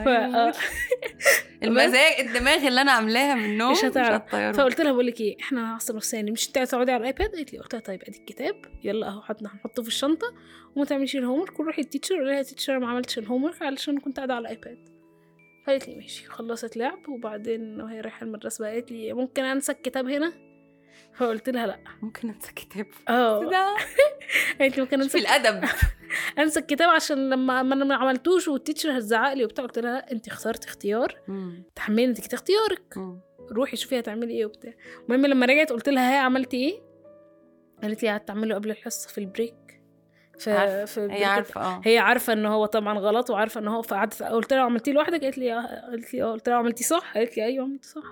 المزاج 1.64 2.20
الدماغ 2.20 2.66
اللي 2.68 2.80
أنا 2.80 2.92
عاملاها 2.92 3.34
من 3.34 3.44
النوم 3.44 3.72
مش 3.72 3.84
هتعرف. 3.84 4.36
فقلت 4.56 4.80
لها 4.80 4.92
بقول 4.92 5.06
لك 5.06 5.20
إيه 5.20 5.36
إحنا 5.40 5.60
هنعصب 5.70 5.96
نفسنا. 5.96 6.30
مش 6.30 6.48
انت 6.48 6.58
هتقعدي 6.58 6.92
على 6.92 7.00
ال 7.00 7.06
iPad؟ 7.06 7.34
قالت 7.36 7.52
لي 7.52 7.58
قلت 7.58 7.72
لها 7.74 7.82
طيب 7.82 8.02
أدي 8.08 8.18
الكتاب. 8.18 8.54
يلا 8.84 9.08
أهو 9.08 9.22
حط- 9.22 9.42
هنحطه 9.42 9.82
في 9.82 9.88
الشنطة. 9.88 10.26
وما 10.76 10.84
تعمليش 10.84 11.16
ال 11.16 11.40
homework 11.40 11.60
وروحي 11.60 11.82
ال 11.82 11.86
teacher 11.86 12.14
قولي 12.16 12.30
لها 12.32 12.42
teacher 12.42 12.78
ما 12.78 12.88
عملتش 12.90 13.18
ال 13.18 13.44
homework 13.44 13.62
علشان 13.62 13.98
كنت 13.98 14.16
قاعدة 14.16 14.34
على 14.34 14.42
ال 14.42 14.50
iPad. 14.50 14.88
قالت 15.66 15.88
لي 15.88 15.94
ماشي 15.94 16.24
خلصت 16.26 16.76
لعب. 16.76 17.08
وبعدين 17.08 17.80
وهي 17.80 18.00
رايحة 18.00 18.24
المدرسة 18.24 18.62
بقى 18.62 18.72
قالت 18.74 18.92
لي 18.92 19.12
ممكن 19.12 19.44
أنسى 19.44 19.72
الكتاب 19.72 20.08
هنا؟ 20.08 20.32
فقلت 21.14 21.48
لها 21.48 21.66
لأ. 21.66 21.78
ممكن 22.02 22.28
انسى 22.28 22.52
كتاب. 22.52 22.86
آه. 23.08 23.38
قالت 24.60 24.80
ممكن 24.80 24.96
في 24.96 25.04
انسى 25.04 25.18
الأدب. 25.18 25.64
انسى 26.38 26.60
الكتاب 26.60 26.88
عشان 26.88 27.30
لما 27.30 27.62
ما 27.62 27.74
أنا 27.74 27.84
ما 27.84 27.94
عملتوش 27.94 28.48
وال 28.48 28.59
teacher 28.59 28.98
هتزعق 28.98 29.32
لي 29.32 29.44
وبتاع. 29.44 29.64
قلت 29.64 29.78
لها 29.78 29.92
لأ 29.92 30.12
انت 30.12 30.28
اخترتي 30.28 30.68
اختيار. 30.68 31.20
تحملي 31.74 32.04
انت 32.04 32.34
اختيارك. 32.34 32.96
مم. 32.96 33.20
روحي 33.52 33.76
شوفي 33.76 33.98
هتعملي 33.98 34.32
إيه 34.34 34.46
وبتاع. 34.46 34.72
المهم 35.08 35.26
لما 35.26 35.46
رجعت 35.46 35.72
قلت 35.72 35.88
لها 35.88 36.12
هي 36.14 36.18
عملتي 36.18 36.56
إيه؟ 36.56 36.80
قالت 37.82 38.02
لي 38.02 38.08
قعدت 38.08 38.30
أعمله 38.30 38.54
قبل 38.54 38.70
الحصة 38.70 39.08
في 39.08 39.18
ال 39.18 39.23
break. 39.23 39.54
في 40.38 40.50
عارفة. 40.52 40.84
في 40.84 41.14
هي 41.14 41.24
عارفة 41.24 41.60
آه. 41.60 41.80
هي 41.84 41.98
عارفة 41.98 42.32
إن 42.32 42.46
هو 42.46 42.66
طبعا 42.66 42.98
غلط 42.98 43.30
وعارفة 43.30 43.60
إن 43.60 43.68
هو 43.68 43.82
فقعدت 43.82 44.22
قلت 44.22 44.52
لها 44.52 44.62
عملتيه 44.62 44.92
لوحدك؟ 44.92 45.24
قالت 45.24 45.38
لي 45.38 45.52
آه. 45.52 45.86
قالت 45.90 46.14
لي 46.14 46.22
آه. 46.22 46.32
قلت 46.32 46.48
لها 46.48 46.56
عملتيه 46.56 46.84
صح؟ 46.84 47.14
قالت 47.14 47.36
لي 47.36 47.44
أيوه 47.44 47.64
عملتيه 47.64 47.88
صح. 47.88 48.04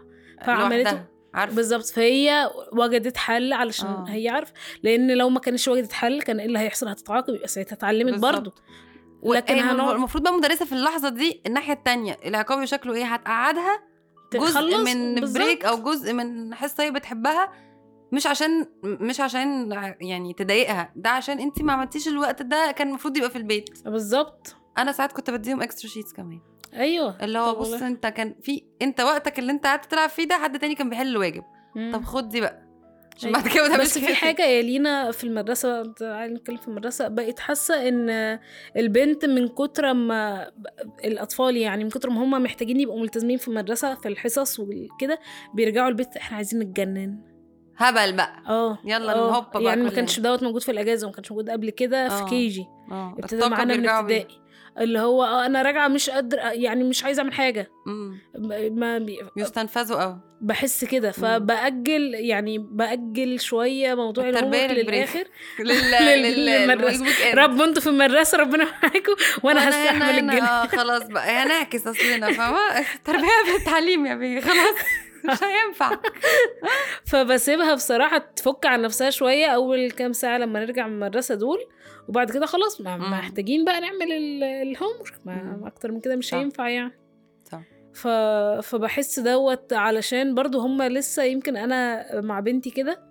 فعملته. 0.44 1.04
عارفة. 1.34 1.56
بالظبط 1.56 1.84
فهي 1.84 2.50
وجدت 2.72 3.16
حل 3.16 3.52
علشان 3.52 3.86
آه. 3.86 4.04
هي 4.08 4.28
عارفة. 4.28 4.52
لأن 4.82 5.10
لو 5.16 5.28
ما 5.30 5.40
كانش 5.40 5.68
وجدت 5.68 5.92
حل 5.92 6.22
كان 6.22 6.40
إيه 6.40 6.46
اللي 6.46 6.58
هيحصل؟ 6.58 6.88
هتتعاقب 6.88 7.34
يبقى 7.34 7.48
ساعتها 7.48 7.74
اتعلمت. 7.74 8.18
برضه 8.18 8.52
لكن 9.22 9.54
هي 9.54 9.60
هنقعد 9.60 9.94
المفروض 9.94 10.22
بقى 10.24 10.32
مدرسة 10.32 10.64
في 10.64 10.72
اللحظة 10.72 11.08
دي 11.08 11.42
الناحية 11.46 11.72
التانية 11.72 12.18
العقاب 12.24 12.64
شكله 12.64 12.94
إيه؟ 12.94 13.04
هتقعدها 13.04 13.82
جزء 14.34 14.78
من 14.78 15.14
بالظبط. 15.14 15.42
break 15.42 15.64
أو 15.64 15.76
جزء 15.82 16.12
من 16.12 16.54
حصة 16.54 16.84
هي 16.84 16.90
بتحبها 16.90 17.52
مش 18.12 18.26
عشان 18.26 18.66
مش 18.84 19.20
عشان 19.20 19.72
يعني 20.00 20.32
تضايقها 20.32 20.92
ده 20.96 21.10
عشان 21.10 21.38
انت 21.40 21.62
ما 21.62 21.72
عملتيش 21.72 22.08
الوقت 22.08 22.42
ده 22.42 22.72
كان 22.76 22.88
المفروض 22.88 23.16
يبقى 23.16 23.30
في 23.30 23.36
البيت. 23.38 23.82
بالظبط. 23.84 24.56
أنا 24.78 24.92
ساعات 24.92 25.12
كنت 25.12 25.30
بديهم 25.30 25.62
اكسترا 25.62 25.88
شيتس 25.90 26.12
كمان. 26.12 26.40
أيوه 26.74 27.24
اللي 27.24 27.38
هو 27.38 27.54
بص 27.54 27.70
والله. 27.70 27.86
أنت 27.86 28.06
كان 28.06 28.34
في 28.42 28.62
أنت 28.82 29.00
وقتك 29.00 29.38
اللي 29.38 29.52
أنت 29.52 29.66
قعدت 29.66 29.84
تلعب 29.90 30.08
فيه 30.10 30.28
ده 30.28 30.34
حد 30.38 30.58
تاني 30.58 30.74
كان 30.74 30.90
بيحل 30.90 31.08
الواجب 31.08 31.42
مم. 31.76 31.90
طب 31.94 32.04
خد 32.04 32.28
دي 32.28 32.40
بقى 32.40 32.62
عشان 33.16 33.28
أيوة. 33.34 33.42
بعد 33.42 33.54
كده 33.54 33.68
ما 33.68 33.76
بس 33.78 33.98
في. 33.98 34.14
حاجة 34.14 34.42
يا 34.46 34.62
لينا 34.62 35.10
في 35.10 35.24
المدرسة 35.24 35.82
تعالي 35.92 36.34
نتكلم 36.34 36.56
في 36.56 36.68
المدرسة 36.68 37.08
بقيت 37.08 37.38
حاسة 37.38 37.88
إن 37.88 38.38
البنت 38.76 39.24
من 39.24 39.48
كتر 39.48 39.94
ما 39.94 40.50
الأطفال 41.04 41.56
يعني 41.56 41.84
من 41.84 41.90
كتر 41.90 42.10
ما 42.10 42.22
هم 42.24 42.42
محتاجين 42.42 42.80
يبقوا 42.80 43.00
ملتزمين 43.00 43.38
في 43.38 43.48
المدرسة 43.48 43.94
في 43.94 44.08
الحصص 44.08 44.60
وكده 44.60 45.18
بيرجعوا 45.54 45.88
البيت 45.88 46.16
إحنا 46.16 46.36
عايزين 46.36 46.60
نتجنن 46.60 47.18
هبل 47.76 48.16
بقى 48.16 48.42
آه 48.48 48.78
يلا 48.84 49.12
آه، 49.14 49.30
نهوب 49.30 49.44
بقى 49.54 49.62
يعني 49.64 49.82
ما. 49.82 49.90
كانش 49.90 50.20
دوت 50.20 50.42
موجود 50.42 50.62
في 50.62 50.70
الأجازة 50.70 51.06
وما 51.06 51.14
كانش 51.16 51.30
موجود 51.30 51.50
قبل 51.50 51.70
كده 51.70 52.08
في 52.08 52.22
آه. 52.22 52.28
KG 52.28 52.64
آه 52.90 53.14
ابتدى 53.18 53.48
معانا 53.48 53.76
من. 53.76 53.88
ابتدائي 53.88 54.26
اللي 54.80 54.98
هو 54.98 55.24
آه 55.24 55.46
أنا 55.46 55.62
راجعة 55.62 55.88
مش 55.88 56.10
قادره 56.10 56.40
يعني 56.40 56.84
مش 56.84 57.04
عايزة 57.04 57.20
أعمل 57.22 57.32
حاجة. 57.34 57.70
ما 58.70 58.98
بي... 58.98 59.18
يستنفذوا 59.36 60.02
قوي 60.02 60.20
بحس 60.40 60.84
كده. 60.84 61.10
فبأجل 61.10 62.14
يعني 62.14 62.58
بأجل 62.58 63.40
شوية 63.40 63.94
موضوع 63.94 64.24
لل 64.28 64.43
break. 64.43 64.88
للآخر. 64.88 65.24
لل 65.60 65.68
لل- 65.90 66.22
لل 66.22 66.46
للمدرسة. 66.46 66.96
ال 67.02 67.20
weekend. 67.20 67.38
رب 67.38 67.60
أنتوا 67.62 67.82
في 67.82 67.88
المدرسة 67.88 68.38
ربنا 68.38 68.64
معاكم. 68.64 69.14
وأنا 69.42 69.68
هستحمل 69.68 70.02
الجنة. 70.18 70.44
آه 70.48 70.66
خلاص 70.66 71.02
بقى. 71.02 71.30
هنعكس 71.30 71.86
أصلنا 71.86 72.32
فاهمة؟ 72.32 72.58
التربيه 72.96 73.52
بالتعليم 73.54 74.06
يا 74.06 74.14
بيه. 74.14 74.40
خلاص. 74.40 74.74
مش 75.24 75.38
هينفع. 75.44 75.90
فبسيبها 77.06 77.74
بصراحة 77.74 78.18
تفك 78.18 78.66
عن 78.66 78.82
نفسها 78.82 79.10
شوية. 79.10 79.46
أول 79.46 79.90
كام 79.90 80.12
ساعة 80.12 80.38
لما 80.38 80.60
نرجع 80.60 80.86
من 80.86 80.92
المدرسة 80.94 81.34
دول 81.34 81.58
وبعد 82.10 82.30
كده 82.30 82.46
خلاص 82.46 82.80
ما. 82.80 82.96
محتاجين 82.96 83.64
بقى 83.64 83.80
نعمل 83.80 84.12
ال- 84.12 84.44
الهومورك 84.44 85.20
ما. 85.24 85.60
أكتر 85.66 85.92
من 85.92 86.00
كده 86.00 86.16
مش. 86.16 86.34
هينفع 86.34 86.68
يعني 86.68 86.92
صح. 87.44 87.62
ف... 87.94 88.08
فبحس 88.62 89.18
دوت 89.20 89.72
علشان 89.72 90.34
برضو 90.34 90.60
هم 90.60 90.82
لسه 90.82 91.22
يمكن 91.24 91.56
أنا 91.56 92.06
مع 92.20 92.40
بنتي 92.40 92.70
كده 92.70 93.10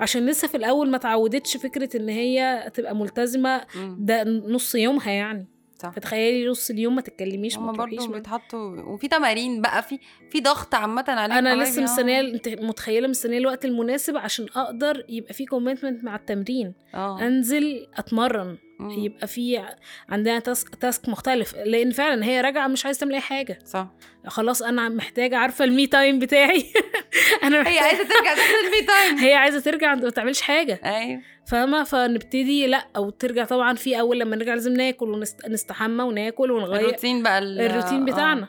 عشان 0.00 0.26
لسه 0.26 0.48
في 0.48 0.56
الأول 0.56 0.90
ما 0.90 0.98
تعودتش 0.98 1.56
فكرة 1.56 1.96
إن 1.96 2.08
هي 2.08 2.70
تبقى 2.74 2.96
ملتزمة. 2.96 3.60
ده 3.98 4.24
نص 4.24 4.74
يومها 4.74 5.10
يعني 5.10 5.48
صح 5.80 5.90
فتخيلي 5.90 6.48
نص 6.50 6.70
اليوم 6.70 6.94
ما 6.94 7.00
تتكلميش 7.00 7.58
ما 7.58 7.72
برضه 7.72 8.08
بيتحطوا 8.08 8.82
وفي 8.82 9.08
تمارين 9.08 9.60
بقى 9.60 9.82
في 9.82 9.98
في 10.30 10.40
ضغط 10.40 10.74
عامة 10.74 11.04
عليهم 11.08 11.36
أنا 11.46 11.62
لسه. 11.62 11.82
مستنية 11.82 12.20
انت 12.20 12.48
متخيلة 12.48 13.08
مستنية 13.08 13.38
الوقت 13.38 13.64
المناسب 13.64 14.16
عشان 14.16 14.46
أقدر 14.56 15.04
يبقى 15.08 15.34
في 15.34 15.46
commitment 15.46 16.04
مع 16.04 16.16
التمرين 16.16 16.74
آه 16.94 17.20
أنزل 17.22 17.86
أتمرن. 17.96 18.56
يبقى 18.88 19.26
في 19.26 19.62
عندنا 20.08 20.38
task, 20.38 20.74
task 20.74 21.08
مختلف 21.08 21.54
لأن 21.56 21.90
فعلا 21.90 22.24
هي 22.24 22.40
راجعة 22.40 22.66
مش 22.68 22.84
عايزة 22.86 23.00
تعمل 23.00 23.14
أي 23.14 23.20
حاجة. 23.20 23.58
صح. 23.64 23.88
خلاص 24.26 24.62
أنا 24.62 24.88
محتاجة 24.88 25.36
عارفة 25.36 25.64
ال 25.64 25.71
me 25.71 25.86
time 25.86 26.18
بتاعي؟ 26.18 26.64
أنا 27.44 27.68
هي 27.68 27.78
عايزة 27.78 28.02
ترجع 28.04 28.34
تاخد 28.34 28.64
ال 28.66 28.73
me 28.73 28.86
time 28.86 29.18
هي 29.26 29.34
عايزة 29.34 29.60
ترجع 29.60 29.94
ما 29.94 30.10
تعملش 30.10 30.40
حاجة. 30.40 30.80
أيوه. 30.84 31.20
فاهمة؟ 31.46 31.84
فنبتدي 31.84 32.66
لأ 32.66 32.86
أو 32.96 33.10
ترجع 33.10 33.44
طبعا 33.44 33.74
في 33.74 34.00
أول 34.00 34.20
لما 34.20 34.36
نرجع 34.36 34.54
لازم 34.54 34.72
ناكل 34.72 35.08
ونستحمى 35.46 36.02
وناكل 36.02 36.50
ونغير 36.50 36.80
الروتين 36.88 37.22
بقى 37.22 37.38
ال- 37.38 37.60
الروتين 37.60 38.08
آه. 38.08 38.12
بتاعنا. 38.12 38.48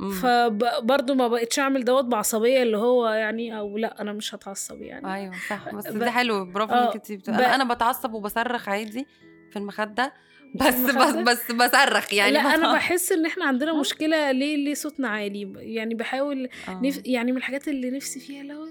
مم. 0.00 0.10
فبرضه 0.10 1.14
ما 1.14 1.28
بقتش 1.28 1.58
أعمل 1.58 1.84
دوت 1.84 2.04
بعصبية 2.04 2.62
اللي 2.62 2.76
هو 2.78 3.08
يعني 3.08 3.58
أو 3.58 3.78
لأ 3.78 4.00
أنا 4.00 4.12
مش 4.12 4.34
هتعصب 4.34 4.82
يعني. 4.82 5.14
أيوه 5.14 5.32
صح. 5.50 5.74
بس 5.74 5.86
ب- 5.86 5.98
ده 5.98 6.10
حلو 6.10 6.44
برافو 6.44 6.72
آه، 6.74 6.86
إنك 6.86 6.94
انت 6.94 7.12
بت... 7.12 7.30
ب- 7.30 7.40
أنا 7.40 7.64
بتصرخ 7.74 8.14
وبصرخ 8.14 8.68
عادي. 8.68 9.06
في 9.50 9.56
المخدة. 9.58 10.12
بس 10.54 10.66
بس 10.74 10.90
المخدة؟ 10.90 11.22
بس 11.22 11.52
بصرخ 11.52 12.12
يعني 12.14 12.32
لا 12.32 12.40
أنا 12.54 12.72
بحس 12.72 13.12
إن 13.12 13.26
إحنا 13.26 13.44
عندنا 13.44 13.70
آه. 13.70 13.80
مشكلة 13.80 14.30
ليه 14.32 14.56
ليه 14.56 14.74
صوتنا 14.74 15.08
عالي؟ 15.08 15.52
يعني 15.56 15.94
بحاول 15.94 16.48
آه. 16.68 16.80
نف... 16.82 17.00
يعني 17.04 17.32
من 17.32 17.38
الحاجات 17.38 17.68
اللي 17.68 17.90
نفسي 17.90 18.20
فيها 18.20 18.42
لو 18.42 18.64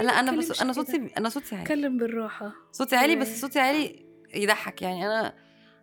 لا 0.00 0.20
أنا 0.20 0.32
بس 0.32 0.62
أنا 0.62 0.72
صوتي 0.72 1.10
أنا 1.18 1.28
صوتي 1.28 1.54
عالي. 1.54 1.62
اتكلم 1.62 1.98
بالراحة. 1.98 2.52
صوتي 2.72 2.96
عالي 2.96 3.16
بس 3.16 3.40
صوتي 3.40 3.58
عالي 3.60 4.06
يضحك 4.34 4.82
يعني. 4.82 5.06
أنا 5.06 5.34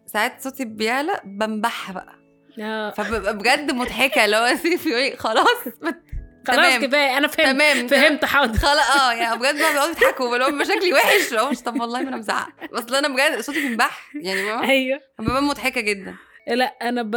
ساعات 0.05 0.41
صوتي 0.41 0.65
بيعلى 0.65 1.21
بنبح 1.25 1.91
بقى. 1.91 2.15
آه، 2.59 2.89
فببقى 2.91 3.37
بجد 3.37 3.71
مضحكة 3.71 4.25
اللي 4.25 4.37
هو 4.37 4.55
في 4.77 4.95
إيه 4.95 5.15
خلاص 5.15 5.57
خلاص. 6.55 6.77
كفاية 6.77 7.17
أنا 7.17 7.27
فهمت 7.27 7.49
تمام. 7.51 7.87
فهمت 7.87 8.25
حاضر. 8.25 8.59
خلاص 8.59 8.95
آه 9.01 9.13
يعني 9.13 9.35
بجد 9.39 9.59
بقى 9.59 9.71
بيقعدوا 9.73 9.91
يضحكوا 9.91 10.35
اللي 10.35 10.45
هو 10.45 10.63
شكلي 10.63 10.93
وحش. 10.93 11.33
هو 11.33 11.49
مش 11.49 11.61
طب 11.61 11.79
والله 11.81 12.01
ما 12.01 12.09
أنا 12.09 12.17
مزعق. 12.17 12.49
بس 12.73 12.93
أنا 12.93 13.07
بجد 13.07 13.41
صوتي 13.41 13.59
بينبح 13.67 14.11
يعني؟ 14.15 14.69
أيوه. 14.71 14.99
ببقى 15.19 15.41
مضحكة 15.41 15.81
جدا. 15.81 16.15
لا 16.47 16.65
أنا 16.65 17.03
ب... 17.03 17.11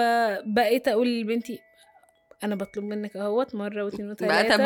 بقيت 0.54 0.88
أقول 0.88 1.20
لبنتي 1.20 1.58
أنا 2.44 2.54
بطلب 2.54 2.84
منك 2.84 3.16
أهوت 3.16 3.54
مرة 3.54 3.84
واثنين 3.84 4.10
وثلاثه 4.10 4.64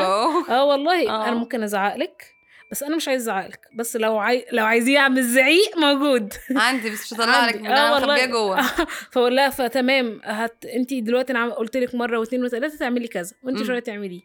آه 0.49 0.65
والله 0.65 1.11
آه. 1.11 1.29
أنا 1.29 1.35
ممكن 1.37 1.63
أزعق 1.63 1.97
لك 1.97 2.27
بس 2.71 2.83
أنا 2.83 2.97
مش 2.97 3.09
عايز 3.09 3.23
أزعق 3.23 3.47
لك. 3.47 3.61
بس 3.79 3.97
لو 3.97 4.19
عاي... 4.19 4.47
لو 4.53 4.65
عايزين 4.65 4.97
أعمل 4.97 5.23
زعيق 5.23 5.77
موجود. 5.79 6.33
عندي 6.57 6.91
بس 6.91 7.13
مش 7.13 7.15
هطلع 7.21 7.47
لك 7.47 7.57
أنا 7.57 7.97
آه. 7.97 7.99
مخبيه 8.01 8.25
جوه. 8.27 8.63
فأقول 9.13 9.37
لها 9.37 9.51
فتمام 9.51 10.21
هت 10.25 10.65
انت 10.65 10.95
دلوقتي 10.95 11.33
أنا 11.33 11.39
عم- 11.41 11.53
قلت 11.53 11.77
لك 11.77 11.95
مرة 11.95 12.19
واثنين 12.19 12.45
وثلاثه 12.45 12.79
تعملي 12.79 13.09
كذا 13.09 13.33
وانت. 13.43 13.63
شوية 13.63 13.79
تعمليه. 13.81 14.21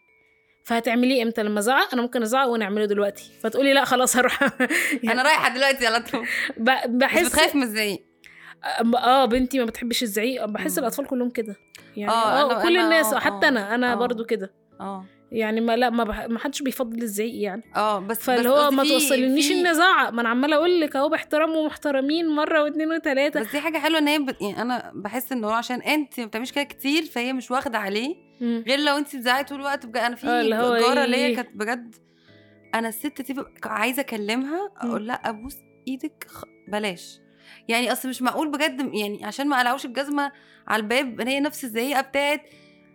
فهتعمليه 0.64 1.22
إمتى؟ 1.22 1.42
لما 1.42 1.58
ازعق 1.58 1.92
أنا 1.92 2.02
ممكن 2.02 2.22
أزعق 2.22 2.48
ونعمله 2.48 2.84
دلوقتي. 2.84 3.30
فتقولي 3.42 3.72
لا 3.72 3.84
خلاص 3.84 4.16
هروح. 4.16 4.42
أنا 5.12 5.22
رايحة 5.22 5.54
دلوقتي 5.54 5.86
على 5.86 6.00
طول. 6.12 6.26
بحس 6.88 7.26
بتخاف 7.26 7.54
من 7.56 7.62
الزعيق؟ 7.62 8.04
آه 8.96 9.24
بنتي 9.24 9.58
ما 9.58 9.64
بتحبش 9.64 10.02
الزعيق. 10.02 10.44
بحس. 10.44 10.78
الأطفال 10.78 11.06
كلهم 11.06 11.30
كده. 11.30 11.56
يعني 11.96 12.12
آه، 12.12 12.14
آه 12.14 12.60
أنا- 12.60 12.62
كل 12.62 12.76
الناس 12.78 13.12
آه، 13.12 13.18
حتى 13.18 13.46
آه، 13.46 13.48
أنا 13.48 13.74
أنا 13.74 13.92
آه. 13.92 13.94
برضو 13.94 14.24
كده. 14.24 14.52
آه. 14.80 15.04
يعني 15.32 15.60
ما 15.60 15.76
لا 15.76 15.90
ما, 15.90 16.04
بح... 16.04 16.26
ما 16.26 16.38
حدش 16.38 16.62
بيفضل 16.62 17.02
الزعيق 17.02 17.42
يعني. 17.42 17.62
آه 17.76 17.98
بس 17.98 18.18
فاللي 18.18 18.48
هو 18.48 18.70
ما 18.70 18.82
توصلنيش 18.84 19.48
في- 19.48 19.60
إني 19.60 19.70
أزعق. 19.70 20.10
ما 20.10 20.20
أنا 20.20 20.28
عمالة 20.28 20.56
أقول 20.56 20.80
لك 20.80 20.96
أهو 20.96 21.08
باحترام 21.08 21.50
ومحترمين 21.56 22.28
مرة 22.28 22.62
واثنين 22.62 22.92
وثلاثه 22.92 23.40
بس 23.40 23.52
دي 23.52 23.60
حاجة 23.60 23.78
حلوة 23.78 23.98
إن 23.98 24.08
هي 24.08 24.18
بت... 24.18 24.42
يعني 24.42 24.62
أنا 24.62 24.92
بحس 24.94 25.32
إن 25.32 25.44
هو 25.44 25.50
عشان 25.50 25.82
انت 25.82 26.20
ما 26.20 26.26
بتعمليش 26.26 26.52
كده 26.52 26.64
كتير 26.64 27.02
فهي 27.02 27.32
مش 27.32 27.50
واخدة 27.50 27.78
عليه. 27.78 28.16
مم. 28.40 28.64
غير 28.66 28.78
لو 28.78 28.96
انت 28.96 29.16
بتزعقي 29.16 29.44
طول 29.44 29.58
الوقت 29.60 29.86
بجد 29.86 29.96
أنا 29.96 30.16
في 30.16 30.26
آه، 30.26 30.42
جاره 30.78 31.04
إيه- 31.04 31.08
ليا 31.08 31.36
كانت 31.36 31.48
بجد 31.54 31.94
أنا 32.74 32.88
الست 32.88 33.22
دي 33.32 33.42
عايزة 33.64 34.00
أكلمها 34.00 34.70
أقول 34.76 35.06
لها 35.06 35.14
أبوس 35.14 35.56
إيدك 35.88 36.24
خ... 36.28 36.44
بلاش. 36.68 37.18
يعني 37.68 37.92
أصل 37.92 38.08
مش 38.08 38.22
معقول 38.22 38.50
بجد 38.50 38.94
يعني 38.94 39.24
عشان 39.24 39.48
ما 39.48 39.58
قلعوش 39.58 39.84
الجزمة 39.84 40.32
على 40.68 40.82
الباب 40.82 41.20
هي 41.28 41.40
نفس 41.40 41.64
الزعيقة 41.64 42.00
بتاعت 42.00 42.40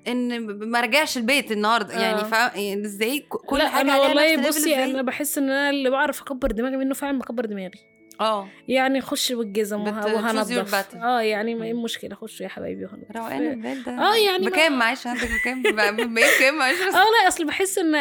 إن 0.07 0.47
ما 0.69 0.81
رجعش 0.81 1.17
البيت 1.17 1.51
النهارده. 1.51 1.93
يعني 2.01 2.19
آه. 2.19 2.23
فا 2.23 2.57
يعني 2.59 3.19
ك- 3.19 3.27
كل 3.45 3.57
لا 3.57 3.69
حاجة 3.69 3.81
أنا 3.81 3.97
والله 3.99 4.47
بصي. 4.47 4.83
أنا 4.83 5.01
بحس 5.01 5.37
إن 5.37 5.43
أنا 5.49 5.69
اللي 5.69 5.89
بعرف 5.89 6.21
أكبر 6.21 6.51
دماغي 6.51 6.77
منه 6.77 6.93
فعلا 6.93 7.19
بكبر 7.19 7.45
دماغي. 7.45 7.79
آه. 8.21 8.49
يعني 8.67 9.01
خش 9.01 9.31
بالجزم 9.31 9.83
بت- 9.83 9.93
your 9.93 10.05
وهنضف. 10.07 10.95
آه 10.95 11.21
يعني 11.21 11.55
ما 11.55 11.65
إيه. 11.65 11.71
المشكلة؟ 11.71 12.15
خشوا 12.15 12.43
يا 12.43 12.49
حبايبي 12.49 12.85
وهنضف. 12.85 13.15
روقان 13.15 13.47
البال 13.51 13.83
ده. 13.83 13.91
آه 13.91 14.15
يعني 14.15 14.43
ما- 14.43 14.49
بكام؟ 14.49 14.79
معلش 14.79 15.07
عندك 15.07 15.29
بكام 15.41 15.61
بكام 15.61 16.57
معلش 16.57 16.79
آه 16.81 16.91
لا 17.21 17.27
أصل 17.27 17.45
بحس 17.45 17.77
إن 17.77 17.95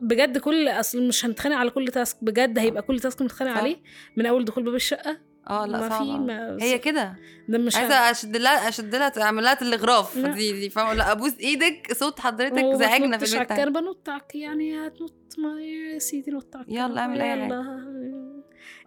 بجد 0.00 0.38
كل 0.38 0.68
أصل 0.68 1.08
مش 1.08 1.24
هنتخانق 1.24 1.56
على 1.56 1.70
كل 1.70 1.88
تاسك 1.88 2.16
بجد 2.22 2.58
هيبقى 2.58 2.82
كل 2.82 3.00
تاسك 3.00 3.22
متخانق. 3.22 3.52
عليه 3.52 3.76
من 4.16 4.26
أول 4.26 4.44
دخول 4.44 4.64
باب 4.64 4.74
الشقة. 4.74 5.27
آه 5.50 5.66
لأ 5.66 5.80
ما 5.80 5.88
صعب 5.88 5.98
في. 5.98 6.18
ما 6.18 6.56
هي 6.60 6.78
كده. 6.78 7.14
ده 7.48 7.58
مش 7.58 7.76
عايزة 7.76 7.94
أشد 7.94 8.36
لها 8.36 8.68
أشد 8.68 8.94
لها 8.94 9.12
أعمل 9.22 9.42
لها 9.42 9.58
الاغراف 9.62 10.16
لا. 10.16 10.28
دي 10.28 10.52
دي 10.52 10.70
فاهمة؟ 10.70 10.94
لأ 10.94 11.12
أبوس 11.12 11.32
إيدك 11.40 11.92
صوت 11.92 12.20
حضرتك 12.20 12.64
زعجنا 12.74 13.18
في 13.18 13.36
على 13.36 13.42
البيت 13.42 13.58
الكنبه 13.58 13.80
نطك 13.80 14.34
يعني 14.34 14.86
هتنط 14.86 15.34
ما 15.38 15.62
يا 15.62 15.98
سيدي 15.98 16.30
نط 16.30 16.56
على 16.56 16.64
يلا 16.68 17.00
اعمل. 17.00 17.20
يلا. 17.20 18.38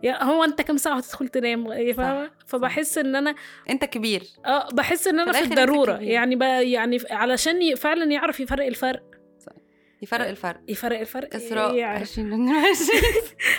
يا 0.04 0.24
هو 0.24 0.44
أنت 0.44 0.62
كام 0.62 0.78
ساعة 0.78 0.98
هتدخل 0.98 1.28
تنام؟ 1.28 1.72
إيه 1.72 1.94
فاهمة؟ 1.94 2.32
فبحس 2.48 2.98
إن 2.98 3.16
أنا 3.16 3.36
أنت 3.70 3.86
كبير. 3.86 4.24
آه 4.46 4.70
بحس 4.74 5.08
إن 5.08 5.20
أنا 5.20 5.32
في 5.32 5.44
الضرورة. 5.44 5.98
يعني 5.98 6.40
يعني 6.72 6.98
علشان 7.12 7.76
فعلا 7.76 8.12
يعرف 8.12 8.40
يفرق 8.40 8.66
الفرق. 8.66 9.11
يفرق 10.02 10.28
الفرق. 10.28 10.60
يفرق 10.68 11.00
الفرق 11.00 11.36
اسراء 11.36 11.76
يعرف 11.76 12.02
20 12.02 12.34
22 12.34 13.02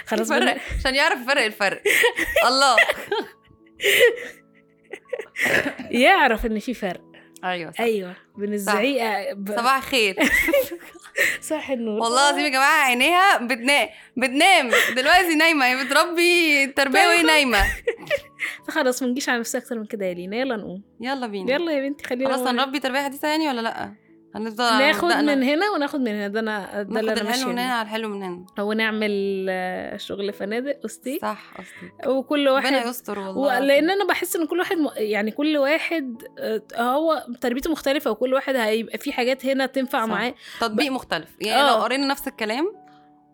خلاص 0.06 0.30
يفرق. 0.30 0.56
عشان 0.78 0.94
يعرف 0.94 1.20
يفرق 1.20 1.44
الفرق. 1.44 1.82
الله. 2.46 2.76
يعرف 5.90 6.46
إن 6.46 6.58
في 6.58 6.74
فرق. 6.74 7.00
أيوه 7.44 7.72
صح. 7.72 7.80
أيوه 7.80 8.16
بين 8.36 8.52
الزعيقة. 8.52 9.32
ب... 9.34 9.48
صباح 9.50 9.76
الخير. 9.76 10.16
صح 11.50 11.70
النور. 11.70 12.00
والله 12.00 12.28
العظيم 12.28 12.44
يا 12.44 12.48
جماعة 12.48 12.84
عينيها 12.84 13.38
بتنام 13.38 13.88
بتنام. 14.16 14.70
دلوقتي 14.96 15.34
نايمة 15.34 15.66
هي 15.66 15.84
بتربي 15.84 16.64
التربيه 16.64 17.06
وهي 17.06 17.22
نايمة. 17.22 17.58
خلاص 18.68 19.02
ما 19.02 19.08
نجيش 19.08 19.28
على 19.28 19.38
نفسنا 19.38 19.62
أكتر 19.62 19.78
من 19.78 19.86
كده 19.86 20.06
يا 20.06 20.14
لينا. 20.14 20.36
يلا 20.36 20.56
نقوم. 20.56 20.82
يلا 21.00 21.26
بينا. 21.26 21.52
يلا 21.54 21.72
يا 21.72 21.88
بنتي 21.88 22.04
خلينا 22.04 22.36
خلاص. 22.36 22.48
هنربي 22.48 22.80
تربية 22.80 23.00
حديثة 23.00 23.28
يعني 23.28 23.48
ولا 23.48 23.60
لأ؟ 23.60 23.94
هنفضل 24.34 24.64
ناخد. 24.64 25.04
من 25.04 25.42
هنا 25.42 25.70
وناخد 25.70 26.00
من 26.00 26.08
هنا. 26.08 26.28
ده 26.28 26.40
أنا 26.40 26.82
ده 26.82 27.00
اللي 27.00 27.12
أنا 27.12 27.20
الحلو 27.20 27.46
من 27.48 27.58
هنا 27.58 27.72
على 27.72 27.82
الحلو 27.82 28.08
من 28.08 28.22
هنا. 28.22 28.46
أو 28.58 28.72
نعمل 28.72 29.46
آه، 29.50 29.96
شغل 29.96 30.32
فنادق 30.32 30.80
وستيك 30.84 31.22
صح 31.22 31.52
قصدي 31.58 32.08
وكل 32.10 32.40
ربنا 32.46 32.52
واحد 32.52 32.86
يستر 32.88 33.18
والله 33.18 33.58
لأن 33.58 33.90
أنا 33.90 34.04
بحس 34.06 34.36
إن 34.36 34.46
كل 34.46 34.58
واحد 34.58 34.76
م... 34.76 34.88
يعني 34.96 35.30
كل 35.30 35.56
واحد 35.56 36.22
آه، 36.38 36.62
هو 36.76 37.26
تربيته 37.40 37.70
مختلفة 37.70 38.10
وكل 38.10 38.34
واحد 38.34 38.56
هيبقى 38.56 38.98
في 38.98 39.12
حاجات 39.12 39.46
هنا 39.46 39.66
تنفع. 39.66 40.06
معاه. 40.06 40.34
تطبيق 40.60 40.92
مختلف. 40.92 41.28
يعني 41.40 41.60
آه. 41.62 41.76
لو 41.76 41.82
قرينا 41.82 42.06
نفس 42.06 42.28
الكلام 42.28 42.81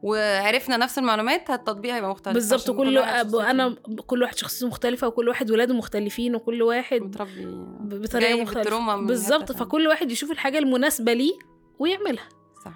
وعرفنا 0.03 0.77
نفس 0.77 0.99
المعلومات 0.99 1.51
التطبيق 1.51 1.95
هيبقى 1.95 2.11
مختلف 2.11 2.35
بالظبط 2.35 2.71
كل 2.71 2.99
أنا 2.99 3.75
كل 4.07 4.23
واحد 4.23 4.37
شخصيته 4.37 4.67
مختلفة 4.67 5.07
وكل 5.07 5.29
واحد 5.29 5.51
ولاده 5.51 5.75
مختلفين 5.75 6.35
وكل 6.35 6.63
واحد 6.63 7.03
متربي 7.03 7.47
بطريقة 7.81 8.43
مختلفة. 8.43 8.97
بالظبط. 8.97 9.53
فكل 9.53 9.87
واحد 9.87 10.11
يشوف 10.11 10.31
الحاجة 10.31 10.59
المناسبة 10.59 11.13
ليه 11.13 11.33
ويعملها. 11.79 12.29
صح. 12.65 12.73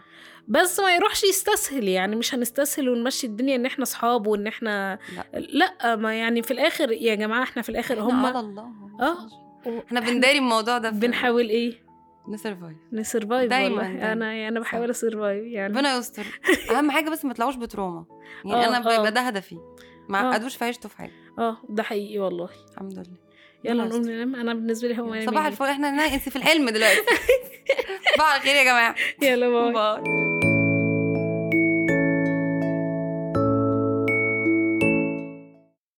بس 0.49 0.81
ما 0.81 0.95
يروحش 0.95 1.25
يستسهل 1.25 1.89
يعني 1.89 2.17
مش 2.17 2.35
هنستسهل 2.35 2.89
ونمشي 2.89 3.27
الدنيا 3.27 3.57
إن 3.57 3.67
إحنا 3.67 3.83
أصحاب 3.83 4.27
وإن 4.27 4.47
إحنا 4.47 4.99
لا. 5.33 5.41
لا 5.41 5.97
ما 5.97 6.15
يعني 6.15 6.43
في 6.43 6.51
الآخر 6.51 6.93
يا 6.93 7.15
جماعة 7.15 7.43
إحنا 7.43 7.63
في 7.63 7.69
الآخر 7.69 8.01
هم 8.01 8.27
على 8.27 8.41
الله. 8.41 8.63
آه 9.01 9.29
إحنا 9.87 10.01
بنداري 10.01 10.39
الموضوع 10.39 10.79
ده 10.79 10.91
بنحاول 10.91 11.49
إيه؟ 11.49 11.83
ن 12.29 12.35
survive 12.35 12.77
ن 12.93 13.00
survive 13.00 13.51
دايماً، 13.51 13.83
دايماً. 13.83 14.13
أنا 14.13 14.49
أنا 14.49 14.61
بحاول 14.61 14.91
ا 14.91 14.97
survive 14.97 15.45
يعني. 15.45 15.75
ربنا 15.75 15.97
يستر. 15.97 16.27
أهم 16.71 16.91
حاجة 16.91 17.11
بس 17.11 17.25
ما 17.25 17.33
تطلعوش 17.33 17.57
ب 17.57 17.63
trauma. 17.63 18.05
يعني 18.45 18.65
آه، 18.65 18.69
أنا 18.69 18.77
آه. 18.77 18.97
بيبقى 18.97 19.13
ده 19.13 19.21
هدفي. 19.21 19.59
ما 20.09 20.21
آه. 20.21 20.25
عقدوش 20.33 20.57
في 20.57 20.65
عيشته 20.65 20.89
في 20.89 20.97
حاجة. 20.97 21.13
آه 21.39 21.57
ده 21.69 21.83
حقيقي 21.83 22.19
والله. 22.19 22.49
الحمد 22.73 22.93
لله. 22.93 23.17
يلا 23.65 23.85
نقوم. 23.85 24.03
ننام. 24.03 24.35
أنا 24.37 24.55
بالنسبة 24.55 24.89
لي 24.89 24.99
هو 24.99 25.21
صباح 25.27 25.47
الفل. 25.47 25.65
إحنا 25.65 25.91
ننسي 25.91 26.31
في 26.31 26.37
الحلم 26.37 26.71
دلوقتي. 26.71 27.01
صباح 28.17 28.35
الخير 28.35 28.55
يا 28.57 28.65
جماعة. 28.65 28.95
يلا 29.23 29.49
bye. 29.49 29.73
bye. 29.73 30.22